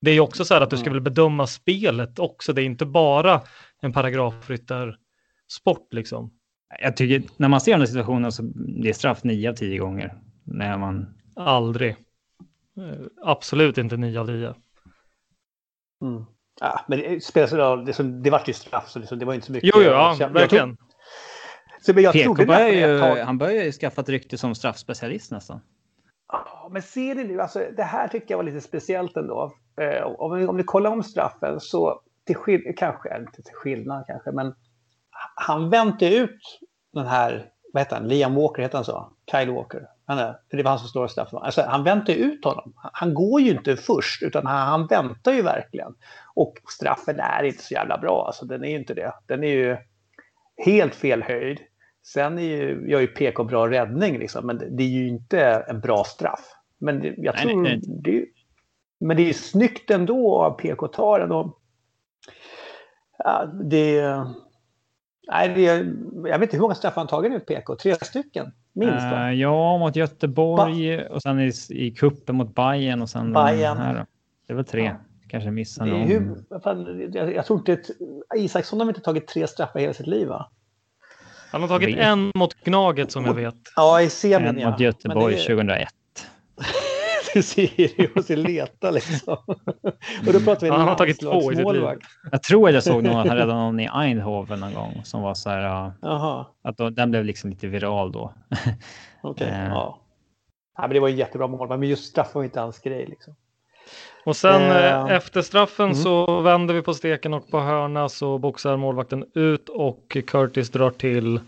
Det 0.00 0.10
är 0.10 0.14
ju 0.14 0.20
också 0.20 0.44
så 0.44 0.54
här 0.54 0.60
att 0.60 0.70
du 0.70 0.76
ska 0.76 0.90
väl 0.90 1.00
bedöma 1.00 1.46
spelet 1.46 2.18
också. 2.18 2.52
Det 2.52 2.62
är 2.62 2.64
inte 2.64 2.86
bara 2.86 3.40
en 3.80 3.92
paragrafryttarsport 3.92 5.92
liksom. 5.92 6.32
Jag 6.80 6.96
tycker 6.96 7.22
när 7.36 7.48
man 7.48 7.60
ser 7.60 7.72
den 7.72 7.80
här 7.80 7.86
situationen 7.86 8.32
så 8.32 8.42
det 8.82 8.88
är 8.88 8.92
straff 8.92 9.24
nio 9.24 9.50
av 9.50 9.54
tio 9.54 9.78
gånger. 9.78 10.14
När 10.44 10.78
man... 10.78 11.14
Aldrig. 11.36 11.90
Eh, 12.76 13.06
absolut 13.22 13.78
inte 13.78 13.96
nio 13.96 14.20
av 14.20 14.26
tio. 14.26 14.54
Mm. 16.02 16.24
Ja, 16.60 16.80
men 16.88 16.98
det 16.98 17.24
spelar 17.24 17.58
roll. 17.58 17.84
Det, 17.84 18.02
det 18.22 18.30
var 18.30 18.42
ju 18.46 18.52
straff 18.52 18.88
så 18.88 18.98
det, 18.98 19.16
det 19.16 19.24
var 19.24 19.34
inte 19.34 19.46
så 19.46 19.52
mycket. 19.52 19.70
Jo, 19.74 19.82
jo 19.82 19.90
ja, 19.90 20.16
verkligen. 20.32 20.76
Så, 21.80 21.94
men 21.94 22.02
jag 22.04 22.12
börjar 22.46 22.68
ju, 22.68 22.98
han 23.22 23.38
börjar 23.38 23.64
ju 23.64 23.72
skaffa 23.72 24.00
ett 24.00 24.08
rykte 24.08 24.38
som 24.38 24.54
straffspecialist 24.54 25.30
nästan. 25.32 25.60
Ja, 26.32 26.68
men 26.72 26.82
ser 26.82 27.14
ni 27.14 27.24
nu, 27.24 27.40
alltså, 27.40 27.58
det 27.76 27.82
här 27.82 28.08
tycker 28.08 28.26
jag 28.28 28.36
var 28.36 28.44
lite 28.44 28.60
speciellt 28.60 29.16
ändå. 29.16 29.52
Eh, 29.80 30.02
om, 30.06 30.36
vi, 30.38 30.46
om 30.46 30.56
vi 30.56 30.62
kollar 30.62 30.90
om 30.90 31.02
straffen 31.02 31.60
så, 31.60 32.00
till 32.26 32.36
skill- 32.36 32.74
kanske, 32.76 33.18
inte 33.18 33.42
till 33.42 33.54
skillnad 33.54 34.04
kanske, 34.06 34.32
men 34.32 34.54
han 35.34 35.70
väntar 35.70 36.06
ut 36.06 36.40
den 36.92 37.06
här, 37.06 37.46
vad 37.72 37.80
heter 37.82 37.96
han, 37.96 38.08
Liam 38.08 38.34
Walker 38.34 38.62
heter 38.62 38.78
han 38.78 38.84
så? 38.84 39.12
Kyle 39.30 39.50
Walker. 39.50 39.82
Han 40.06 40.18
är, 40.18 40.36
för 40.50 40.56
det 40.56 40.62
var 40.62 40.70
han 40.70 40.78
som 40.78 40.88
står 40.88 41.08
straffen. 41.08 41.38
Alltså, 41.38 41.62
han 41.62 41.84
väntar 41.84 42.12
ut 42.12 42.44
honom. 42.44 42.72
Han 42.76 43.14
går 43.14 43.40
ju 43.40 43.50
inte 43.50 43.76
först, 43.76 44.22
utan 44.22 44.46
han, 44.46 44.68
han 44.68 44.86
väntar 44.86 45.32
ju 45.32 45.42
verkligen. 45.42 45.94
Och 46.34 46.54
straffen 46.68 47.20
är 47.20 47.42
inte 47.42 47.62
så 47.62 47.74
jävla 47.74 47.98
bra, 47.98 48.26
alltså 48.26 48.44
den 48.44 48.64
är 48.64 48.68
ju 48.68 48.76
inte 48.76 48.94
det. 48.94 49.12
Den 49.26 49.44
är 49.44 49.48
ju 49.48 49.76
helt 50.56 50.94
fel 50.94 51.22
höjd. 51.22 51.60
Sen 52.06 52.38
är 52.38 52.42
ju, 52.42 52.90
gör 52.90 53.00
ju 53.00 53.06
PK 53.06 53.44
bra 53.44 53.70
räddning, 53.70 54.18
liksom, 54.18 54.46
men 54.46 54.76
det 54.76 54.82
är 54.82 54.88
ju 54.88 55.08
inte 55.08 55.40
en 55.68 55.80
bra 55.80 56.04
straff. 56.04 56.44
Men 56.78 57.00
det, 57.00 57.14
jag 57.16 57.36
tror... 57.36 57.62
Nej, 57.62 57.80
nej. 57.86 58.00
Det, 58.02 58.26
men 59.00 59.16
det 59.16 59.28
är 59.28 59.32
snyggt 59.32 59.90
ändå 59.90 60.42
av 60.42 60.50
PK 60.50 60.86
att 60.86 60.92
ta 60.92 61.18
den. 61.18 61.32
Och, 61.32 61.58
ja, 63.18 63.46
det, 63.46 64.02
nej, 65.28 65.48
det, 65.48 65.62
jag 66.28 66.38
vet 66.38 66.42
inte 66.42 66.56
hur 66.56 66.62
många 66.62 66.74
straffar 66.74 67.00
han 67.00 67.08
tagit 67.08 67.32
nu 67.32 67.40
PK? 67.40 67.76
Tre 67.76 67.94
stycken? 67.94 68.52
Minst? 68.74 69.04
Uh, 69.04 69.32
ja, 69.34 69.78
mot 69.78 69.96
Göteborg 69.96 70.96
ba 70.96 71.14
och 71.14 71.22
sen 71.22 71.40
i, 71.40 71.52
i 71.70 71.90
kuppen 71.90 72.36
mot 72.36 72.54
Bayern 72.54 73.02
och 73.02 73.10
sen 73.10 73.32
Bayern. 73.32 73.76
här. 73.76 74.06
Det 74.46 74.54
var 74.54 74.62
tre. 74.62 74.84
Ja. 74.84 74.96
Kanske 75.28 75.50
missade 75.50 75.90
någon. 75.90 76.00
Hur, 76.00 76.44
jag, 77.12 77.34
jag 77.34 77.46
tror 77.46 77.58
inte 77.58 77.72
att 77.72 78.38
Isaksson 78.38 78.80
har 78.80 78.88
inte 78.88 79.00
tagit 79.00 79.26
tre 79.28 79.46
straffar 79.46 79.80
hela 79.80 79.94
sitt 79.94 80.06
liv 80.06 80.28
va? 80.28 80.50
Han 81.52 81.60
har 81.60 81.68
tagit 81.68 81.98
en 81.98 82.32
mot 82.34 82.54
Gnaget 82.54 83.12
som 83.12 83.24
jag 83.24 83.34
vet. 83.34 83.54
Ja, 83.76 84.02
i 84.02 84.10
semin 84.10 84.58
En 84.58 84.70
mot 84.70 84.80
Göteborg 84.80 85.34
det... 85.34 85.40
2001. 85.40 85.88
du 87.36 87.42
Sirius 87.42 88.28
leta 88.28 88.90
liksom. 88.90 89.36
och 90.26 90.32
då 90.32 90.40
pratar 90.40 90.60
vi 90.60 90.66
ja, 90.66 90.76
Han 90.76 90.88
har 90.88 90.94
tagit 90.94 91.20
två 91.20 91.52
i 91.52 91.56
sitt 91.56 91.72
liv. 91.72 91.84
Jag 92.32 92.42
tror 92.42 92.68
att 92.68 92.74
jag 92.74 92.82
såg 92.82 93.02
någon 93.02 93.28
han 93.28 93.36
räddade 93.36 93.54
någon 93.54 93.80
i 93.80 93.88
Eindhoven 93.94 94.60
någon 94.60 94.74
gång 94.74 95.00
som 95.04 95.22
var 95.22 95.34
så 95.34 95.50
här. 95.50 95.92
Aha. 96.02 96.54
Att 96.62 96.76
då, 96.76 96.90
den 96.90 97.10
blev 97.10 97.24
liksom 97.24 97.50
lite 97.50 97.66
viral 97.66 98.12
då. 98.12 98.32
Okej, 99.22 99.46
okay, 99.46 99.48
uh. 99.48 99.68
ja. 99.68 99.98
ja. 100.76 100.82
men 100.82 100.90
det 100.90 101.00
var 101.00 101.08
en 101.08 101.16
jättebra 101.16 101.46
mål, 101.46 101.68
men 101.68 101.82
just 101.82 102.04
straff 102.04 102.34
var 102.34 102.44
inte 102.44 102.60
hans 102.60 102.78
grej 102.78 103.06
liksom. 103.06 103.34
Och 104.24 104.36
sen 104.36 104.62
uh. 104.62 105.12
efter 105.12 105.42
straffen 105.42 105.84
mm. 105.84 105.94
så 105.94 106.40
vänder 106.40 106.74
vi 106.74 106.82
på 106.82 106.94
steken 106.94 107.34
och 107.34 107.50
på 107.50 107.60
hörna 107.60 108.08
så 108.08 108.38
boxar 108.38 108.76
målvakten 108.76 109.24
ut 109.34 109.68
och 109.68 110.16
Curtis 110.26 110.70
drar 110.70 110.90
till. 110.90 111.40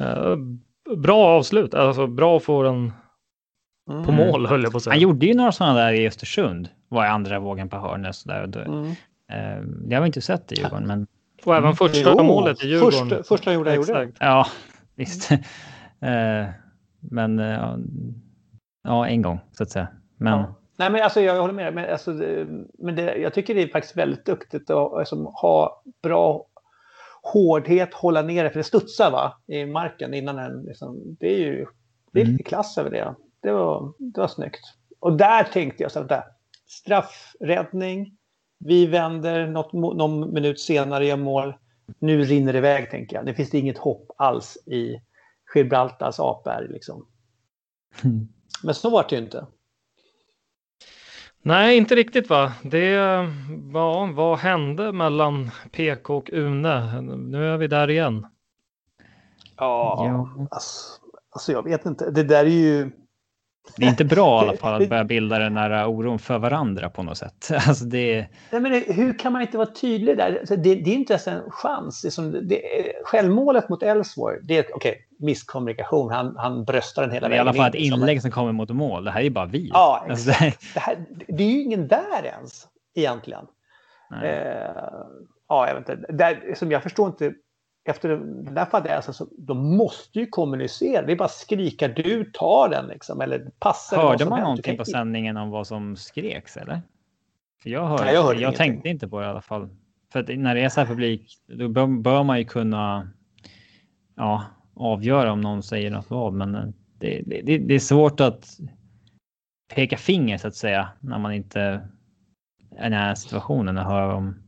Uh, 0.00 0.36
bra 0.96 1.26
avslut, 1.26 1.74
alltså 1.74 2.06
bra 2.06 2.36
att 2.36 2.44
få 2.44 2.62
den 2.62 2.92
Mm. 3.90 4.04
På 4.04 4.12
mål 4.12 4.46
höll 4.46 4.62
jag 4.62 4.72
på 4.72 4.76
att 4.76 4.82
säga. 4.82 4.92
Han 4.92 5.00
gjorde 5.00 5.26
ju 5.26 5.34
några 5.34 5.52
sådana 5.52 5.80
där 5.80 5.92
i 5.92 6.06
Östersund. 6.06 6.68
Var 6.88 7.04
i 7.04 7.08
andra 7.08 7.38
vågen 7.38 7.68
på 7.68 7.76
hörnet. 7.76 8.16
Så 8.16 8.28
där. 8.28 8.66
Mm. 8.66 8.86
Eh, 9.32 9.62
det 9.62 9.94
har 9.94 10.02
vi 10.02 10.06
inte 10.06 10.20
sett 10.20 10.52
i 10.52 10.54
Djurgården. 10.54 10.86
Men... 10.86 11.06
Och 11.44 11.56
även 11.56 11.74
första 11.74 12.10
jo, 12.10 12.22
målet 12.22 12.64
i 12.64 12.68
Djurgården. 12.68 13.08
Första, 13.08 13.22
första 13.22 13.52
gjorde 13.52 13.70
jag 13.70 13.76
gjorde. 13.76 14.12
Ja, 14.18 14.46
visst. 14.94 15.30
eh, 16.00 16.46
men 17.00 17.38
eh, 17.38 17.76
ja, 18.82 19.06
en 19.06 19.22
gång 19.22 19.40
så 19.52 19.62
att 19.62 19.70
säga. 19.70 19.88
Men... 20.16 20.38
Ja. 20.38 20.54
Nej, 20.76 20.90
men 20.90 21.02
alltså, 21.02 21.20
jag 21.20 21.40
håller 21.40 21.54
med. 21.54 21.74
Men, 21.74 21.92
alltså, 21.92 22.10
men 22.78 22.96
det, 22.96 23.16
jag 23.16 23.34
tycker 23.34 23.54
det 23.54 23.62
är 23.62 23.68
faktiskt 23.68 23.96
väldigt 23.96 24.26
duktigt 24.26 24.70
att 24.70 24.92
alltså, 24.92 25.16
ha 25.16 25.82
bra 26.02 26.46
hårdhet, 27.22 27.94
hålla 27.94 28.22
ner 28.22 28.44
det, 28.44 28.50
för 28.50 28.58
det 28.58 28.64
studsar 28.64 29.10
va, 29.10 29.38
i 29.46 29.66
marken 29.66 30.14
innan 30.14 30.36
den. 30.36 30.62
Liksom, 30.62 31.16
det 31.20 31.34
är 31.34 31.38
ju 31.38 31.66
det 32.12 32.20
är 32.20 32.24
mm. 32.24 32.32
lite 32.32 32.48
klass 32.48 32.78
över 32.78 32.90
det 32.90 33.14
det 33.42 33.52
var, 33.52 33.92
det 33.98 34.20
var 34.20 34.28
snyggt. 34.28 34.60
Och 35.00 35.16
där 35.16 35.44
tänkte 35.44 35.82
jag 35.82 35.92
så 35.92 36.00
att 36.00 36.24
straffräddning, 36.66 38.16
vi 38.58 38.86
vänder 38.86 39.46
något, 39.46 39.72
någon 39.72 40.34
minut 40.34 40.60
senare 40.60 41.06
gör 41.06 41.16
mål. 41.16 41.54
Nu 41.98 42.24
rinner 42.24 42.52
det 42.52 42.58
iväg 42.58 42.90
tänker 42.90 43.16
jag. 43.16 43.26
Det 43.26 43.34
finns 43.34 43.54
inget 43.54 43.78
hopp 43.78 44.10
alls 44.16 44.56
i 44.66 45.02
Gibraltars 45.54 46.20
apberg 46.20 46.68
liksom. 46.68 47.06
Mm. 48.04 48.28
Men 48.62 48.74
så 48.74 48.90
var 48.90 49.06
det 49.08 49.16
ju 49.16 49.22
inte. 49.22 49.46
Nej, 51.42 51.76
inte 51.76 51.94
riktigt 51.94 52.30
va. 52.30 52.52
Det 52.62 52.96
var, 53.72 54.12
vad 54.12 54.38
hände 54.38 54.92
mellan 54.92 55.50
PK 55.72 56.16
och 56.16 56.30
Une? 56.32 57.00
Nu 57.16 57.52
är 57.52 57.56
vi 57.56 57.66
där 57.66 57.90
igen. 57.90 58.26
Ja, 59.56 60.06
ja. 60.06 60.46
Alltså, 60.50 61.00
alltså 61.30 61.52
jag 61.52 61.62
vet 61.64 61.86
inte. 61.86 62.10
Det 62.10 62.22
där 62.22 62.44
är 62.44 62.48
ju 62.48 62.90
det 63.76 63.84
är 63.84 63.90
inte 63.90 64.04
bra 64.04 64.44
i 64.44 64.48
alla 64.48 64.56
fall 64.56 64.82
att 64.82 64.88
börja 64.88 65.04
bilda 65.04 65.38
den 65.38 65.56
här 65.56 65.86
oron 65.88 66.18
för 66.18 66.38
varandra 66.38 66.90
på 66.90 67.02
något 67.02 67.18
sätt. 67.18 67.50
Alltså 67.68 67.84
det... 67.84 68.26
Nej, 68.50 68.60
men 68.60 68.72
hur 68.72 69.18
kan 69.18 69.32
man 69.32 69.42
inte 69.42 69.56
vara 69.56 69.68
tydlig 69.70 70.16
där? 70.16 70.38
Alltså 70.40 70.56
det, 70.56 70.74
det 70.74 70.90
är 70.90 70.94
inte 70.94 71.12
ens 71.12 71.28
en 71.28 71.50
chans. 71.50 72.02
Det 72.02 72.08
är 72.08 72.10
som, 72.10 72.48
det, 72.48 72.62
självmålet 73.04 73.68
mot 73.68 73.82
Elfsborg, 73.82 74.38
det 74.42 74.58
är 74.58 74.76
okay, 74.76 74.94
misskommunikation. 75.18 76.10
Han, 76.10 76.36
han 76.36 76.64
bröstar 76.64 77.02
den 77.02 77.10
hela 77.10 77.28
vägen. 77.28 77.46
I 77.46 77.48
alla 77.48 77.54
fall 77.54 77.68
ett 77.68 77.74
inlägg 77.74 78.22
som 78.22 78.30
kommer 78.30 78.52
mot 78.52 78.70
mål. 78.70 79.04
Det 79.04 79.10
här 79.10 79.20
är 79.20 79.24
ju 79.24 79.30
bara 79.30 79.46
vi. 79.46 79.70
Ja, 79.72 80.06
alltså, 80.10 80.30
det, 80.74 80.80
här, 80.80 81.06
det 81.28 81.44
är 81.44 81.50
ju 81.50 81.62
ingen 81.62 81.88
där 81.88 82.24
ens 82.24 82.66
egentligen. 82.94 83.44
Eh, 84.22 84.30
ja, 85.48 85.68
jag 85.68 85.74
vet 85.74 85.88
inte. 85.88 86.12
Där, 86.12 86.54
som 86.56 86.70
jag 86.70 86.82
förstår 86.82 87.06
inte 87.06 87.32
efter 87.90 88.08
den 88.08 88.54
där 88.54 88.64
fadäsen 88.64 89.14
så 89.14 89.26
de 89.38 89.76
måste 89.76 90.18
ju 90.18 90.26
kommunicera. 90.26 91.06
Det 91.06 91.12
är 91.12 91.16
bara 91.16 91.28
skrika 91.28 91.88
du 91.88 92.24
tar 92.24 92.68
den 92.68 92.86
liksom. 92.86 93.20
Eller 93.20 93.50
passar 93.58 93.96
Hörde 93.96 94.26
man 94.26 94.40
någonting 94.40 94.76
på 94.76 94.84
sändningen 94.84 95.36
om 95.36 95.50
vad 95.50 95.66
som 95.66 95.96
skreks 95.96 96.56
eller? 96.56 96.82
För 97.62 97.70
jag, 97.70 97.86
hörde, 97.86 98.04
Nej, 98.04 98.14
jag, 98.14 98.22
hörde 98.22 98.40
jag 98.40 98.56
tänkte 98.56 98.88
inte 98.88 99.08
på 99.08 99.20
det 99.20 99.26
i 99.26 99.28
alla 99.28 99.40
fall. 99.42 99.68
För 100.12 100.36
när 100.36 100.54
det 100.54 100.60
är 100.60 100.68
så 100.68 100.80
här 100.80 100.86
publik 100.86 101.38
då 101.46 101.68
bör, 101.68 101.86
bör, 101.86 102.22
man 102.22 102.38
ju 102.38 102.44
kunna 102.44 103.10
ja, 104.16 104.44
avgöra 104.74 105.32
om 105.32 105.40
någon 105.40 105.62
säger 105.62 105.90
något 105.90 106.10
vad. 106.10 106.32
Men 106.32 106.54
eh, 106.54 106.68
det, 106.98 107.22
det, 107.26 107.58
det 107.58 107.74
är 107.74 107.78
svårt 107.78 108.20
att 108.20 108.46
peka 109.74 109.96
finger 109.96 110.38
så 110.38 110.48
att 110.48 110.54
säga 110.54 110.88
när 111.00 111.18
man 111.18 111.32
inte 111.32 111.60
är 111.60 111.88
i 112.70 112.82
den 112.82 112.92
här 112.92 113.14
situationen 113.14 113.78
och 113.78 113.84
hör 113.84 114.14
om 114.14 114.39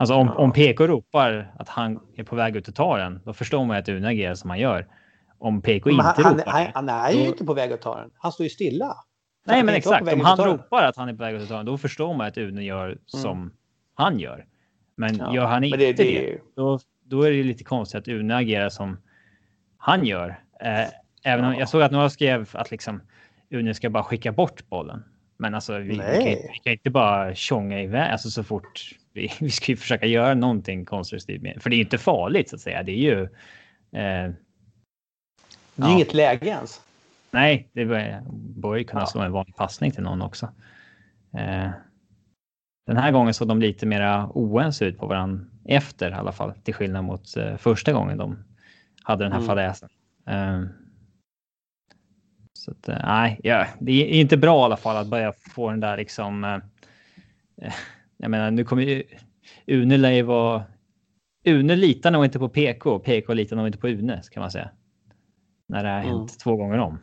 Alltså 0.00 0.14
om, 0.14 0.26
ja. 0.26 0.34
om 0.34 0.52
PK 0.52 0.86
ropar 0.86 1.52
att 1.58 1.68
han 1.68 2.00
är 2.16 2.24
på 2.24 2.36
väg 2.36 2.56
ut 2.56 2.68
och 2.68 2.74
tar 2.74 2.98
den, 2.98 3.20
då 3.24 3.32
förstår 3.32 3.64
man 3.64 3.76
att 3.76 3.88
Une 3.88 4.08
agerar 4.08 4.34
som 4.34 4.50
han 4.50 4.58
gör. 4.58 4.86
Om 5.38 5.62
PK 5.62 5.90
inte 5.90 6.02
han, 6.02 6.14
ropar 6.14 6.50
han, 6.50 6.66
han, 6.74 6.88
han 6.88 6.88
är 6.88 7.10
ju 7.10 7.26
inte 7.26 7.44
på 7.44 7.54
väg 7.54 7.72
att 7.72 7.82
ta 7.82 7.96
den. 7.96 8.10
Han 8.18 8.32
står 8.32 8.44
ju 8.44 8.50
stilla. 8.50 8.96
Nej, 9.46 9.64
men 9.64 9.74
exakt. 9.74 10.12
Om 10.12 10.20
han 10.20 10.38
ropar 10.38 10.82
att 10.82 10.96
han 10.96 11.08
är 11.08 11.12
på 11.12 11.22
väg 11.22 11.36
att 11.36 11.48
ta 11.48 11.56
den, 11.56 11.66
då 11.66 11.78
förstår 11.78 12.14
man 12.14 12.26
att 12.26 12.38
Une 12.38 12.64
gör 12.64 12.86
mm. 12.86 12.98
som 13.06 13.38
mm. 13.38 13.52
han 13.94 14.18
gör. 14.18 14.46
Men 14.96 15.16
ja, 15.16 15.34
gör 15.34 15.46
han 15.46 15.64
inte 15.64 15.76
det, 15.76 15.92
det, 15.92 16.04
det, 16.04 16.38
då, 16.56 16.78
då 17.04 17.22
är 17.22 17.30
det 17.30 17.42
lite 17.42 17.64
konstigt 17.64 17.98
att 17.98 18.08
Une 18.08 18.36
agerar 18.36 18.68
som 18.68 18.98
han 19.78 20.04
gör. 20.04 20.28
Eh, 20.60 20.88
även 21.24 21.44
om 21.44 21.54
jag 21.54 21.68
såg 21.68 21.82
att 21.82 21.92
några 21.92 22.10
skrev 22.10 22.48
att 22.52 22.70
liksom 22.70 23.00
Une 23.50 23.74
ska 23.74 23.90
bara 23.90 24.04
skicka 24.04 24.32
bort 24.32 24.68
bollen. 24.68 25.04
Men 25.36 25.54
alltså, 25.54 25.78
vi, 25.78 25.88
vi, 25.88 25.96
kan, 25.96 26.24
vi 26.24 26.60
kan, 26.64 26.72
inte 26.72 26.90
bara 26.90 27.34
tjonga 27.34 27.82
iväg 27.82 28.10
alltså, 28.12 28.30
så 28.30 28.44
fort 28.44 28.99
vi, 29.12 29.32
vi 29.40 29.50
ska 29.50 29.72
ju 29.72 29.76
försöka 29.76 30.06
göra 30.06 30.34
någonting 30.34 30.84
konstruktivt 30.84 31.42
med. 31.42 31.62
För 31.62 31.70
det 31.70 31.74
är 31.74 31.78
ju 31.78 31.84
inte 31.84 31.98
farligt 31.98 32.48
så 32.48 32.56
att 32.56 32.62
säga. 32.62 32.82
Det 32.82 32.92
är 32.92 32.96
ju. 32.96 33.22
Eh, 33.22 34.32
det 35.74 35.86
är 35.86 35.88
ja. 35.88 35.92
inget 35.92 36.14
läge 36.14 36.48
ens. 36.48 36.80
Nej, 37.30 37.68
det 37.72 37.84
bör 38.32 38.76
ju 38.76 38.84
kunna 38.84 39.02
ja. 39.02 39.06
slå 39.06 39.20
en 39.20 39.32
vanlig 39.32 39.56
passning 39.56 39.90
till 39.90 40.02
någon 40.02 40.22
också. 40.22 40.48
Eh, 41.38 41.70
den 42.86 42.96
här 42.96 43.10
gången 43.12 43.34
såg 43.34 43.48
de 43.48 43.60
lite 43.60 43.86
mera 43.86 44.30
oense 44.34 44.84
ut 44.84 44.98
på 44.98 45.06
varandra 45.06 45.44
efter 45.64 46.10
i 46.10 46.14
alla 46.14 46.32
fall, 46.32 46.52
till 46.52 46.74
skillnad 46.74 47.04
mot 47.04 47.36
eh, 47.36 47.56
första 47.56 47.92
gången 47.92 48.18
de 48.18 48.44
hade 49.02 49.24
den 49.24 49.32
här 49.32 49.38
mm. 49.38 49.48
fadäsen. 49.48 49.88
Eh, 50.26 50.62
så 52.52 52.70
att, 52.70 52.88
eh, 52.88 52.98
nej, 53.04 53.40
ja, 53.42 53.66
det 53.78 53.92
är 53.92 54.20
inte 54.20 54.36
bra 54.36 54.62
i 54.62 54.64
alla 54.64 54.76
fall 54.76 54.96
att 54.96 55.06
börja 55.06 55.32
få 55.32 55.70
den 55.70 55.80
där 55.80 55.96
liksom 55.96 56.44
eh, 56.44 56.54
eh, 57.66 57.72
jag 58.20 58.30
menar, 58.30 58.50
nu 58.50 58.64
kommer 58.64 58.82
ju 58.82 59.02
Une 59.66 59.96
lär 59.96 60.10
ju 60.10 60.22
vara... 60.22 60.62
Une 61.44 61.76
litar 61.76 62.10
nog 62.10 62.24
inte 62.24 62.38
på 62.38 62.48
PK, 62.48 62.98
PK 62.98 63.34
litar 63.34 63.56
nog 63.56 63.66
inte 63.66 63.78
på 63.78 63.88
Une, 63.88 64.22
kan 64.32 64.40
man 64.40 64.50
säga. 64.50 64.70
När 65.68 65.84
det 65.84 65.90
har 65.90 66.00
hänt 66.00 66.30
mm. 66.30 66.38
två 66.42 66.56
gånger 66.56 66.78
om. 66.78 66.98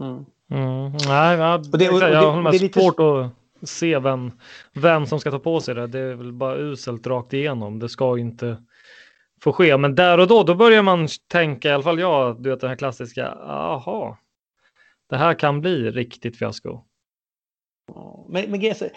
Mm. 0.00 0.24
Mm. 0.50 0.92
Nej, 1.08 1.38
jag, 1.38 1.60
och 1.72 1.78
det, 1.78 1.88
och, 1.88 1.94
och 1.94 2.00
jag 2.00 2.30
håller 2.30 2.42
med. 2.42 2.52
Det 2.52 2.56
är 2.56 2.60
lite... 2.60 2.80
svårt 2.80 3.00
att 3.00 3.68
se 3.68 3.98
vem, 3.98 4.32
vem 4.74 5.06
som 5.06 5.20
ska 5.20 5.30
ta 5.30 5.38
på 5.38 5.60
sig 5.60 5.74
det. 5.74 5.86
Det 5.86 5.98
är 5.98 6.14
väl 6.14 6.32
bara 6.32 6.56
uselt 6.56 7.06
rakt 7.06 7.32
igenom. 7.32 7.78
Det 7.78 7.88
ska 7.88 8.18
inte 8.18 8.56
få 9.42 9.52
ske. 9.52 9.76
Men 9.76 9.94
där 9.94 10.18
och 10.18 10.28
då, 10.28 10.42
då 10.42 10.54
börjar 10.54 10.82
man 10.82 11.08
tänka, 11.28 11.68
i 11.68 11.72
alla 11.72 11.82
fall 11.82 11.98
jag, 11.98 12.42
du 12.42 12.50
vet 12.50 12.60
den 12.60 12.70
här 12.70 12.76
klassiska, 12.76 13.28
aha, 13.32 14.18
det 15.08 15.16
här 15.16 15.34
kan 15.34 15.60
bli 15.60 15.90
riktigt 15.90 16.38
fiasko. 16.38 16.85
Men, 18.28 18.50
men 18.50 18.60
det, 18.60 18.92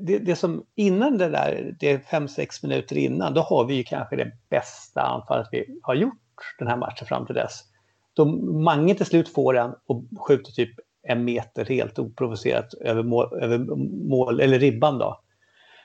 det, 0.00 0.18
det, 0.18 0.36
som 0.36 0.66
innan 0.74 1.18
det 1.18 1.28
där, 1.28 1.76
det 1.80 1.90
är 1.90 1.98
fem 1.98 2.28
sex 2.28 2.62
minuter 2.62 2.96
innan, 2.96 3.34
då 3.34 3.40
har 3.40 3.64
vi 3.64 3.74
ju 3.74 3.84
kanske 3.84 4.16
det 4.16 4.32
bästa 4.50 5.00
anfallet 5.00 5.48
vi 5.52 5.78
har 5.82 5.94
gjort 5.94 6.54
den 6.58 6.68
här 6.68 6.76
matchen 6.76 7.06
fram 7.06 7.26
till 7.26 7.34
dess. 7.34 7.60
Då 8.14 8.24
Mange 8.64 8.94
till 8.94 9.06
slut 9.06 9.28
får 9.28 9.54
den 9.54 9.74
och 9.86 10.04
skjuter 10.28 10.52
typ 10.52 10.70
en 11.02 11.24
meter 11.24 11.64
helt 11.64 11.98
oprovocerat 11.98 12.74
över 12.74 13.02
mål, 13.02 13.42
över 13.42 13.58
mål 14.08 14.40
eller 14.40 14.58
ribban 14.58 14.98
då. 14.98 15.20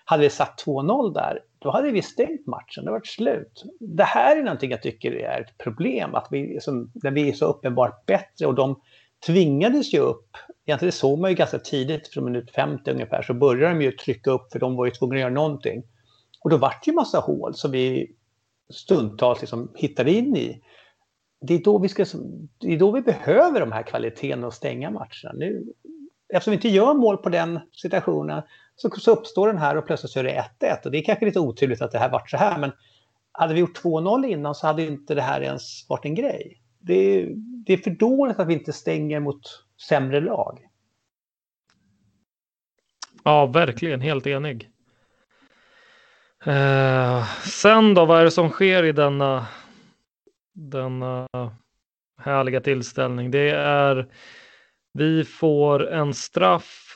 Hade 0.06 0.24
vi 0.24 0.30
satt 0.30 0.64
2-0 0.66 1.14
där, 1.14 1.40
då 1.60 1.72
hade 1.72 1.92
vi 1.92 2.02
stängt 2.02 2.48
matchen, 2.48 2.86
det 2.86 2.92
varit 2.92 3.08
slut. 3.08 3.64
Det 3.80 4.04
här 4.04 4.38
är 4.38 4.44
någonting 4.44 4.72
jag 4.72 4.82
tycker 4.82 5.12
är 5.12 5.42
ett 5.42 5.58
problem, 5.58 6.16
att 6.16 6.28
vi, 6.32 6.60
som, 6.62 6.92
när 6.94 7.12
vi 7.12 7.30
är 7.30 7.34
så 7.34 7.46
uppenbart 7.46 8.06
bättre 8.06 8.46
och 8.46 8.56
de 8.56 8.82
tvingades 9.26 9.94
ju 9.94 10.00
upp 10.00 10.38
egentligen 10.70 10.90
det 10.90 10.98
såg 10.98 11.20
man 11.20 11.30
ju 11.30 11.36
ganska 11.36 11.60
tidigt, 11.60 12.08
från 12.08 12.26
minut 12.26 12.52
50 12.52 12.92
ungefär, 12.92 13.22
så 13.22 13.34
började 13.34 13.74
de 13.74 13.82
ju 13.82 13.92
trycka 13.92 14.32
upp 14.32 14.52
för 14.52 14.60
de 14.60 14.76
var 14.76 14.86
ju 14.86 14.92
tvungna 14.92 15.16
att 15.16 15.22
göra 15.22 15.34
någonting. 15.34 15.84
Och 16.44 16.50
då 16.50 16.58
vart 16.58 16.86
det 16.86 16.92
ju 16.92 16.96
massa 16.96 17.20
hål 17.20 17.54
som 17.54 17.72
vi 17.72 18.16
stundtals 18.74 19.42
liksom 19.42 19.72
hittade 19.76 20.12
in 20.12 20.36
i. 20.36 20.62
det 21.42 21.54
är, 21.54 21.64
då 21.64 21.80
vi 21.80 21.90
ska, 21.90 22.06
det 22.58 22.74
är 22.74 22.80
då 22.80 22.92
vi 22.92 23.02
behöver 23.02 23.60
de 23.60 23.72
här 23.72 23.84
kvaliteterna 23.84 24.48
och 24.48 24.54
stänga 24.54 24.92
matcherna. 24.92 25.34
Nu, 25.34 25.74
eftersom 26.34 26.52
vi 26.52 26.56
inte 26.56 26.70
gör 26.70 26.94
mål 26.94 27.18
på 27.18 27.30
den 27.30 27.60
situationen 27.72 28.44
så, 28.76 28.90
så 28.90 29.12
uppstår 29.12 29.48
den 29.48 29.58
här 29.58 29.78
och 29.78 29.86
plötsligt 29.86 30.12
så 30.12 30.20
är 30.20 30.24
det 30.24 30.46
1-1. 30.60 30.86
Och 30.86 30.92
det 30.92 30.98
är 30.98 31.04
kanske 31.04 31.26
lite 31.26 31.40
oturligt 31.40 31.82
att 31.82 31.92
det 31.92 32.00
här 32.00 32.10
varit 32.10 32.30
så 32.30 32.38
här, 32.38 32.60
men 32.60 32.72
hade 33.32 33.54
vi 33.54 33.60
gjort 33.60 33.84
2-0 33.84 34.26
innan 34.26 34.56
så 34.56 34.68
hade 34.68 34.86
inte 34.86 35.16
det 35.16 35.22
här 35.22 35.42
ens 35.42 35.90
varit 35.90 36.06
en 36.06 36.16
grej. 36.16 36.59
Det 36.80 36.94
är, 36.94 37.30
det 37.66 37.74
är 37.74 37.78
för 37.78 37.92
dåligt 37.92 38.40
att 38.40 38.48
vi 38.48 38.54
inte 38.54 38.74
stänger 38.74 39.20
mot 39.20 39.42
sämre 39.90 40.20
lag. 40.22 40.60
Ja, 43.24 43.46
verkligen 43.46 44.02
helt 44.02 44.28
enig. 44.28 44.70
Eh, 46.46 47.28
sen 47.42 47.94
då, 47.94 48.06
vad 48.06 48.20
är 48.20 48.24
det 48.24 48.32
som 48.32 48.50
sker 48.50 48.84
i 48.84 48.92
denna, 48.92 49.48
denna 50.54 51.28
härliga 52.22 52.62
tillställning? 52.62 53.32
Det 53.32 53.50
är, 53.50 54.08
vi 54.94 55.24
får 55.26 55.88
en 55.92 56.14
straff. 56.14 56.96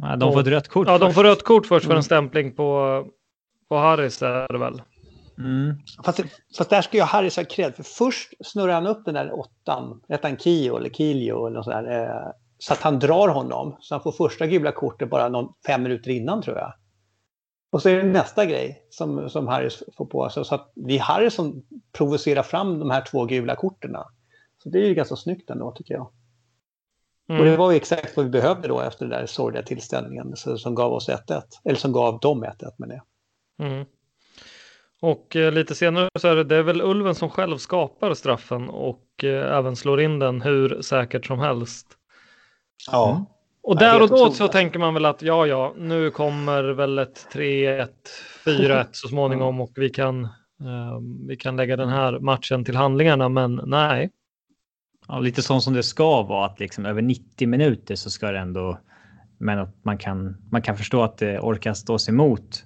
Ja, 0.00 0.16
de 0.16 0.32
får 0.32 0.40
ett 0.40 0.46
rött 0.46 0.68
kort. 0.68 0.86
Ja, 0.88 0.92
först. 0.92 1.00
de 1.00 1.14
får 1.14 1.24
rött 1.24 1.42
kort 1.44 1.66
först 1.66 1.84
för 1.86 1.92
en 1.92 1.96
Mm. 1.96 2.02
stämpling 2.02 2.52
på, 2.52 3.06
på 3.68 3.76
Harris 3.76 4.22
är 4.22 4.52
det 4.52 4.58
väl? 4.58 4.82
Mm. 5.44 5.76
Fast, 6.04 6.20
fast 6.58 6.70
där 6.70 6.82
ska 6.82 6.98
jag 6.98 7.06
Harris 7.06 7.36
ha 7.36 7.44
cred, 7.44 7.74
för 7.74 7.82
först 7.82 8.32
snurrar 8.44 8.74
han 8.74 8.86
upp 8.86 9.04
den 9.04 9.14
där 9.14 9.32
åttan, 9.32 10.00
hette 10.08 10.26
han 10.28 10.36
Kio 10.38 10.76
eller 10.76 10.90
Kilio 10.90 11.46
eller 11.46 11.56
något 11.56 11.64
sånt 11.64 11.76
där, 11.86 12.02
eh, 12.26 12.30
så 12.58 12.72
att 12.72 12.80
han 12.82 12.98
drar 12.98 13.28
honom. 13.28 13.76
Så 13.80 13.94
han 13.94 14.02
får 14.02 14.12
första 14.12 14.46
gula 14.46 14.72
kortet 14.72 15.10
bara 15.10 15.28
någon, 15.28 15.52
fem 15.66 15.82
minuter 15.82 16.10
innan 16.10 16.42
tror 16.42 16.56
jag. 16.58 16.72
Och 17.72 17.82
så 17.82 17.88
är 17.88 17.96
det 17.96 18.02
nästa 18.02 18.46
grej 18.46 18.82
som, 18.90 19.30
som 19.30 19.48
Harris 19.48 19.82
får 19.96 20.06
på 20.06 20.28
sig. 20.28 20.44
Så 20.44 20.54
att 20.54 20.72
det 20.74 20.94
är 20.94 21.00
Harris 21.00 21.34
som 21.34 21.62
provocerar 21.92 22.42
fram 22.42 22.78
de 22.78 22.90
här 22.90 23.00
två 23.10 23.24
gula 23.24 23.56
korten. 23.56 23.96
Så 24.62 24.68
det 24.68 24.78
är 24.78 24.86
ju 24.88 24.94
ganska 24.94 25.16
snyggt 25.16 25.50
ändå 25.50 25.72
tycker 25.72 25.94
jag. 25.94 26.02
Och 27.28 27.34
det 27.34 27.42
Mm. 27.42 27.56
var 27.56 27.70
ju 27.70 27.76
exakt 27.76 28.16
vad 28.16 28.24
vi 28.26 28.30
behövde 28.30 28.68
då 28.68 28.80
efter 28.80 29.06
den 29.06 29.18
där 29.20 29.26
sorgliga 29.26 29.62
tillställningen 29.62 30.36
så- 30.36 30.58
som 30.58 30.74
gav 30.74 30.92
oss 30.92 31.08
1-1. 31.08 31.44
Eller 31.64 31.76
som 31.76 31.92
gav 31.92 32.20
dem 32.20 32.44
1-1 32.44 32.74
med 32.78 32.88
det. 32.88 33.02
Mm. 33.64 33.86
Och 35.02 35.36
eh, 35.36 35.52
lite 35.52 35.74
senare 35.74 36.08
så 36.18 36.28
är 36.28 36.36
det, 36.36 36.44
det 36.44 36.56
är 36.56 36.62
väl 36.62 36.80
Ulven 36.80 37.14
som 37.14 37.30
själv 37.30 37.56
skapar 37.56 38.14
straffen 38.14 38.68
och 38.68 39.06
eh, 39.22 39.56
även 39.58 39.76
slår 39.76 40.00
in 40.00 40.18
den 40.18 40.42
hur 40.42 40.82
säkert 40.82 41.26
som 41.26 41.38
helst. 41.38 41.86
Ja. 42.90 43.10
Mm. 43.10 43.24
Och 43.62 43.78
där 43.78 44.02
och 44.02 44.08
då 44.08 44.14
otroligt. 44.14 44.36
så 44.36 44.48
tänker 44.48 44.78
man 44.78 44.94
väl 44.94 45.04
att 45.04 45.22
ja, 45.22 45.46
ja, 45.46 45.74
nu 45.78 46.10
kommer 46.10 46.62
väl 46.62 46.98
ett 46.98 47.26
3-1, 47.32 47.88
4-1 48.44 48.86
så 48.92 49.08
småningom 49.08 49.60
och 49.60 49.72
vi 49.76 49.90
kan, 49.90 50.24
eh, 50.24 51.00
vi 51.28 51.36
kan 51.36 51.56
lägga 51.56 51.76
den 51.76 51.88
här 51.88 52.18
matchen 52.18 52.64
till 52.64 52.76
handlingarna, 52.76 53.28
men 53.28 53.60
nej. 53.64 54.10
Ja, 55.08 55.18
lite 55.18 55.42
sånt 55.42 55.62
som 55.62 55.74
det 55.74 55.82
ska 55.82 56.22
vara, 56.22 56.46
att 56.46 56.60
liksom 56.60 56.86
över 56.86 57.02
90 57.02 57.48
minuter 57.48 57.94
så 57.94 58.10
ska 58.10 58.32
det 58.32 58.38
ändå. 58.38 58.78
Men 59.38 59.58
att 59.58 59.84
man 59.84 59.98
kan, 59.98 60.36
man 60.50 60.62
kan 60.62 60.76
förstå 60.76 61.02
att 61.02 61.18
det 61.18 61.38
orkar 61.40 61.74
stå 61.74 61.98
sig 61.98 62.12
emot 62.12 62.64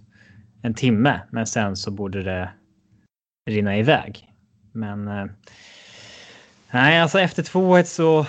en 0.62 0.74
timme, 0.74 1.20
men 1.30 1.46
sen 1.46 1.76
så 1.76 1.90
borde 1.90 2.22
det 2.22 2.50
rinna 3.50 3.78
iväg. 3.78 4.28
Men. 4.72 5.08
Eh, 5.08 5.26
nej, 6.70 7.00
alltså 7.00 7.20
efter 7.20 7.42
2-1 7.42 7.82
så. 7.84 8.26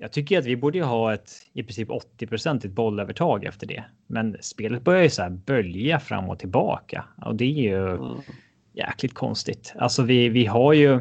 Jag 0.00 0.12
tycker 0.12 0.38
att 0.38 0.46
vi 0.46 0.56
borde 0.56 0.82
ha 0.82 1.14
ett 1.14 1.30
i 1.52 1.62
princip 1.62 1.88
80% 1.88 2.68
bollövertag 2.68 3.44
efter 3.44 3.66
det, 3.66 3.84
men 4.06 4.36
spelet 4.40 4.84
börjar 4.84 5.02
ju 5.02 5.10
så 5.10 5.22
här 5.22 5.30
bölja 5.30 6.00
fram 6.00 6.28
och 6.28 6.38
tillbaka 6.38 7.04
och 7.26 7.36
det 7.36 7.44
är 7.44 7.62
ju 7.62 7.88
Mm. 7.88 8.20
jäkligt 8.72 9.14
konstigt. 9.14 9.74
Alltså 9.78 10.02
vi, 10.02 10.28
vi 10.28 10.46
har 10.46 10.72
ju. 10.72 11.00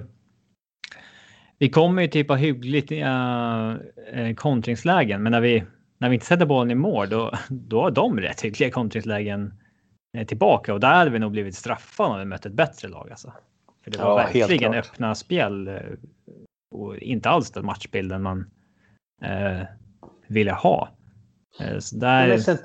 Vi 1.60 1.70
kommer 1.70 2.02
ju 2.02 2.08
typ 2.08 2.30
ha 2.30 2.36
hyggligt 2.36 2.92
uh, 2.92 4.34
kontringslägen, 4.36 5.24
men 5.24 5.32
när 5.32 5.42
vi 5.42 5.64
när 5.98 6.10
vi 6.10 6.14
inte 6.14 6.26
sätter 6.26 6.46
bollen 6.46 6.72
i 6.72 6.76
mål, 6.76 7.10
då, 7.10 7.32
då 7.50 7.82
har 7.82 7.92
de 7.92 8.20
rätt 8.20 8.42
hyggliga 8.42 8.72
kontringslägen 8.72 9.54
tillbaka 10.28 10.74
och 10.74 10.80
där 10.80 10.94
hade 10.94 11.10
vi 11.10 11.20
nog 11.20 11.32
blivit 11.32 11.56
straffade 11.56 12.10
om 12.10 12.20
vi 12.20 12.26
mött 12.26 12.46
ett 12.46 12.54
bättre 12.54 12.88
lag. 12.88 13.10
Alltså. 13.12 13.34
För 13.84 13.92
det 13.92 13.98
var 13.98 14.10
Ja, 14.10 14.16
verkligen 14.16 14.74
öppna 14.74 15.16
spel 15.16 15.68
eh, 15.68 15.76
och 16.72 16.98
inte 16.98 17.30
alls 17.30 17.52
den 17.52 17.66
matchbilden 17.66 18.22
man 18.22 18.50
eh, 19.22 19.62
ville 20.28 20.52
ha. 20.52 20.90
Eh, 21.60 21.80
så 21.80 21.96
där, 21.96 22.28
Men, 22.28 22.42
sen, 22.42 22.58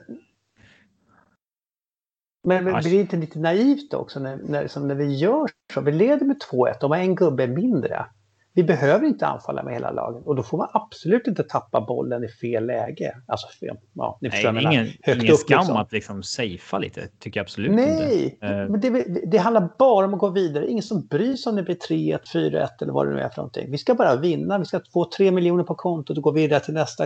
men, 2.48 2.64
men 2.64 2.80
blir 2.80 2.90
det 2.90 3.00
inte 3.00 3.16
lite 3.16 3.38
naivt 3.38 3.94
också 3.94 4.20
när, 4.20 4.36
när, 4.36 4.66
som 4.66 4.88
när 4.88 4.94
vi 4.94 5.16
gör 5.16 5.50
så? 5.74 5.80
Vi 5.80 5.92
leder 5.92 6.26
med 6.26 6.36
2-1, 6.50 6.74
de 6.80 6.90
har 6.90 6.98
en 6.98 7.14
gubbe 7.14 7.46
mindre. 7.46 8.06
Vi 8.54 8.64
behöver 8.64 9.06
inte 9.06 9.26
anfalla 9.26 9.62
med 9.62 9.74
hela 9.74 9.90
laget 9.90 10.26
och 10.26 10.36
då 10.36 10.42
får 10.42 10.58
man 10.58 10.68
absolut 10.72 11.26
inte 11.26 11.42
tappa 11.42 11.80
bollen 11.80 12.24
i 12.24 12.28
fel 12.28 12.66
läge. 12.66 13.16
Alltså, 13.26 13.48
fel, 13.60 13.76
ja, 13.92 14.18
ni 14.20 14.30
förstår 14.30 14.52
nej, 14.52 14.64
ingen, 14.64 14.86
Högt 15.02 15.22
ingen 15.22 15.32
upp, 15.34 15.38
skam 15.38 15.58
liksom. 15.58 15.76
att 15.76 15.92
liksom 15.92 16.22
safea 16.22 16.78
lite, 16.78 17.08
tycker 17.18 17.40
jag 17.40 17.44
absolut 17.44 17.70
inte. 17.70 17.84
Nej, 17.84 18.38
Eh. 18.40 18.50
men 18.50 18.80
det, 18.80 18.90
det 19.26 19.38
handlar 19.38 19.68
bara 19.78 20.06
om 20.06 20.14
att 20.14 20.20
gå 20.20 20.28
vidare. 20.30 20.66
Ingen 20.68 20.82
som 20.82 21.06
bryr 21.06 21.36
sig 21.36 21.50
om 21.50 21.56
det 21.56 21.62
blir 21.62 21.74
3-1, 21.74 22.18
4-1 22.34 22.68
eller 22.80 22.92
vad 22.92 23.06
det 23.06 23.14
nu 23.14 23.20
är 23.20 23.28
för 23.28 23.36
någonting. 23.36 23.70
Vi 23.70 23.78
ska 23.78 23.94
bara 23.94 24.16
vinna. 24.16 24.58
Vi 24.58 24.64
ska 24.64 24.80
få 24.92 25.10
3 25.16 25.30
miljoner 25.30 25.64
på 25.64 25.74
kontot 25.74 26.16
och 26.16 26.22
gå 26.22 26.30
vidare 26.30 26.60
till 26.60 26.74
nästa, 26.74 27.04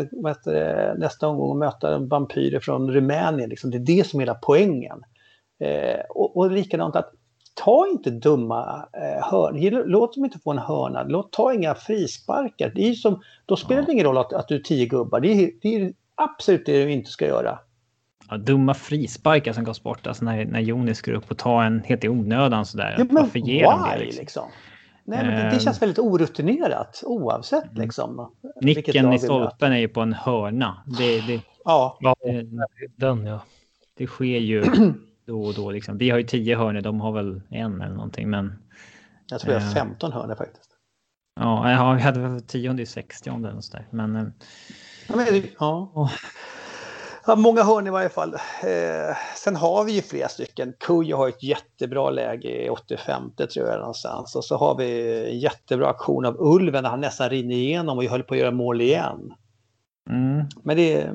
nästa 0.96 1.28
omgång 1.28 1.50
och 1.50 1.56
möta 1.56 1.94
en 1.94 2.08
vampyrer 2.08 2.60
från 2.60 2.90
Rumänien. 2.90 3.50
Liksom. 3.50 3.70
Det 3.70 3.76
är 3.76 3.96
det 3.96 4.06
som 4.06 4.20
är 4.20 4.22
hela 4.22 4.34
poängen. 4.34 5.02
Eh, 5.60 6.00
och, 6.10 6.36
och 6.36 6.50
likadant 6.50 6.96
att 6.96 7.12
ta 7.64 7.86
inte 7.92 8.10
dumma 8.10 8.88
eh, 8.92 9.26
hörn. 9.30 9.82
Låt 9.86 10.14
dem 10.14 10.24
inte 10.24 10.38
få 10.38 10.50
en 10.50 10.58
hörna. 10.58 11.02
Låt, 11.02 11.32
ta 11.32 11.54
inga 11.54 11.74
frisparkar. 11.74 12.72
Det 12.74 12.88
är 12.88 12.92
som, 12.92 13.20
då 13.46 13.56
spelar 13.56 13.82
det 13.82 13.92
ingen 13.92 14.04
roll 14.06 14.18
att, 14.18 14.32
att 14.32 14.48
du 14.48 14.54
är 14.54 14.60
tio 14.60 14.86
gubbar. 14.86 15.20
Det 15.20 15.28
är, 15.28 15.50
det 15.62 15.74
är 15.76 15.92
absolut 16.14 16.66
det 16.66 16.84
du 16.84 16.92
inte 16.92 17.10
ska 17.10 17.26
göra. 17.26 17.58
Ja, 18.30 18.36
dumma 18.36 18.74
frisparkar 18.74 19.52
som 19.52 19.64
gavs 19.64 19.82
bort. 19.82 20.06
Alltså 20.06 20.24
när, 20.24 20.44
när 20.44 20.60
Jonis 20.60 21.02
går 21.02 21.12
upp 21.12 21.30
och 21.30 21.38
tar 21.38 21.62
en 21.62 21.80
helt 21.84 22.04
i 22.04 22.08
onödan 22.08 22.66
sådär. 22.66 22.94
Ja, 22.98 23.04
men 23.04 23.14
Varför 23.22 23.38
ger 23.38 23.62
de 23.62 23.82
det? 23.90 23.98
why, 23.98 24.04
Liksom? 24.04 24.20
liksom? 24.20 24.44
Nej, 25.04 25.18
men 25.24 25.34
det, 25.36 25.42
det 25.42 25.48
Ehm. 25.54 25.60
känns 25.60 25.82
väldigt 25.82 25.98
orutinerat 25.98 27.02
oavsett 27.06 27.78
liksom. 27.78 28.30
vilket 28.60 28.86
Nicken 28.86 29.12
i 29.12 29.18
stolpen 29.18 29.72
är 29.72 29.76
ju 29.78 29.88
på 29.88 30.00
en 30.00 30.12
hörna. 30.12 30.82
Det, 30.98 31.20
det, 31.20 31.40
Ja, 31.64 31.98
Ja, 32.00 32.16
det, 32.20 32.46
den 32.96 33.26
ja. 33.26 33.40
det 33.98 34.06
sker 34.06 34.24
ju 34.38 34.64
då 35.26 35.42
och 35.44 35.54
då. 35.54 35.70
Liksom. 35.70 35.98
Vi 35.98 36.10
har 36.10 36.18
ju 36.18 36.24
tio 36.24 36.56
hörnor, 36.56 36.80
de 36.80 37.00
har 37.00 37.12
väl 37.12 37.40
en 37.50 37.80
eller 37.82 37.94
någonting. 37.94 38.30
Men 38.30 38.62
jag 39.30 39.40
tror 39.40 39.54
jag 39.54 39.60
har 39.60 39.66
Eh. 39.68 39.74
15 39.74 40.12
hörnor 40.12 40.34
faktiskt. 40.34 40.70
ja, 41.40 41.70
jag 41.70 41.94
vi 41.94 42.02
hade 42.02 42.20
väl 42.20 42.42
tionde 42.42 42.82
i 42.82 42.86
sextionde 42.86 43.48
eller 43.50 43.60
sådär. 43.60 43.86
Men 43.90 44.16
eh, 44.16 44.24
Ja, 45.08 45.16
men, 45.16 45.26
det- 45.26 45.50
ja. 45.58 45.92
Åh. 45.94 46.10
Ja, 47.28 47.36
många 47.36 47.62
hörn 47.62 47.86
i 47.86 47.90
varje 47.90 48.08
fall. 48.08 48.34
Eh, 48.34 49.16
sen 49.36 49.56
har 49.56 49.84
vi 49.84 49.92
ju 49.92 50.02
flera 50.02 50.28
stycken. 50.28 50.72
Kujo 50.80 51.16
har 51.16 51.28
ett 51.28 51.42
jättebra 51.42 52.10
läge 52.10 52.64
i 52.64 52.68
85 52.70 53.22
tror 53.54 53.66
jag 53.68 53.78
någonstans. 53.78 54.36
Och 54.36 54.44
så 54.44 54.56
har 54.56 54.76
vi 54.78 55.18
en 55.30 55.38
jättebra 55.38 55.88
aktion 55.88 56.24
av 56.26 56.36
Ulven 56.38 56.82
när 56.82 56.90
han 56.90 57.00
nästan 57.00 57.30
rinner 57.30 57.54
igenom 57.54 57.98
och 57.98 58.04
höll 58.04 58.22
på 58.22 58.34
att 58.34 58.40
göra 58.40 58.50
mål 58.50 58.80
igen. 58.80 59.32
mm, 60.10 60.44
Men 60.62 60.76
det, 60.76 61.10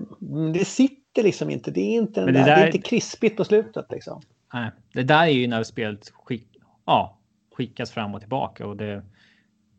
det 0.53 0.65
sitter 0.65 1.00
liksom 1.17 1.49
inte. 1.49 1.71
Det 1.71 1.81
är 1.81 2.01
inte, 2.01 2.25
det 2.25 2.31
där, 2.31 2.39
det 2.39 2.45
där- 2.45 2.57
är 2.57 2.65
inte 2.65 2.77
krispigt 2.77 3.37
på 3.37 3.43
slutet 3.43 3.85
liksom. 3.89 4.21
nej, 4.53 4.71
det 4.93 5.03
där 5.03 5.23
är 5.23 5.27
ju 5.27 5.47
när 5.47 5.63
spelet 5.63 6.11
skick, 6.13 6.47
ja, 6.85 7.17
skickas 7.57 7.91
fram 7.91 8.13
och 8.15 8.19
tillbaka. 8.19 8.67
Och 8.67 8.77
det, 8.77 9.03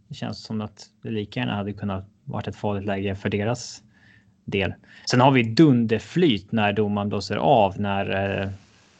det 0.09 0.15
känns 0.15 0.45
som 0.45 0.61
att 0.61 0.87
det 1.03 1.11
lika 1.11 1.41
gärna 1.41 1.55
hade 1.55 1.73
kunnat 1.73 2.05
varit 2.25 2.49
ett 2.49 2.57
farligt 2.57 2.87
läge 2.87 3.15
för 3.15 3.29
deras 3.29 3.83
del. 4.45 4.75
Sen 5.11 5.21
har 5.21 5.31
vi 5.31 5.43
dunderflyt 5.43 6.53
när 6.53 6.73
domaren 6.73 7.09
blåser 7.09 7.37
av 7.37 7.81
när 7.81 8.41
eh, 8.43 8.49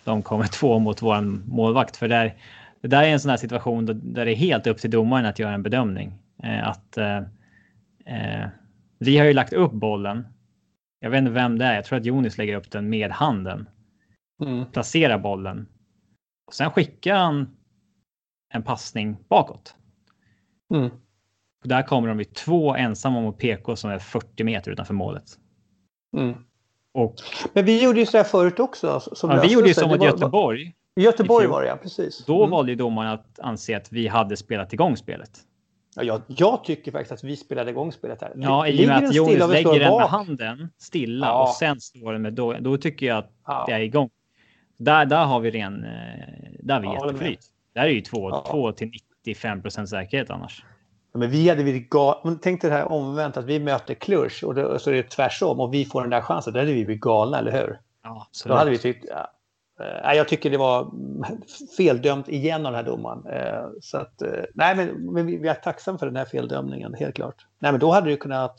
de 0.05 0.23
kommer 0.23 0.45
två 0.53 0.79
mot 0.79 1.03
våran 1.03 1.43
målvakt. 1.47 1.97
För 1.97 2.09
där, 2.09 2.35
det 2.81 2.89
där 2.89 3.03
är 3.03 3.09
en 3.09 3.21
sån 3.21 3.31
här 3.31 3.37
situation 3.37 3.87
där 3.87 4.25
det 4.25 4.33
är 4.33 4.37
helt 4.37 4.67
upp 4.67 4.79
till 4.79 4.91
domaren 4.91 5.27
att 5.27 5.39
göra 5.39 5.53
en 5.53 5.63
bedömning. 5.63 6.13
Eh, 6.43 6.69
att 6.69 6.97
eh, 6.97 7.17
eh, 8.07 8.49
vi 8.99 9.19
har 9.19 9.27
ju 9.27 9.33
lagt 9.33 9.53
upp 9.53 9.73
bollen. 9.73 10.27
Jag 11.03 11.11
vet 11.11 11.19
inte 11.19 11.31
vem 11.31 11.59
det 11.59 11.65
är. 11.65 11.75
Jag 11.75 11.85
tror 11.85 11.99
att 11.99 12.05
Jonis 12.07 12.39
lägger 12.39 12.55
upp 12.57 12.71
den 12.71 12.89
med 12.89 13.11
handen. 13.11 13.69
Mm. 14.45 14.67
Placerar 14.67 15.19
bollen. 15.19 15.67
Och 16.47 16.55
sen 16.55 16.71
skickar 16.71 17.15
han 17.17 17.57
en 18.55 18.63
passning 18.63 19.17
bakåt. 19.29 19.75
Mm. 20.75 20.91
Och 21.63 21.69
där 21.69 21.83
kommer 21.83 22.09
de 22.09 22.17
vid 22.19 22.35
två 22.35 22.75
ensamma 22.77 23.21
mot 23.21 23.39
PK 23.39 23.77
som 23.77 23.91
är 23.91 23.99
40 23.99 24.45
meter 24.45 24.71
utanför 24.71 24.95
målet. 24.95 25.25
Mm. 26.17 26.35
Och 26.95 27.15
Men 27.53 27.65
vi 27.65 27.83
gjorde 27.85 28.01
ju 28.01 28.07
så 28.07 28.17
här 28.17 28.25
förut 28.25 28.61
också. 28.61 29.01
Som 29.01 29.31
ja, 29.31 29.41
vi 29.43 29.53
gjorde 29.53 29.69
ju 29.69 29.75
Det 29.75 29.87
mot 29.87 29.99
var- 29.99 30.07
Göteborg. 30.07 30.75
I 31.01 31.03
Göteborg 31.03 31.47
var 31.47 31.63
det 31.63 31.69
ja, 31.69 31.77
precis. 31.77 32.25
Då 32.27 32.39
Mm. 32.39 32.51
valde 32.51 32.73
ju 32.73 32.77
domaren 32.77 33.11
att 33.13 33.41
anse 33.41 33.77
att 33.77 33.93
vi 33.93 34.09
hade 34.09 34.37
spelat 34.37 34.73
igång 34.73 34.97
spelet. 34.97 35.31
Ja, 35.97 36.03
jag, 36.03 36.23
jag 36.27 36.65
tycker 36.65 36.93
faktiskt 36.93 37.13
att 37.13 37.25
vi 37.25 37.37
spelade 37.37 37.71
igång 37.71 37.93
spelet 37.93 38.21
här. 38.21 38.33
Ja, 38.37 38.67
i 38.67 38.85
och 38.85 38.89
med 38.89 38.97
att 38.97 39.09
och 39.09 39.15
slår 39.15 39.49
lägger 39.53 39.81
den 39.81 39.97
med 39.97 40.09
handen 40.09 40.69
stilla 40.79 41.27
Ja. 41.27 41.43
och 41.43 41.49
sen 41.49 41.81
slår 41.81 42.13
den 42.13 42.23
med 42.23 42.33
då, 42.33 42.53
då 42.53 42.77
tycker 42.77 43.07
jag 43.07 43.19
att 43.19 43.31
Ja. 43.47 43.65
det 43.69 43.73
är 43.73 43.81
igång. 43.81 44.11
Där, 44.77 45.07
där 45.07 45.25
har 45.25 45.41
vi 45.41 45.51
ren, 45.51 45.85
eh, 45.85 45.91
där 46.61 46.75
har 46.75 46.81
vi 46.81 46.87
Ja, 46.87 47.07
jätteflyt. 47.07 47.41
Där 47.75 47.83
är 47.83 47.89
ju 47.89 48.01
två, 48.01 48.31
Ja. 48.31 48.45
två 48.51 48.73
till 48.73 48.91
95 49.25 49.63
procent 49.63 49.89
säkerhet 49.89 50.31
annars. 50.31 50.65
Men 51.15 51.31
vi 51.31 51.49
hade 51.49 51.63
blivit 51.63 51.91
galna. 51.91 52.39
Tänk 52.43 52.61
dig 52.61 52.71
det 52.71 52.77
här 52.77 52.93
omvänt 52.93 53.37
att 53.37 53.45
vi 53.45 53.61
möter 53.61 53.95
Cluj 53.95 54.31
och, 54.45 54.55
då, 54.55 54.79
så 54.79 54.91
är 54.91 54.95
det 54.95 55.03
tvärsom 55.03 55.61
och 55.61 55.75
vi 55.75 55.85
får 55.85 56.01
den 56.01 56.11
där 56.11 56.21
chansen. 56.21 56.53
Då 56.53 56.59
hade 56.59 56.73
vi 56.73 56.85
blivit 56.85 57.01
galna, 57.03 57.39
eller 57.39 57.53
hur? 57.53 57.79
Ja, 58.03 58.27
Då 58.47 58.55
hade 58.55 58.71
vi 58.71 58.79
tyckt... 58.79 59.05
Ja, 59.09 59.33
eh, 60.05 60.13
jag 60.17 60.29
tycker 60.29 60.51
det 60.51 60.57
var 60.57 60.91
feldömt 61.77 62.29
igen 62.29 62.67
av 62.67 62.73
den 62.73 62.85
här 62.85 62.91
domaren. 62.91 63.27
Eh, 63.27 63.69
så 63.81 63.97
att, 63.97 64.23
eh, 64.23 64.29
nej, 64.55 64.77
men, 64.77 64.89
men 65.13 65.27
vi, 65.27 65.37
vi 65.37 65.49
är 65.49 65.55
tacksamma 65.55 65.99
för 65.99 66.07
den 66.07 66.17
här 66.17 66.25
feldömningen, 66.25 66.95
helt 66.95 67.15
klart. 67.15 67.47
Nej, 67.59 67.73
men 67.73 67.81
då 67.81 67.91
hade 67.91 68.11
det 68.11 68.17
kunnat... 68.17 68.57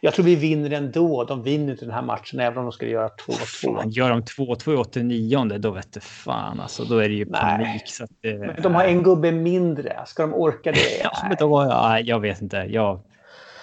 Jag 0.00 0.14
tror 0.14 0.24
vi 0.24 0.36
vinner 0.36 0.70
ändå. 0.70 1.24
De 1.24 1.42
vinner 1.42 1.72
inte 1.72 1.84
den 1.84 1.94
här 1.94 2.02
matchen 2.02 2.40
även 2.40 2.58
om 2.58 2.64
de 2.64 2.72
skulle 2.72 2.90
göra 2.90 3.08
2-2. 3.08 3.90
Gör 3.90 4.10
de 4.10 4.22
2-2 4.22 4.72
i 4.72 4.76
89 4.76 5.44
då 5.58 5.70
vet 5.70 5.92
du 5.92 6.00
fan 6.00 6.60
alltså. 6.60 6.84
Då 6.84 6.98
är 6.98 7.08
det 7.08 7.14
ju 7.14 7.26
panik. 7.26 7.82
Så 7.86 8.04
att 8.04 8.10
det... 8.20 8.38
Men 8.38 8.62
de 8.62 8.74
har 8.74 8.84
en 8.84 9.02
gubbe 9.02 9.32
mindre. 9.32 10.02
Ska 10.06 10.22
de 10.22 10.34
orka 10.34 10.72
det? 10.72 11.00
ja, 11.02 11.10
men 11.28 11.36
då, 11.40 11.66
ja, 11.70 12.00
jag 12.00 12.20
vet 12.20 12.42
inte. 12.42 12.56
Jag... 12.56 13.00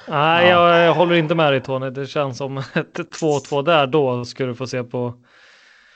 Nej, 0.07 0.49
ja. 0.49 0.71
jag, 0.71 0.87
jag 0.87 0.93
håller 0.93 1.15
inte 1.15 1.35
med 1.35 1.53
dig 1.53 1.61
Tony. 1.61 1.89
Det 1.89 2.05
känns 2.05 2.37
som 2.37 2.57
ett 2.57 2.97
2-2 2.97 3.63
där. 3.63 3.87
Då 3.87 4.25
ska 4.25 4.45
du 4.45 4.55
få 4.55 4.67
se 4.67 4.83
på 4.83 5.13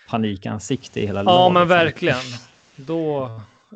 panikansikte 0.10 1.00
i 1.00 1.06
hela 1.06 1.20
Ja, 1.20 1.24
laget. 1.24 1.54
men 1.54 1.68
verkligen. 1.68 2.40
Då 2.76 3.32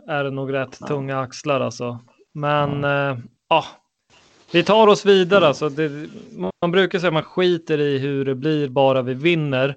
är 0.07 0.23
det 0.23 0.31
nog 0.31 0.53
rätt 0.53 0.77
ja. 0.81 0.87
tunga 0.87 1.19
axlar 1.19 1.61
alltså. 1.61 1.99
Men 2.33 2.83
ja, 2.83 3.09
eh, 3.09 3.17
ah, 3.47 3.65
vi 4.51 4.63
tar 4.63 4.87
oss 4.87 5.05
vidare. 5.05 5.47
Alltså. 5.47 5.69
Det, 5.69 6.09
man 6.61 6.71
brukar 6.71 6.99
säga 6.99 7.07
att 7.07 7.13
man 7.13 7.23
skiter 7.23 7.79
i 7.79 7.97
hur 7.97 8.25
det 8.25 8.35
blir 8.35 8.67
bara 8.67 9.01
vi 9.01 9.13
vinner. 9.13 9.75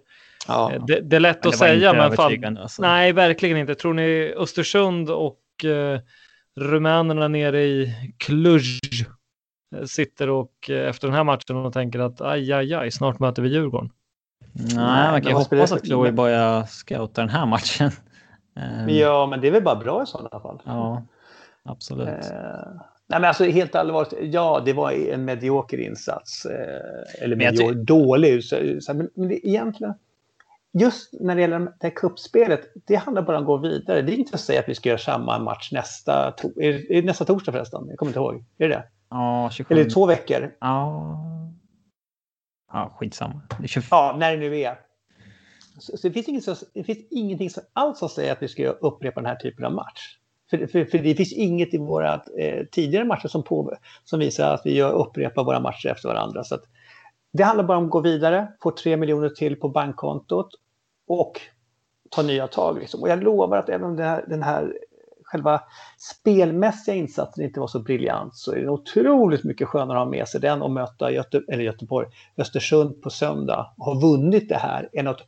Ja. 0.48 0.72
Eh, 0.72 0.84
det, 0.84 1.00
det, 1.00 1.16
är 1.16 1.20
lätt 1.20 1.44
men 1.44 1.48
att 1.48 1.58
säga, 1.58 1.92
men 1.92 2.12
fan, 2.12 2.56
alltså. 2.56 2.82
nej, 2.82 3.12
verkligen 3.12 3.56
inte. 3.56 3.74
Tror 3.74 3.94
ni 3.94 4.34
Östersund 4.36 5.10
och 5.10 5.64
eh, 5.64 6.00
rumänerna 6.56 7.28
nere 7.28 7.62
i 7.62 7.94
Cluj 8.18 8.80
eh, 9.76 9.84
sitter 9.84 10.30
och 10.30 10.70
efter 10.70 11.08
den 11.08 11.16
här 11.16 11.24
matchen 11.24 11.56
och 11.56 11.72
tänker 11.72 11.98
att 11.98 12.20
aj, 12.20 12.52
aj, 12.52 12.74
aj, 12.74 12.90
snart 12.90 13.18
möter 13.18 13.42
vi 13.42 13.48
Djurgården? 13.48 13.90
Nej, 14.58 15.10
man 15.10 15.22
kan 15.22 15.30
ju 15.30 15.36
hoppas 15.36 15.72
att 15.72 15.86
Chloe 15.86 16.12
börjar 16.12 16.62
scouta 16.62 17.20
den 17.20 17.30
här 17.30 17.46
matchen. 17.46 17.90
Ja, 18.88 19.26
men 19.26 19.40
det 19.40 19.48
är 19.48 19.52
väl 19.52 19.62
bara 19.62 19.76
bra 19.76 20.02
i 20.02 20.06
sådana 20.06 20.40
fall. 20.40 20.62
Ja, 20.64 21.02
absolut. 21.62 22.08
Eh, 22.08 22.14
nej, 23.06 23.20
men 23.20 23.24
alltså 23.24 23.44
helt 23.44 23.74
allvarligt, 23.74 24.14
ja, 24.34 24.62
det 24.64 24.72
var 24.72 24.92
en 24.92 25.24
medioker 25.24 25.78
insats. 25.78 26.46
Eh, 26.46 27.24
eller 27.24 27.36
medioker, 27.36 27.74
dålig. 27.74 28.44
Så, 28.44 28.56
så, 28.80 28.94
men, 28.94 29.10
men 29.14 29.28
det, 29.28 29.48
egentligen, 29.48 29.94
just 30.72 31.10
när 31.20 31.34
det 31.34 31.40
gäller 31.40 31.58
det 31.58 31.70
här 31.80 31.90
kuppspelet, 31.90 32.60
det 32.86 32.94
handlar 32.94 33.22
bara 33.22 33.36
om 33.36 33.42
att 33.42 33.46
gå 33.46 33.56
vidare. 33.56 34.02
Det 34.02 34.12
är 34.12 34.16
inte 34.16 34.34
att 34.34 34.40
säga 34.40 34.60
att 34.60 34.68
vi 34.68 34.74
ska 34.74 34.88
göra 34.88 34.98
samma 34.98 35.38
match 35.38 35.72
nästa, 35.72 36.30
to 36.30 36.48
är, 36.60 36.92
är 36.92 37.02
nästa 37.02 37.24
torsdag 37.24 37.52
förresten. 37.52 37.86
Jag 37.88 37.98
kommer 37.98 38.10
inte 38.10 38.18
ihåg. 38.18 38.44
Är 38.58 38.68
det 38.68 38.74
det? 38.74 38.84
Ja, 39.10 39.50
27. 39.52 39.74
Eller 39.74 39.90
två 39.90 40.06
veckor. 40.06 40.52
Ja. 40.60 41.16
Ja, 42.72 42.96
skitsamma. 42.98 43.40
Det 43.60 43.68
20... 43.68 43.84
Ja, 43.90 44.16
när 44.18 44.32
det 44.32 44.38
nu 44.38 44.60
är. 44.60 44.80
Så, 45.78 45.96
så 45.96 46.08
det, 46.08 46.12
finns 46.12 46.28
inget, 46.28 46.72
det 46.74 46.84
finns 46.84 46.98
ingenting 47.10 47.50
som 47.50 47.62
alls 47.72 47.98
som 47.98 48.08
säger 48.08 48.32
att 48.32 48.42
vi 48.42 48.48
ska 48.48 48.68
upprepa 48.68 49.20
den 49.20 49.28
här 49.28 49.36
typen 49.36 49.64
av 49.64 49.72
match. 49.72 50.18
För, 50.50 50.66
för, 50.66 50.84
för 50.84 50.98
det 50.98 51.14
finns 51.14 51.32
inget 51.32 51.74
i 51.74 51.78
våra 51.78 52.14
eh, 52.14 52.66
tidigare 52.72 53.04
matcher 53.04 53.28
som, 53.28 53.42
på, 53.42 53.76
som 54.04 54.18
visar 54.18 54.54
att 54.54 54.62
vi 54.64 54.74
gör, 54.74 54.92
upprepar 54.92 55.44
våra 55.44 55.60
matcher 55.60 55.88
efter 55.88 56.08
varandra. 56.08 56.44
Så 56.44 56.58
det 57.32 57.42
handlar 57.42 57.64
bara 57.64 57.78
om 57.78 57.84
att 57.84 57.90
gå 57.90 58.00
vidare, 58.00 58.52
få 58.62 58.70
tre 58.70 58.96
miljoner 58.96 59.28
till 59.28 59.56
på 59.56 59.68
bankkontot 59.68 60.48
och 61.06 61.40
ta 62.10 62.22
nya 62.22 62.46
tag. 62.46 62.78
Liksom. 62.78 63.02
Och 63.02 63.08
jag 63.08 63.22
lovar 63.22 63.56
att 63.58 63.68
även 63.68 63.86
om 63.86 63.96
den 63.96 64.06
här, 64.06 64.24
den 64.28 64.42
här 64.42 64.78
själva 65.26 65.60
spelmässiga 65.98 66.94
insatsen 66.94 67.44
inte 67.44 67.60
var 67.60 67.66
så 67.66 67.78
briljant 67.78 68.36
så 68.36 68.52
är 68.52 68.60
det 68.60 68.68
otroligt 68.68 69.44
mycket 69.44 69.68
skönare 69.68 69.98
att 69.98 70.04
ha 70.04 70.10
med 70.10 70.28
sig 70.28 70.40
den 70.40 70.62
och 70.62 70.70
möta 70.70 71.10
Göte 71.10 71.42
eller 71.48 71.64
Göteborg, 71.64 72.06
Östersund 72.36 73.02
på 73.02 73.10
söndag 73.10 73.74
och 73.78 73.84
ha 73.84 73.94
vunnit 73.94 74.48
det 74.48 74.58
här 74.58 74.88
än 74.92 75.06
att 75.06 75.20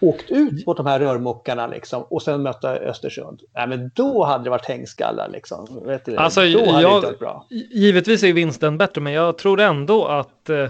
åkt 0.00 0.30
ut 0.30 0.66
mot 0.66 0.76
de 0.76 0.86
här 0.86 1.00
rörmokarna 1.00 1.66
liksom, 1.66 2.02
och 2.02 2.22
sen 2.22 2.42
möta 2.42 2.76
Östersund. 2.76 3.42
Nej, 3.54 3.68
men 3.68 3.90
då 3.94 4.24
hade 4.24 4.44
det 4.44 4.50
varit 4.50 4.66
hängskallar. 4.66 5.28
Liksom. 5.28 5.82
Vet 5.84 6.04
du, 6.04 6.16
alltså, 6.16 6.40
då 6.40 6.70
hade 6.70 6.82
jag, 6.82 7.02
det 7.02 7.06
varit 7.06 7.18
bra. 7.18 7.46
Givetvis 7.70 8.22
är 8.22 8.32
vinsten 8.32 8.78
bättre, 8.78 9.00
men 9.00 9.12
jag 9.12 9.38
tror 9.38 9.60
ändå 9.60 10.06
att 10.06 10.50
eh, 10.50 10.68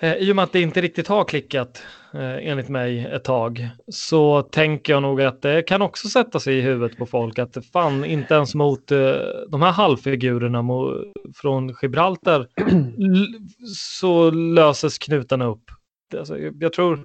Eh, 0.00 0.14
I 0.14 0.32
och 0.32 0.36
med 0.36 0.42
att 0.42 0.52
det 0.52 0.60
inte 0.60 0.80
riktigt 0.80 1.08
har 1.08 1.24
klickat 1.24 1.82
eh, 2.14 2.48
enligt 2.48 2.68
mig 2.68 3.04
ett 3.04 3.24
tag 3.24 3.68
så 3.88 4.42
tänker 4.42 4.92
jag 4.92 5.02
nog 5.02 5.22
att 5.22 5.42
det 5.42 5.62
kan 5.62 5.82
också 5.82 6.08
sätta 6.08 6.40
sig 6.40 6.58
i 6.58 6.60
huvudet 6.60 6.98
på 6.98 7.06
folk 7.06 7.38
att 7.38 7.66
fan 7.72 8.04
inte 8.04 8.34
ens 8.34 8.54
mot 8.54 8.92
eh, 8.92 9.14
de 9.50 9.62
här 9.62 9.72
halvfigurerna 9.72 10.64
från 11.34 11.74
Gibraltar 11.82 12.48
så 13.76 14.30
löses 14.30 14.98
knutarna 14.98 15.46
upp. 15.46 15.70
Alltså, 16.16 16.38
jag 16.38 16.72
tror 16.72 17.04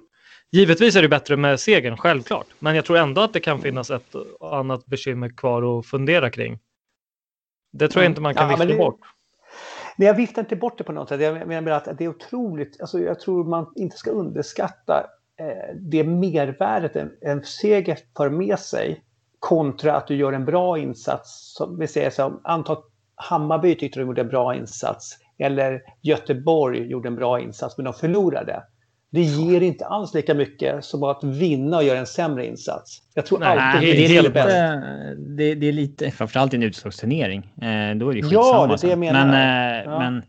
Givetvis 0.52 0.96
är 0.96 1.02
det 1.02 1.08
bättre 1.08 1.36
med 1.36 1.60
segern, 1.60 1.96
självklart. 1.96 2.46
Men 2.58 2.76
jag 2.76 2.84
tror 2.84 2.96
ändå 2.96 3.20
att 3.20 3.32
det 3.32 3.40
kan 3.40 3.60
finnas 3.60 3.90
ett 3.90 4.14
annat 4.40 4.86
bekymmer 4.86 5.36
kvar 5.36 5.78
att 5.78 5.86
fundera 5.86 6.30
kring. 6.30 6.58
Det 7.72 7.88
tror 7.88 8.04
jag 8.04 8.10
inte 8.10 8.20
man 8.20 8.34
kan 8.34 8.50
ja, 8.50 8.56
vifta 8.56 8.76
bort. 8.76 9.00
Nej, 9.96 10.08
jag 10.08 10.14
viftar 10.14 10.42
inte 10.42 10.56
bort 10.56 10.78
det 10.78 10.84
på 10.84 10.92
något 10.92 11.08
sätt. 11.08 11.20
Jag 11.20 11.46
menar 11.46 11.72
att 11.72 11.98
det 11.98 12.04
är 12.04 12.08
otroligt, 12.08 12.80
alltså 12.80 12.98
jag 12.98 13.20
tror 13.20 13.44
man 13.44 13.72
inte 13.76 13.96
ska 13.96 14.10
underskatta 14.10 15.06
eh, 15.40 15.74
det 15.80 16.04
mervärdet 16.04 16.96
en, 16.96 17.10
en 17.20 17.44
seger 17.44 17.98
för 18.16 18.30
med 18.30 18.58
sig 18.58 19.02
kontra 19.38 19.96
att 19.96 20.06
du 20.06 20.16
gör 20.16 20.32
en 20.32 20.44
bra 20.44 20.78
insats. 20.78 21.54
Som 21.56 21.78
vi 21.78 21.86
säger 21.86 22.10
så, 22.10 22.40
anta 22.44 22.76
Hammarby 23.16 23.74
tyckte 23.74 24.00
de 24.00 24.06
gjorde 24.06 24.20
en 24.20 24.28
bra 24.28 24.54
insats 24.54 25.18
eller 25.38 25.82
Göteborg 26.02 26.86
gjorde 26.86 27.08
en 27.08 27.16
bra 27.16 27.40
insats 27.40 27.78
men 27.78 27.84
de 27.84 27.94
förlorade 27.94 28.62
det 29.14 29.20
ger 29.20 29.60
inte 29.60 29.86
alls 29.86 30.14
lika 30.14 30.34
mycket 30.34 30.84
som 30.84 31.02
att 31.02 31.24
vinna 31.24 31.76
och 31.76 31.84
göra 31.84 31.98
en 31.98 32.06
sämre 32.06 32.46
insats. 32.46 33.02
Jag 33.14 33.26
tror 33.26 33.38
Nej, 33.38 33.58
alltid 33.58 33.88
det, 33.88 34.08
det, 34.08 34.16
är 34.16 34.22
lite, 34.22 35.16
det, 35.16 35.54
det 35.54 35.66
är 35.66 35.72
lite, 35.72 36.10
framförallt 36.10 36.54
i 36.54 36.56
en 36.56 36.62
utslagsturnering. 36.62 37.38
Eh, 37.40 37.96
då 37.96 38.10
är 38.10 38.14
det 38.14 38.22
skitsamma. 38.22 38.32
Ja, 38.32 38.66
det 38.66 38.74
är 38.74 38.78
det 38.80 38.88
jag 38.88 38.98
menar. 38.98 39.26
Men, 39.26 39.80
eh, 39.80 39.92
ja. 39.92 39.98
men 39.98 40.22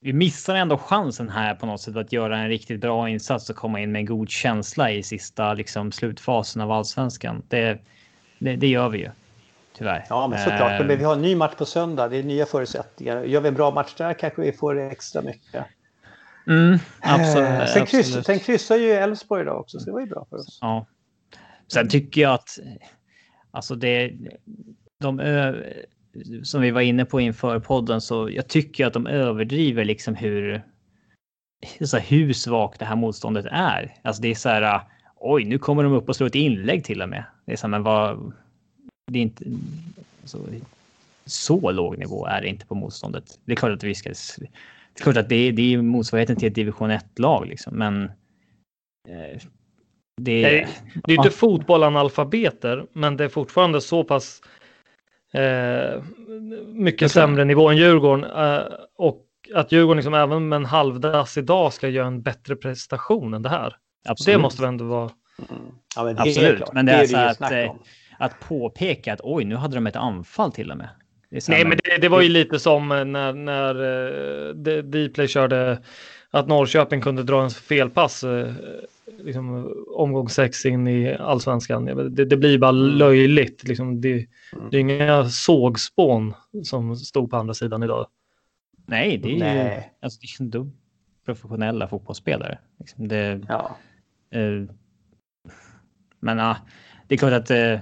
vi 0.00 0.12
missar 0.12 0.54
ändå 0.54 0.76
chansen 0.76 1.28
här 1.28 1.54
på 1.54 1.66
något 1.66 1.80
sätt 1.80 1.96
att 1.96 2.12
göra 2.12 2.38
en 2.38 2.48
riktigt 2.48 2.80
bra 2.80 3.08
insats 3.08 3.50
och 3.50 3.56
komma 3.56 3.80
in 3.80 3.92
med 3.92 4.00
en 4.00 4.06
god 4.06 4.30
känsla 4.30 4.90
i 4.90 5.02
sista 5.02 5.54
liksom, 5.54 5.92
slutfasen 5.92 6.62
av 6.62 6.72
allsvenskan. 6.72 7.42
Det, 7.48 7.78
det, 8.38 8.56
det 8.56 8.68
gör 8.68 8.88
vi 8.88 8.98
ju. 8.98 9.10
Tyvärr. 9.78 10.06
Ja, 10.08 10.28
men 10.28 10.38
såklart. 10.38 10.86
Men 10.86 10.98
vi 10.98 11.04
har 11.04 11.12
en 11.12 11.22
ny 11.22 11.36
match 11.36 11.54
på 11.54 11.64
söndag. 11.64 12.08
Det 12.08 12.16
är 12.16 12.22
nya 12.22 12.46
förutsättningar. 12.46 13.22
Gör 13.24 13.40
vi 13.40 13.48
en 13.48 13.54
bra 13.54 13.70
match 13.70 13.94
där 13.96 14.14
kanske 14.14 14.42
vi 14.42 14.52
får 14.52 14.80
extra 14.80 15.22
mycket. 15.22 15.64
Mm, 16.50 16.78
absolut. 17.00 17.48
Eh, 17.48 17.66
sen, 17.66 17.86
kryss, 17.86 18.24
sen 18.24 18.38
kryssar 18.38 18.76
ju 18.76 18.90
Elfsborg 18.90 19.42
idag 19.42 19.60
också, 19.60 19.78
så 19.78 19.86
det 19.86 19.92
var 19.92 20.00
ju 20.00 20.06
bra 20.06 20.26
för 20.30 20.36
oss. 20.36 20.58
Ja. 20.60 20.86
Sen 21.72 21.88
tycker 21.88 22.20
jag 22.20 22.34
att 22.34 22.58
alltså 23.50 23.74
det, 23.74 24.12
de 25.00 25.20
som 26.42 26.60
vi 26.60 26.70
var 26.70 26.80
inne 26.80 27.04
på 27.04 27.20
inför 27.20 27.58
podden, 27.58 28.00
så 28.00 28.30
jag 28.30 28.48
tycker 28.48 28.86
att 28.86 28.92
de 28.92 29.06
överdriver 29.06 29.84
liksom 29.84 30.14
hur, 30.14 30.62
så 31.80 31.96
här, 31.96 32.04
hur 32.04 32.32
svagt 32.32 32.78
det 32.78 32.84
här 32.84 32.96
motståndet 32.96 33.46
är. 33.50 33.94
Alltså 34.02 34.22
det 34.22 34.28
är 34.28 34.34
så 34.34 34.48
här, 34.48 34.80
oj, 35.16 35.44
nu 35.44 35.58
kommer 35.58 35.82
de 35.82 35.92
upp 35.92 36.08
och 36.08 36.16
slår 36.16 36.26
ett 36.26 36.34
inlägg 36.34 36.84
till 36.84 37.02
och 37.02 37.08
med. 37.08 37.24
Det 37.44 37.52
är 37.52 37.56
så 37.56 37.66
här, 37.66 37.70
men 37.70 37.82
vad, 37.82 38.32
det 39.12 39.18
är 39.18 39.22
inte 39.22 39.44
alltså, 40.22 40.38
så 41.26 41.70
låg 41.70 41.98
nivå 41.98 42.26
är 42.26 42.40
det 42.40 42.48
inte 42.48 42.66
på 42.66 42.74
motståndet. 42.74 43.38
Det 43.44 43.52
är 43.52 43.56
klart 43.56 43.72
att 43.72 43.82
vi 43.82 43.94
ska 43.94 44.14
det 44.94 45.00
är 45.00 45.02
klart 45.02 45.16
att 45.16 45.28
det 45.28 45.48
är, 45.48 45.52
det 45.52 45.74
är 45.74 45.82
motsvarigheten 45.82 46.36
till 46.36 46.48
ett 46.48 46.54
division 46.54 46.90
1-lag, 46.90 47.46
liksom, 47.46 47.78
men 47.78 48.04
eh, 49.08 49.40
det, 50.20 50.44
är, 50.44 50.68
det 51.04 51.12
är 51.12 51.16
inte 51.16 51.30
fotbollanalfabeter, 51.30 52.86
men 52.92 53.16
det 53.16 53.24
är 53.24 53.28
fortfarande 53.28 53.80
så 53.80 54.04
pass 54.04 54.42
eh, 55.32 56.02
mycket 56.66 57.12
sämre 57.12 57.44
nivå 57.44 57.68
än 57.68 57.76
Djurgården. 57.76 58.24
Eh, 58.24 58.62
och 58.96 59.26
att 59.54 59.72
Djurgården 59.72 59.96
liksom 59.96 60.14
även 60.14 60.48
med 60.48 60.56
en 60.56 60.64
halvdass 60.64 61.38
idag 61.38 61.72
ska 61.72 61.88
göra 61.88 62.06
en 62.06 62.22
bättre 62.22 62.56
prestation 62.56 63.34
än 63.34 63.42
det 63.42 63.48
här. 63.48 63.76
Absolut. 64.08 64.36
Det 64.36 64.42
måste 64.42 64.62
väl 64.62 64.68
ändå 64.68 64.84
vara... 64.84 65.10
Mm. 65.50 65.72
Ja, 65.96 66.04
men 66.04 66.18
Absolut, 66.18 66.72
men 66.72 66.86
det 66.86 66.92
är, 66.92 66.96
det 66.96 67.02
är 67.02 67.34
så 67.34 67.44
att, 67.44 67.52
eh, 67.52 67.74
att 68.18 68.40
påpeka 68.40 69.12
att 69.12 69.20
oj, 69.22 69.44
nu 69.44 69.54
hade 69.56 69.74
de 69.74 69.86
ett 69.86 69.96
anfall 69.96 70.52
till 70.52 70.70
och 70.70 70.76
med. 70.76 70.88
Nej, 71.48 71.64
men 71.64 71.78
det, 71.84 71.96
det, 72.00 72.08
var 72.08 72.20
ju 72.20 72.28
lite 72.28 72.58
som 72.58 72.88
när, 72.88 73.32
när 73.32 73.82
uh, 74.48 74.82
Dplay 74.82 75.28
körde 75.28 75.82
att 76.30 76.48
Norrköping 76.48 77.00
kunde 77.00 77.22
dra 77.22 77.42
en 77.42 77.50
felpass 77.50 78.24
uh, 78.24 78.52
liksom, 79.18 79.74
omgång 79.96 80.28
sex 80.28 80.66
in 80.66 80.88
i 80.88 81.14
allsvenskan. 81.14 81.84
Det, 81.84 82.24
det 82.24 82.36
blir 82.36 82.58
bara 82.58 82.70
mm. 82.70 82.84
löjligt. 82.84 83.68
Liksom, 83.68 84.00
det, 84.00 84.26
det 84.70 84.76
är 84.76 84.80
inga 84.80 85.24
sågspån 85.24 86.34
som 86.64 86.96
stod 86.96 87.30
på 87.30 87.36
andra 87.36 87.54
sidan 87.54 87.82
idag. 87.82 88.06
Nej, 88.86 89.18
det 89.18 89.34
är 89.34 89.38
Nej. 89.38 89.76
ju 89.76 90.04
alltså, 90.04 90.20
det 90.38 90.58
är 90.58 90.66
professionella 91.24 91.88
fotbollsspelare. 91.88 92.58
Liksom 92.78 93.08
det, 93.08 93.40
ja. 93.48 93.76
Uh, 94.36 94.70
men 96.20 96.38
uh, 96.38 96.56
det 97.08 97.14
är 97.14 97.18
klart 97.18 97.32
att 97.32 97.50
uh, 97.50 97.78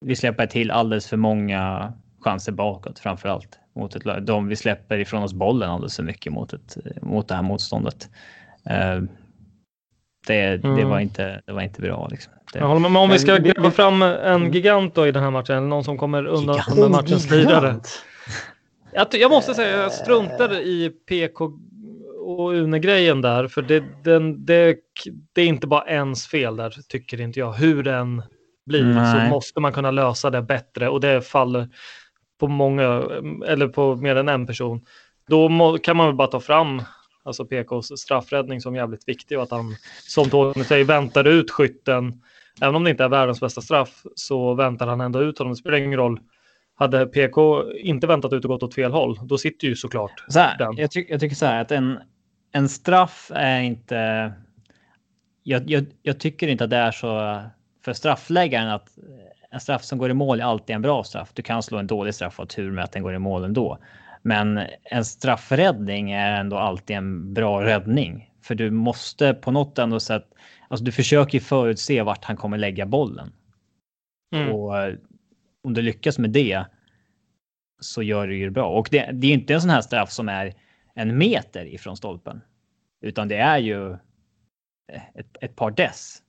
vi 0.00 0.16
släpper 0.16 0.46
till 0.46 0.70
alldeles 0.70 1.06
för 1.06 1.16
många 1.16 1.92
chanser 2.24 2.52
bakåt 2.52 2.98
framför 2.98 3.28
allt. 3.28 3.58
mot 3.76 3.96
ett 3.96 4.26
de 4.26 4.48
Vi 4.48 4.56
släpper 4.56 4.98
ifrån 4.98 5.22
oss 5.22 5.32
bollen 5.32 5.70
alldeles 5.70 5.96
för 5.96 6.02
mycket 6.02 6.32
mot, 6.32 6.52
ett, 6.52 6.76
mot 7.02 7.28
det 7.28 7.34
här 7.34 7.42
motståndet. 7.42 8.08
Uh, 8.70 9.08
det, 10.26 10.64
mm. 10.64 10.76
det, 10.76 10.84
var 10.84 11.00
inte, 11.00 11.40
det 11.46 11.52
var 11.52 11.62
inte 11.62 11.80
bra. 11.80 12.08
Liksom. 12.10 12.32
Det, 12.52 12.58
jag 12.58 12.68
håller 12.68 12.80
med, 12.80 12.90
men 12.90 13.02
om 13.02 13.10
vi 13.10 13.18
ska 13.18 13.36
gräva 13.36 13.70
fram 13.70 14.02
en 14.02 14.12
mm. 14.12 14.52
gigant 14.52 14.94
då 14.94 15.06
i 15.06 15.12
den 15.12 15.22
här 15.22 15.30
matchen, 15.30 15.56
eller 15.56 15.66
någon 15.66 15.84
som 15.84 15.98
kommer 15.98 16.26
undan 16.26 16.60
med 16.76 16.90
matchens 16.90 17.30
lirare. 17.30 17.80
Jag, 18.92 19.06
jag 19.12 19.30
måste 19.30 19.54
säga, 19.54 19.82
jag 19.82 19.92
struntar 19.92 20.60
i 20.60 20.90
PK 21.08 21.52
och 22.24 22.52
Une-grejen 22.54 23.20
där, 23.20 23.48
för 23.48 23.62
det, 23.62 23.84
den, 24.04 24.44
det, 24.44 24.76
det 25.32 25.42
är 25.42 25.46
inte 25.46 25.66
bara 25.66 25.84
ens 25.86 26.26
fel 26.26 26.56
där, 26.56 26.74
tycker 26.88 27.20
inte 27.20 27.38
jag. 27.38 27.52
Hur 27.52 27.82
den 27.82 28.22
blir 28.66 28.84
Nej. 28.84 29.28
så 29.28 29.34
måste 29.34 29.60
man 29.60 29.72
kunna 29.72 29.90
lösa 29.90 30.30
det 30.30 30.42
bättre 30.42 30.88
och 30.88 31.00
det 31.00 31.22
faller 31.22 31.68
på 32.46 32.52
många, 32.52 32.84
eller 33.46 33.68
på 33.68 33.96
mer 33.96 34.16
än 34.16 34.28
en 34.28 34.46
person. 34.46 34.80
Då 35.28 35.48
må, 35.48 35.78
kan 35.78 35.96
man 35.96 36.06
väl 36.06 36.14
bara 36.14 36.28
ta 36.28 36.40
fram 36.40 36.82
alltså 37.24 37.44
PKs 37.44 38.00
straffräddning 38.00 38.60
som 38.60 38.74
jävligt 38.74 39.08
viktig 39.08 39.38
och 39.38 39.42
att 39.42 39.50
han, 39.50 39.76
som 40.08 40.30
Tony 40.30 40.64
säger, 40.64 40.84
väntar 40.84 41.24
ut 41.24 41.50
skytten. 41.50 42.22
Även 42.60 42.74
om 42.74 42.84
det 42.84 42.90
inte 42.90 43.04
är 43.04 43.08
världens 43.08 43.40
bästa 43.40 43.60
straff 43.60 44.02
så 44.14 44.54
väntar 44.54 44.86
han 44.86 45.00
ändå 45.00 45.22
ut 45.22 45.38
honom. 45.38 45.52
Det 45.52 45.56
spelar 45.56 45.78
ingen 45.78 45.98
roll. 45.98 46.20
Hade 46.76 47.06
PK 47.06 47.72
inte 47.72 48.06
väntat 48.06 48.32
ut 48.32 48.44
och 48.44 48.48
gått 48.48 48.62
åt 48.62 48.74
fel 48.74 48.92
håll, 48.92 49.18
då 49.22 49.38
sitter 49.38 49.68
ju 49.68 49.76
såklart 49.76 50.24
så 50.28 50.38
här, 50.38 50.58
den. 50.58 50.76
Jag, 50.76 50.90
ty 50.90 51.06
jag 51.08 51.20
tycker 51.20 51.36
så 51.36 51.46
här 51.46 51.60
att 51.60 51.70
en, 51.70 51.98
en 52.52 52.68
straff 52.68 53.30
är 53.34 53.60
inte... 53.60 54.32
Jag, 55.42 55.70
jag, 55.70 55.86
jag, 56.02 56.20
tycker 56.20 56.48
inte 56.48 56.64
att 56.64 56.70
det 56.70 56.76
är 56.76 56.90
så 56.90 57.42
för 57.84 57.92
straffläggaren 57.92 58.70
att 58.70 58.88
en 59.54 59.60
straff 59.60 59.84
som 59.84 59.98
går 59.98 60.10
i 60.10 60.14
mål 60.14 60.40
är 60.40 60.44
alltid 60.44 60.76
en 60.76 60.82
bra 60.82 61.04
straff. 61.04 61.30
Du 61.34 61.42
kan 61.42 61.62
slå 61.62 61.78
en 61.78 61.86
dålig 61.86 62.14
straff 62.14 62.38
och 62.38 62.42
ha 62.42 62.46
tur 62.46 62.70
med 62.70 62.84
att 62.84 62.92
den 62.92 63.02
går 63.02 63.14
i 63.14 63.18
mål 63.18 63.44
ändå. 63.44 63.78
Men 64.22 64.60
en 64.82 65.04
straffräddning 65.04 66.10
är 66.10 66.40
ändå 66.40 66.58
alltid 66.58 66.96
en 66.96 67.34
bra 67.34 67.64
räddning. 67.64 68.30
För 68.42 68.54
du 68.54 68.70
måste 68.70 69.34
på 69.34 69.50
något 69.50 69.78
ändå 69.78 70.00
sätt, 70.00 70.26
alltså 70.68 70.84
du 70.84 70.92
försöker 70.92 71.40
förutse 71.40 72.02
vart 72.02 72.24
han 72.24 72.36
kommer 72.36 72.58
lägga 72.58 72.86
bollen. 72.86 73.32
Mm. 74.34 74.52
Och 74.52 74.78
eh, 74.78 74.94
om 75.64 75.74
du 75.74 75.82
lyckas 75.82 76.18
med 76.18 76.30
det 76.30 76.64
så 77.80 78.02
gör 78.02 78.26
du 78.26 78.36
ju 78.38 78.50
bra. 78.50 78.66
Och 78.66 78.88
det, 78.90 79.10
det 79.12 79.26
är 79.26 79.34
inte 79.34 79.54
en 79.54 79.60
sån 79.60 79.70
här 79.70 79.80
straff 79.80 80.10
som 80.10 80.28
är 80.28 80.54
en 80.94 81.18
meter 81.18 81.66
ifrån 81.66 81.96
stolpen. 81.96 82.40
Utan 83.00 83.28
det 83.28 83.36
är 83.36 83.58
ju 83.58 83.92
ett, 85.14 85.36
ett 85.40 85.56
par 85.56 85.70
dess. 85.70 86.22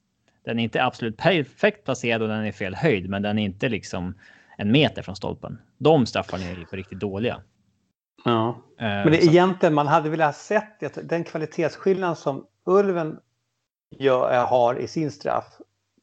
Den 0.46 0.60
är 0.60 0.64
inte 0.64 0.84
absolut 0.84 1.18
perfekt 1.18 1.86
placerad 1.86 2.22
och 2.22 2.28
den 2.28 2.46
är 2.46 2.52
fel 2.52 2.76
höjd, 2.76 3.10
men 3.10 3.22
den 3.22 3.39
är 3.39 3.43
inte 3.43 3.70
liksom 3.70 4.16
en 4.58 4.72
meter 4.72 5.02
från 5.02 5.16
stolpen. 5.16 5.62
De 5.78 6.06
straffarna 6.06 6.43
är 6.43 6.56
ju 6.56 6.66
på 6.66 6.76
riktigt 6.76 7.00
dåliga. 7.00 7.41
Ja. 8.26 8.62
Uh, 8.82 8.88
men 8.88 9.12
det, 9.12 9.24
egentligen, 9.24 9.74
man 9.74 9.88
hade 9.88 10.10
velat 10.10 10.36
sett 10.36 10.80
det, 10.80 11.10
den 11.10 11.24
kvalitetsskillnad 11.24 12.18
som 12.18 12.46
Ulven 12.66 13.20
gör, 14.00 14.34
eh, 14.34 14.48
har 14.48 14.80
i 14.80 14.88
sin 14.88 15.12
straff 15.12 15.46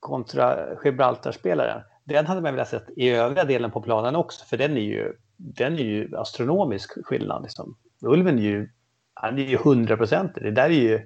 kontra 0.01 0.59
Gibraltar-spelaren. 0.84 1.82
Den 2.05 2.26
hade 2.26 2.40
man 2.40 2.55
velat 2.55 2.68
sett 2.68 2.86
i 2.97 3.11
övriga 3.11 3.45
delen 3.45 3.70
på 3.70 3.82
planen 3.82 4.16
också, 4.16 4.45
för 4.47 4.57
den 4.57 4.76
är 4.76 4.80
ju, 4.80 5.12
den 5.36 5.72
är 5.72 5.84
ju 5.84 6.16
astronomisk 6.16 7.07
skillnad. 7.07 7.43
Liksom. 7.43 7.76
Ulven 8.03 8.38
är 8.38 8.43
ju, 8.43 8.68
han 9.14 9.38
är 9.38 9.43
ju 9.43 9.55
100 9.57 9.97
procent. 9.97 10.34
Det 10.34 10.51
där 10.51 10.64
är 10.64 10.70
ju, 10.70 11.01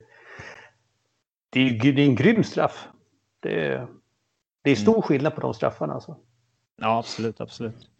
det 1.51 1.61
är, 1.61 1.93
det 1.93 2.03
är 2.03 2.07
en 2.07 2.15
grym 2.15 2.45
straff. 2.45 2.89
Det 3.47 3.67
är, 3.67 3.87
det 4.65 4.71
är 4.71 4.77
stor 4.77 4.95
mm. 4.95 5.03
skillnad 5.03 5.35
på 5.35 5.41
de 5.41 5.55
straffarna. 5.55 5.95
Alltså. 5.95 6.17
Ja, 6.81 6.99
absolut, 6.99 7.41
absolut. 7.41 7.91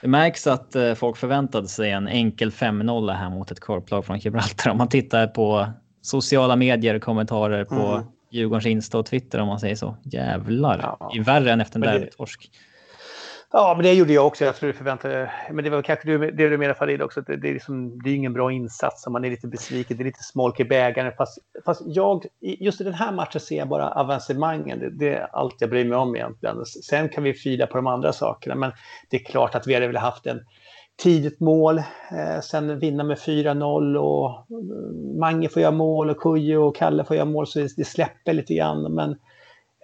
Det 0.00 0.08
märks 0.08 0.46
att 0.46 0.76
eh, 0.76 0.94
folk 0.94 1.16
förväntade 1.16 1.68
sig 1.68 1.90
en 1.90 2.08
enkel 2.08 2.50
5-0 2.50 3.12
här 3.12 3.30
mot 3.30 3.50
ett 3.50 3.60
korplag 3.60 4.04
från 4.04 4.18
Gibraltar. 4.18 4.70
Om 4.70 4.78
man 4.78 4.88
tittar 4.88 5.26
på 5.26 5.68
sociala 6.02 6.56
medier 6.56 6.94
och 6.94 7.02
kommentarer 7.02 7.64
på 7.64 7.74
mm. 7.74 8.06
Djurgårdens 8.30 8.66
Insta 8.66 8.98
och 8.98 9.06
Twitter 9.06 9.40
om 9.40 9.48
man 9.48 9.60
säger 9.60 9.76
så. 9.76 9.96
Jävlar, 10.02 10.80
ja. 10.82 11.10
det 11.12 11.18
är 11.18 11.24
värre 11.24 11.52
än 11.52 11.60
efter 11.60 11.76
en 11.76 11.80
derbytorsk. 11.80 12.50
Ja, 13.52 13.74
men 13.76 13.84
det 13.84 13.94
gjorde 13.94 14.12
jag 14.12 14.26
också. 14.26 14.44
Jag 14.44 14.56
tror 14.56 14.66
du 14.66 14.72
förväntade 14.72 15.30
Men 15.52 15.64
det 15.64 15.70
var 15.70 15.82
kanske 15.82 16.08
du, 16.08 16.18
det 16.30 16.48
du 16.48 16.58
menar 16.58 16.74
Farid 16.74 17.02
också. 17.02 17.20
Det, 17.20 17.36
det, 17.36 17.48
är 17.48 17.52
liksom, 17.52 18.02
det 18.02 18.10
är 18.10 18.14
ingen 18.14 18.32
bra 18.32 18.52
insats 18.52 19.06
om 19.06 19.12
man 19.12 19.24
är 19.24 19.30
lite 19.30 19.46
besviken. 19.46 19.96
Det 19.96 20.02
är 20.02 20.04
lite 20.04 20.22
smolk 20.22 20.60
i 20.60 20.64
bägaren. 20.64 21.12
Fast, 21.16 21.38
fast 21.64 21.82
jag, 21.86 22.26
just 22.40 22.80
i 22.80 22.84
den 22.84 22.94
här 22.94 23.12
matchen 23.12 23.40
ser 23.40 23.56
jag 23.56 23.68
bara 23.68 23.90
avancemangen. 23.90 24.78
Det, 24.78 24.90
det, 24.90 25.14
är 25.14 25.28
allt 25.32 25.56
jag 25.60 25.70
bryr 25.70 25.84
mig 25.84 25.98
om 25.98 26.16
egentligen. 26.16 26.64
Sen 26.64 27.08
kan 27.08 27.24
vi 27.24 27.34
fila 27.34 27.66
på 27.66 27.76
de 27.76 27.86
andra 27.86 28.12
sakerna. 28.12 28.54
Men 28.54 28.72
det 29.10 29.16
är 29.16 29.24
klart 29.24 29.54
att 29.54 29.66
vi 29.66 29.74
hade 29.74 29.86
velat 29.86 30.02
haft 30.02 30.26
en 30.26 30.40
tidigt 31.02 31.40
mål. 31.40 31.78
Eh, 31.78 32.40
sen 32.42 32.78
vinna 32.78 33.04
med 33.04 33.18
4-0 33.18 33.96
och 33.96 34.30
eh, 34.30 35.18
Mange 35.20 35.48
får 35.48 35.62
göra 35.62 35.72
mål 35.72 36.10
och 36.10 36.16
Kujo 36.16 36.62
och 36.62 36.76
Kalle 36.76 37.04
får 37.04 37.16
göra 37.16 37.26
mål. 37.26 37.46
Så 37.46 37.58
det, 37.58 37.76
det 37.76 37.84
släpper 37.84 38.32
lite 38.32 38.54
grann. 38.54 38.94
Men 38.94 39.16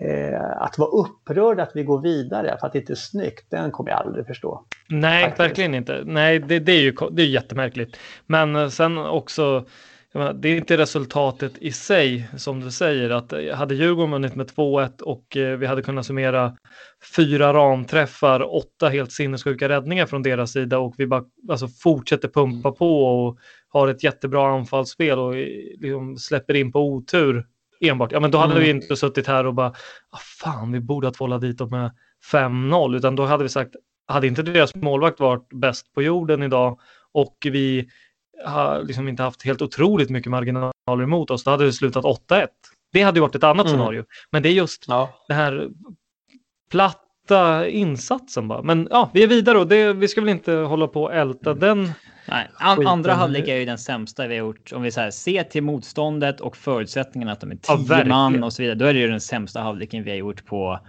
Eh, 0.00 0.50
att 0.56 0.78
vara 0.78 0.90
upprörd 0.90 1.60
att 1.60 1.70
vi 1.74 1.84
går 1.84 2.00
vidare 2.00 2.56
för 2.60 2.66
att 2.66 2.72
det 2.72 2.78
inte 2.78 2.92
är 2.92 2.94
snyggt, 2.94 3.50
den 3.50 3.70
kommer 3.70 3.90
jag 3.90 4.00
aldrig 4.00 4.26
förstå. 4.26 4.64
Nej, 4.88 5.22
faktiskt. 5.24 5.40
verkligen 5.40 5.74
inte. 5.74 6.02
Nej, 6.04 6.38
det, 6.38 6.58
det, 6.58 6.72
är 6.72 6.80
ju 6.80 6.94
det 7.10 7.22
är 7.22 7.26
jättemärkligt. 7.26 7.96
Men 8.26 8.56
eh, 8.56 8.68
sen 8.68 8.98
också, 8.98 9.64
menar, 10.12 10.32
det 10.32 10.48
är 10.48 10.56
inte 10.56 10.76
resultatet 10.76 11.58
i 11.58 11.72
sig 11.72 12.28
som 12.36 12.60
du 12.60 12.70
säger, 12.70 13.10
att 13.10 13.32
eh, 13.32 13.54
hade 13.54 13.74
Djurgården 13.74 14.10
vunnit 14.10 14.34
med 14.34 14.46
2-1 14.46 15.00
och 15.02 15.36
eh, 15.36 15.58
vi 15.58 15.66
hade 15.66 15.82
kunnat 15.82 16.06
summera 16.06 16.56
fyra 17.16 17.52
ramträffar, 17.52 18.54
åtta 18.56 18.88
helt 18.88 19.12
sinnessjuka 19.12 19.68
räddningar 19.68 20.06
från 20.06 20.22
deras 20.22 20.52
sida 20.52 20.78
och 20.78 20.94
vi 20.98 21.06
bara 21.06 21.24
alltså, 21.50 21.68
fortsätter 21.68 22.28
pumpa 22.28 22.72
på 22.72 23.04
och 23.04 23.38
har 23.68 23.88
ett 23.88 24.04
jättebra 24.04 24.48
anfallsspel 24.48 25.18
och 25.18 25.34
liksom, 25.78 26.16
släpper 26.16 26.54
in 26.54 26.72
på 26.72 26.80
otur 26.80 27.46
enbart, 27.80 28.12
ja 28.12 28.20
men 28.20 28.30
då 28.30 28.38
hade 28.38 28.52
mm. 28.52 28.62
vi 28.62 28.70
inte 28.70 28.96
suttit 28.96 29.26
här 29.26 29.46
och 29.46 29.54
bara, 29.54 29.68
ah, 30.10 30.18
fan 30.40 30.72
vi 30.72 30.80
borde 30.80 31.06
ha 31.06 31.12
tvålat 31.12 31.40
dit 31.40 31.58
dem 31.58 31.70
med 31.70 31.90
5-0, 32.32 32.96
utan 32.96 33.16
då 33.16 33.24
hade 33.24 33.42
vi 33.42 33.48
sagt, 33.48 33.74
hade 34.06 34.26
inte 34.26 34.42
deras 34.42 34.74
målvakt 34.74 35.20
varit 35.20 35.48
bäst 35.48 35.94
på 35.94 36.02
jorden 36.02 36.42
idag 36.42 36.80
och 37.12 37.36
vi 37.42 37.88
har 38.44 38.82
liksom 38.82 39.08
inte 39.08 39.22
haft 39.22 39.42
helt 39.42 39.62
otroligt 39.62 40.10
mycket 40.10 40.30
marginaler 40.30 41.02
emot 41.02 41.30
oss, 41.30 41.44
då 41.44 41.50
hade 41.50 41.64
det 41.64 41.72
slutat 41.72 42.04
8-1. 42.04 42.46
Det 42.92 43.02
hade 43.02 43.16
ju 43.16 43.20
varit 43.20 43.34
ett 43.34 43.44
annat 43.44 43.66
mm. 43.66 43.78
scenario. 43.78 44.04
Men 44.30 44.42
det 44.42 44.48
är 44.48 44.52
just 44.52 44.84
ja. 44.88 45.14
det 45.28 45.34
här 45.34 45.68
platta 46.70 47.68
insatsen 47.68 48.48
bara. 48.48 48.62
Men 48.62 48.88
ja, 48.90 49.10
vi 49.14 49.22
är 49.22 49.26
vidare 49.26 49.58
och 49.58 49.66
det, 49.66 49.92
vi 49.92 50.08
ska 50.08 50.20
väl 50.20 50.30
inte 50.30 50.52
hålla 50.52 50.88
på 50.88 51.02
och 51.02 51.14
älta 51.14 51.54
den 51.54 51.92
Nej, 52.28 52.48
an, 52.54 52.86
andra 52.86 53.14
halvlek 53.14 53.48
är 53.48 53.56
ju 53.56 53.64
den 53.64 53.78
sämsta 53.78 54.26
vi 54.26 54.38
har 54.38 54.46
gjort. 54.46 54.72
Om 54.72 54.82
vi 54.82 54.90
så 54.90 55.00
här, 55.00 55.10
ser 55.10 55.44
till 55.44 55.62
motståndet 55.62 56.40
och 56.40 56.56
förutsättningarna 56.56 57.32
att 57.32 57.40
de 57.40 57.50
är 57.50 57.56
tio 57.56 57.98
ja, 57.98 58.04
man 58.04 58.44
och 58.44 58.52
så 58.52 58.62
vidare. 58.62 58.74
Då 58.74 58.84
är 58.84 58.94
det 58.94 59.00
ju 59.00 59.08
den 59.08 59.20
sämsta 59.20 59.60
halvleken 59.60 60.04
vi 60.04 60.10
har 60.10 60.18
gjort 60.18 60.46
på 60.46 60.80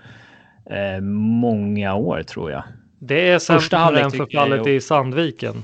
eh, 0.65 1.01
många 1.01 1.95
år 1.95 2.23
tror 2.23 2.51
jag. 2.51 2.63
Det 2.99 3.29
är 3.29 3.39
sämre 3.39 4.01
än 4.01 4.11
förfallet 4.11 4.67
i 4.67 4.81
Sandviken. 4.81 5.63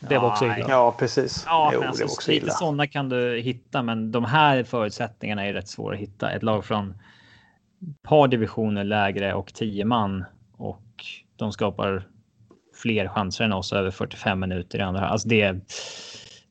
Det 0.00 0.18
var 0.18 0.28
också 0.28 0.44
illa. 0.44 0.66
Ja, 0.68 0.94
precis. 0.98 1.44
Ja, 1.46 1.70
jo, 1.74 1.82
alltså, 1.82 2.02
det 2.02 2.04
var 2.04 2.12
också 2.12 2.32
illa. 2.32 2.52
Sådana 2.52 2.86
kan 2.86 3.08
du 3.08 3.40
hitta, 3.40 3.82
men 3.82 4.12
de 4.12 4.24
här 4.24 4.64
förutsättningarna 4.64 5.46
är 5.46 5.52
rätt 5.52 5.68
svåra 5.68 5.94
att 5.94 6.00
hitta. 6.00 6.30
Ett 6.30 6.42
lag 6.42 6.64
från 6.64 6.90
ett 6.90 8.02
par 8.02 8.28
divisioner 8.28 8.84
lägre 8.84 9.34
och 9.34 9.54
tio 9.54 9.84
man 9.84 10.24
och 10.56 11.04
de 11.36 11.52
skapar 11.52 12.06
fler 12.76 13.08
chanser 13.08 13.44
än 13.44 13.52
oss 13.52 13.72
över 13.72 13.90
45 13.90 14.40
minuter 14.40 14.78
i 14.78 14.82
andra. 14.82 15.08
Alltså 15.08 15.28
det, 15.28 15.56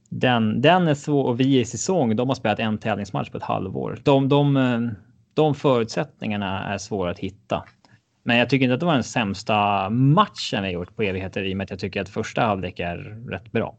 den, 0.10 0.62
den 0.62 0.88
är 0.88 0.94
svår 0.94 1.24
och 1.24 1.40
vi 1.40 1.60
i 1.60 1.66
säsong, 1.66 2.16
de 2.16 2.28
har 2.28 2.36
spelat 2.36 2.60
en 2.60 2.78
tävlingsmatch 2.78 3.30
på 3.30 3.38
ett 3.38 3.44
halvår. 3.44 4.00
De, 4.04 4.30
de, 4.30 4.90
de 5.34 5.56
förutsättningarna 5.56 6.74
är 6.74 6.78
svåra 6.78 7.12
att 7.12 7.20
hitta. 7.20 7.64
Men 8.24 8.38
jag 8.38 8.50
tycker 8.50 8.64
inte 8.64 8.74
att 8.74 8.80
det 8.80 8.86
var 8.86 8.94
den 8.94 9.04
sämsta 9.04 9.90
matchen 9.90 10.64
vi 10.64 10.70
gjort 10.70 10.96
på 10.96 11.04
evigheter 11.04 11.44
i 11.44 11.54
och 11.54 11.58
med 11.58 11.64
att 11.64 11.70
jag 11.70 11.80
tycker 11.80 12.02
att 12.02 12.10
första 12.10 12.42
halvlek 12.42 12.80
är 12.80 12.98
rätt 13.30 13.52
bra. 13.52 13.76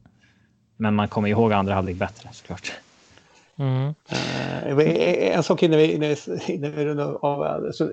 Men 0.76 0.94
man 0.94 1.08
kommer 1.08 1.28
ihåg 1.28 1.52
andra 1.52 1.74
halvlek 1.74 1.96
bättre 1.96 2.28
såklart. 2.32 2.72
Mm. 3.58 3.94
Uh, 4.68 5.36
en 5.36 5.42
sak 5.42 5.62
innan 5.62 5.78
vi, 5.78 6.16
innan 6.46 6.72
vi 6.72 6.84
rundar 6.84 7.24
av. 7.24 7.42
Alltså, 7.42 7.90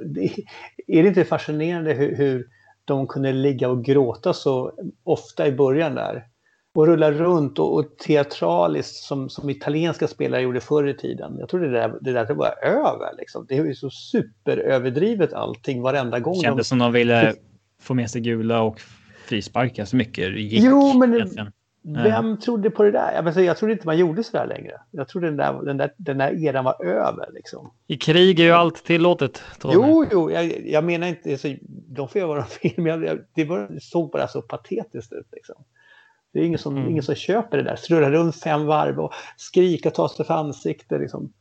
är 0.88 1.04
det 1.04 1.08
inte 1.08 1.26
fascinerande 1.26 1.94
hur, 1.94 2.16
hur 2.16 2.48
de 2.86 3.08
kunde 3.08 3.34
ligga 3.34 3.70
och 3.70 3.86
gråta 3.86 4.34
så 4.34 4.72
ofta 5.04 5.48
i 5.48 5.52
början 5.52 5.96
där. 5.96 6.24
Och 6.76 6.88
rulla 6.88 7.12
runt 7.12 7.60
och, 7.60 7.76
och 7.76 7.98
teatraliskt 7.98 8.96
som, 8.96 9.30
som 9.30 9.50
italienska 9.50 10.08
spelare 10.08 10.42
gjorde 10.42 10.60
förr 10.60 10.88
i 10.88 10.98
tiden. 10.98 11.36
Jag 11.40 11.50
tror 11.50 11.60
det 11.60 11.72
där, 11.72 11.98
det 12.02 12.12
där 12.12 12.34
var 12.34 12.54
över. 12.64 13.18
Liksom. 13.18 13.46
Det 13.50 13.58
är 13.58 13.66
ju 13.66 13.76
så 13.76 13.90
superöverdrivet 13.90 15.34
allting 15.34 15.82
varenda 15.82 16.20
gång. 16.20 16.34
Det 16.34 16.40
kändes 16.40 16.66
de... 16.66 16.70
som 16.70 16.80
de 16.80 16.92
ville 16.92 17.34
få 17.82 17.94
med 17.94 18.10
sig 18.10 18.22
gula 18.22 18.62
och 18.62 18.82
frisparka 19.26 19.86
så 19.86 19.96
mycket 19.96 20.34
det 20.34 20.42
gick. 20.42 20.64
Jo, 20.64 20.94
men 20.98 21.14
egentligen. 21.14 21.52
Vem 21.84 22.26
uh. 22.26 22.38
trodde 22.38 22.70
på 22.70 22.84
det 22.84 22.92
där? 22.92 23.14
Jag, 23.14 23.26
menar, 23.26 23.42
jag 23.42 23.58
trodde 23.58 23.74
inte 23.74 23.86
man 23.86 23.98
gjorde 23.98 24.24
så 24.24 24.38
där 24.38 24.48
längre. 24.48 24.82
Jag 24.92 25.08
trodde 25.08 25.28
den 25.28 25.38
där, 25.38 25.66
den 25.66 25.78
där, 25.78 25.94
den 25.98 26.18
där 26.18 26.46
eran 26.46 26.66
var 26.66 26.86
över. 26.86 27.30
Liksom. 27.34 27.72
I 27.88 27.98
krig 27.98 28.40
är 28.40 28.44
ju 28.44 28.52
allt 28.52 28.84
tillåtet. 28.84 29.42
Tony. 29.60 29.74
Jo, 29.74 30.06
jo, 30.12 30.32
jag, 30.32 30.68
jag 30.68 30.84
menar 30.84 31.08
inte... 31.08 31.32
Alltså, 31.32 31.48
de 31.68 32.08
får 32.08 32.20
göra 32.22 32.28
vad 32.28 32.38
de 32.38 32.46
vill, 32.62 32.84
men 32.84 33.04
jag, 33.04 33.20
det 33.36 33.46
var, 33.46 33.78
såg 33.82 34.12
bara 34.12 34.28
så 34.28 34.42
patetiskt 34.42 35.14
ut. 35.14 35.28
Liksom. 35.32 35.56
Det 36.34 36.40
är 36.40 36.44
ingen 36.44 36.60
som, 36.60 36.78
mm. 36.78 36.90
ingen 36.90 37.04
som 37.04 37.16
köper 37.16 37.58
det 37.58 37.64
där. 37.64 37.76
Snurra 37.76 38.12
runt 38.12 38.36
fem 38.36 38.66
varv 38.66 39.00
och 39.00 39.14
skrika 39.38 39.90
och 39.90 39.96
ta 39.96 40.10
sig 40.10 40.26
för 40.26 40.34
ansiktet. 40.34 41.02
Liksom. 41.02 41.34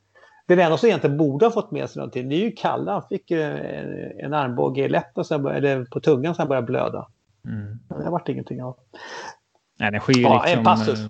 Den 0.46 0.58
enda 0.58 0.76
som 0.76 0.86
egentligen 0.86 1.16
borde 1.16 1.46
ha 1.46 1.50
fått 1.50 1.70
med 1.70 1.90
sig 1.90 2.00
någonting, 2.00 2.28
det 2.28 2.34
är 2.34 2.44
ju 2.44 2.52
Kalle. 2.52 2.90
Han 2.90 3.02
fick 3.08 3.30
en, 3.30 3.58
en 4.18 4.34
armbåge 4.34 4.84
i 4.84 4.88
läppen, 4.88 5.46
eller 5.46 5.84
på 5.84 6.00
tungan, 6.00 6.34
så 6.34 6.42
han 6.42 6.48
började 6.48 6.66
blöda. 6.66 7.06
Mm. 7.44 7.78
Det 7.88 8.04
har 8.04 8.10
varit 8.10 8.28
ingenting 8.28 8.62
av. 8.62 8.76
Nej, 9.82 9.92
den 9.92 10.00
sker 10.00 10.14
ju 10.14 10.22
ja, 10.22 10.42
liksom, 10.44 10.58
en 10.58 10.64
passus. 10.64 11.00
Eh, 11.00 11.08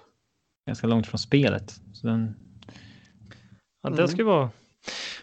ganska 0.66 0.86
långt 0.86 1.06
från 1.06 1.18
spelet. 1.18 1.74
Så 1.92 2.06
den... 2.06 2.34
Ja, 3.82 3.90
det 3.90 4.08
ska 4.08 4.24
vara 4.24 4.50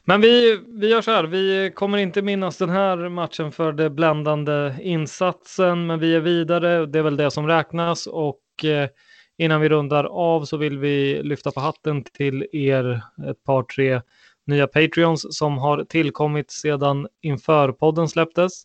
men 0.04 0.22
vi, 0.22 0.62
vi 0.68 0.90
gör 0.90 1.02
så 1.02 1.12
här, 1.12 1.24
vi 1.24 1.72
kommer 1.76 1.98
inte 1.98 2.22
minnas 2.22 2.58
den 2.58 2.70
här 2.70 3.10
matchen 3.10 3.52
för 3.52 3.72
det 3.72 3.90
bländande 3.90 4.76
insatsen, 4.82 5.88
men 5.88 6.00
vi 6.00 6.16
är 6.16 6.20
vidare. 6.20 6.86
Det 6.86 7.00
är 7.00 7.04
väl 7.04 7.18
det 7.18 7.32
som 7.32 7.48
räknas 7.48 8.08
och 8.08 8.66
eh, 8.66 8.90
innan 9.38 9.62
vi 9.62 9.70
rundar 9.70 10.04
av 10.04 10.46
så 10.46 10.58
vill 10.58 10.78
vi 10.78 11.24
lyfta 11.24 11.52
på 11.52 11.60
hatten 11.60 12.04
till 12.04 12.48
er 12.52 13.02
ett 13.30 13.44
par, 13.44 13.64
tre 13.64 14.02
nya 14.46 14.68
Patreons 14.68 15.38
som 15.38 15.58
har 15.58 15.84
tillkommit 15.84 16.52
sedan 16.52 17.08
inför 17.22 17.72
podden 17.72 18.10
släpptes. 18.10 18.64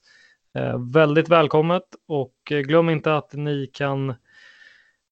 Eh, 0.58 0.78
väldigt 0.92 1.28
välkommet 1.28 1.84
och 2.08 2.34
glöm 2.48 2.90
inte 2.90 3.16
att 3.16 3.32
ni 3.32 3.70
kan 3.72 4.14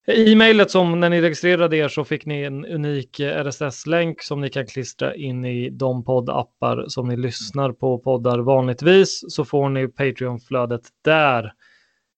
i 0.06 0.34
mejlet 0.34 0.70
som 0.70 1.00
när 1.00 1.10
ni 1.10 1.20
registrerade 1.20 1.76
er 1.76 1.88
så 1.88 2.04
fick 2.04 2.26
ni 2.26 2.42
en 2.42 2.64
unik 2.64 3.20
eh, 3.20 3.44
RSS-länk 3.44 4.22
som 4.22 4.40
ni 4.40 4.48
kan 4.50 4.66
klistra 4.66 5.14
in 5.14 5.44
i 5.44 5.70
de 5.70 6.04
poddappar 6.04 6.84
som 6.88 7.08
ni 7.08 7.16
lyssnar 7.16 7.72
på 7.72 7.98
poddar 7.98 8.38
vanligtvis 8.38 9.24
så 9.28 9.44
får 9.44 9.68
ni 9.68 9.88
Patreon-flödet 9.88 10.82
där. 11.04 11.52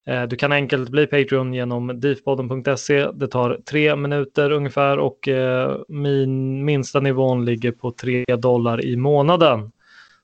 Eh, 0.06 0.22
du 0.22 0.36
kan 0.36 0.52
enkelt 0.52 0.88
bli 0.88 1.06
Patreon 1.06 1.54
genom 1.54 2.00
diffpodden.se. 2.00 3.10
Det 3.10 3.28
tar 3.28 3.60
tre 3.70 3.96
minuter 3.96 4.50
ungefär 4.50 4.98
och 4.98 5.28
eh, 5.28 5.76
min 5.88 6.64
minsta 6.64 7.00
nivån 7.00 7.44
ligger 7.44 7.72
på 7.72 7.90
tre 7.90 8.24
dollar 8.24 8.84
i 8.84 8.96
månaden. 8.96 9.72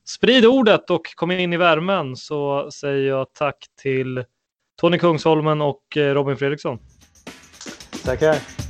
Sprid 0.04 0.46
ordet 0.46 0.90
och 0.90 1.14
kom 1.14 1.30
in 1.30 1.52
i 1.52 1.56
värmen 1.56 2.16
så 2.16 2.70
säger 2.70 3.08
jag 3.08 3.32
tack 3.32 3.66
till 3.82 4.24
Tony 4.80 4.98
Kungsholmen 4.98 5.60
och 5.60 5.82
Robin 5.96 6.36
Fredriksson. 6.36 6.78
Take 8.02 8.20
care. 8.20 8.69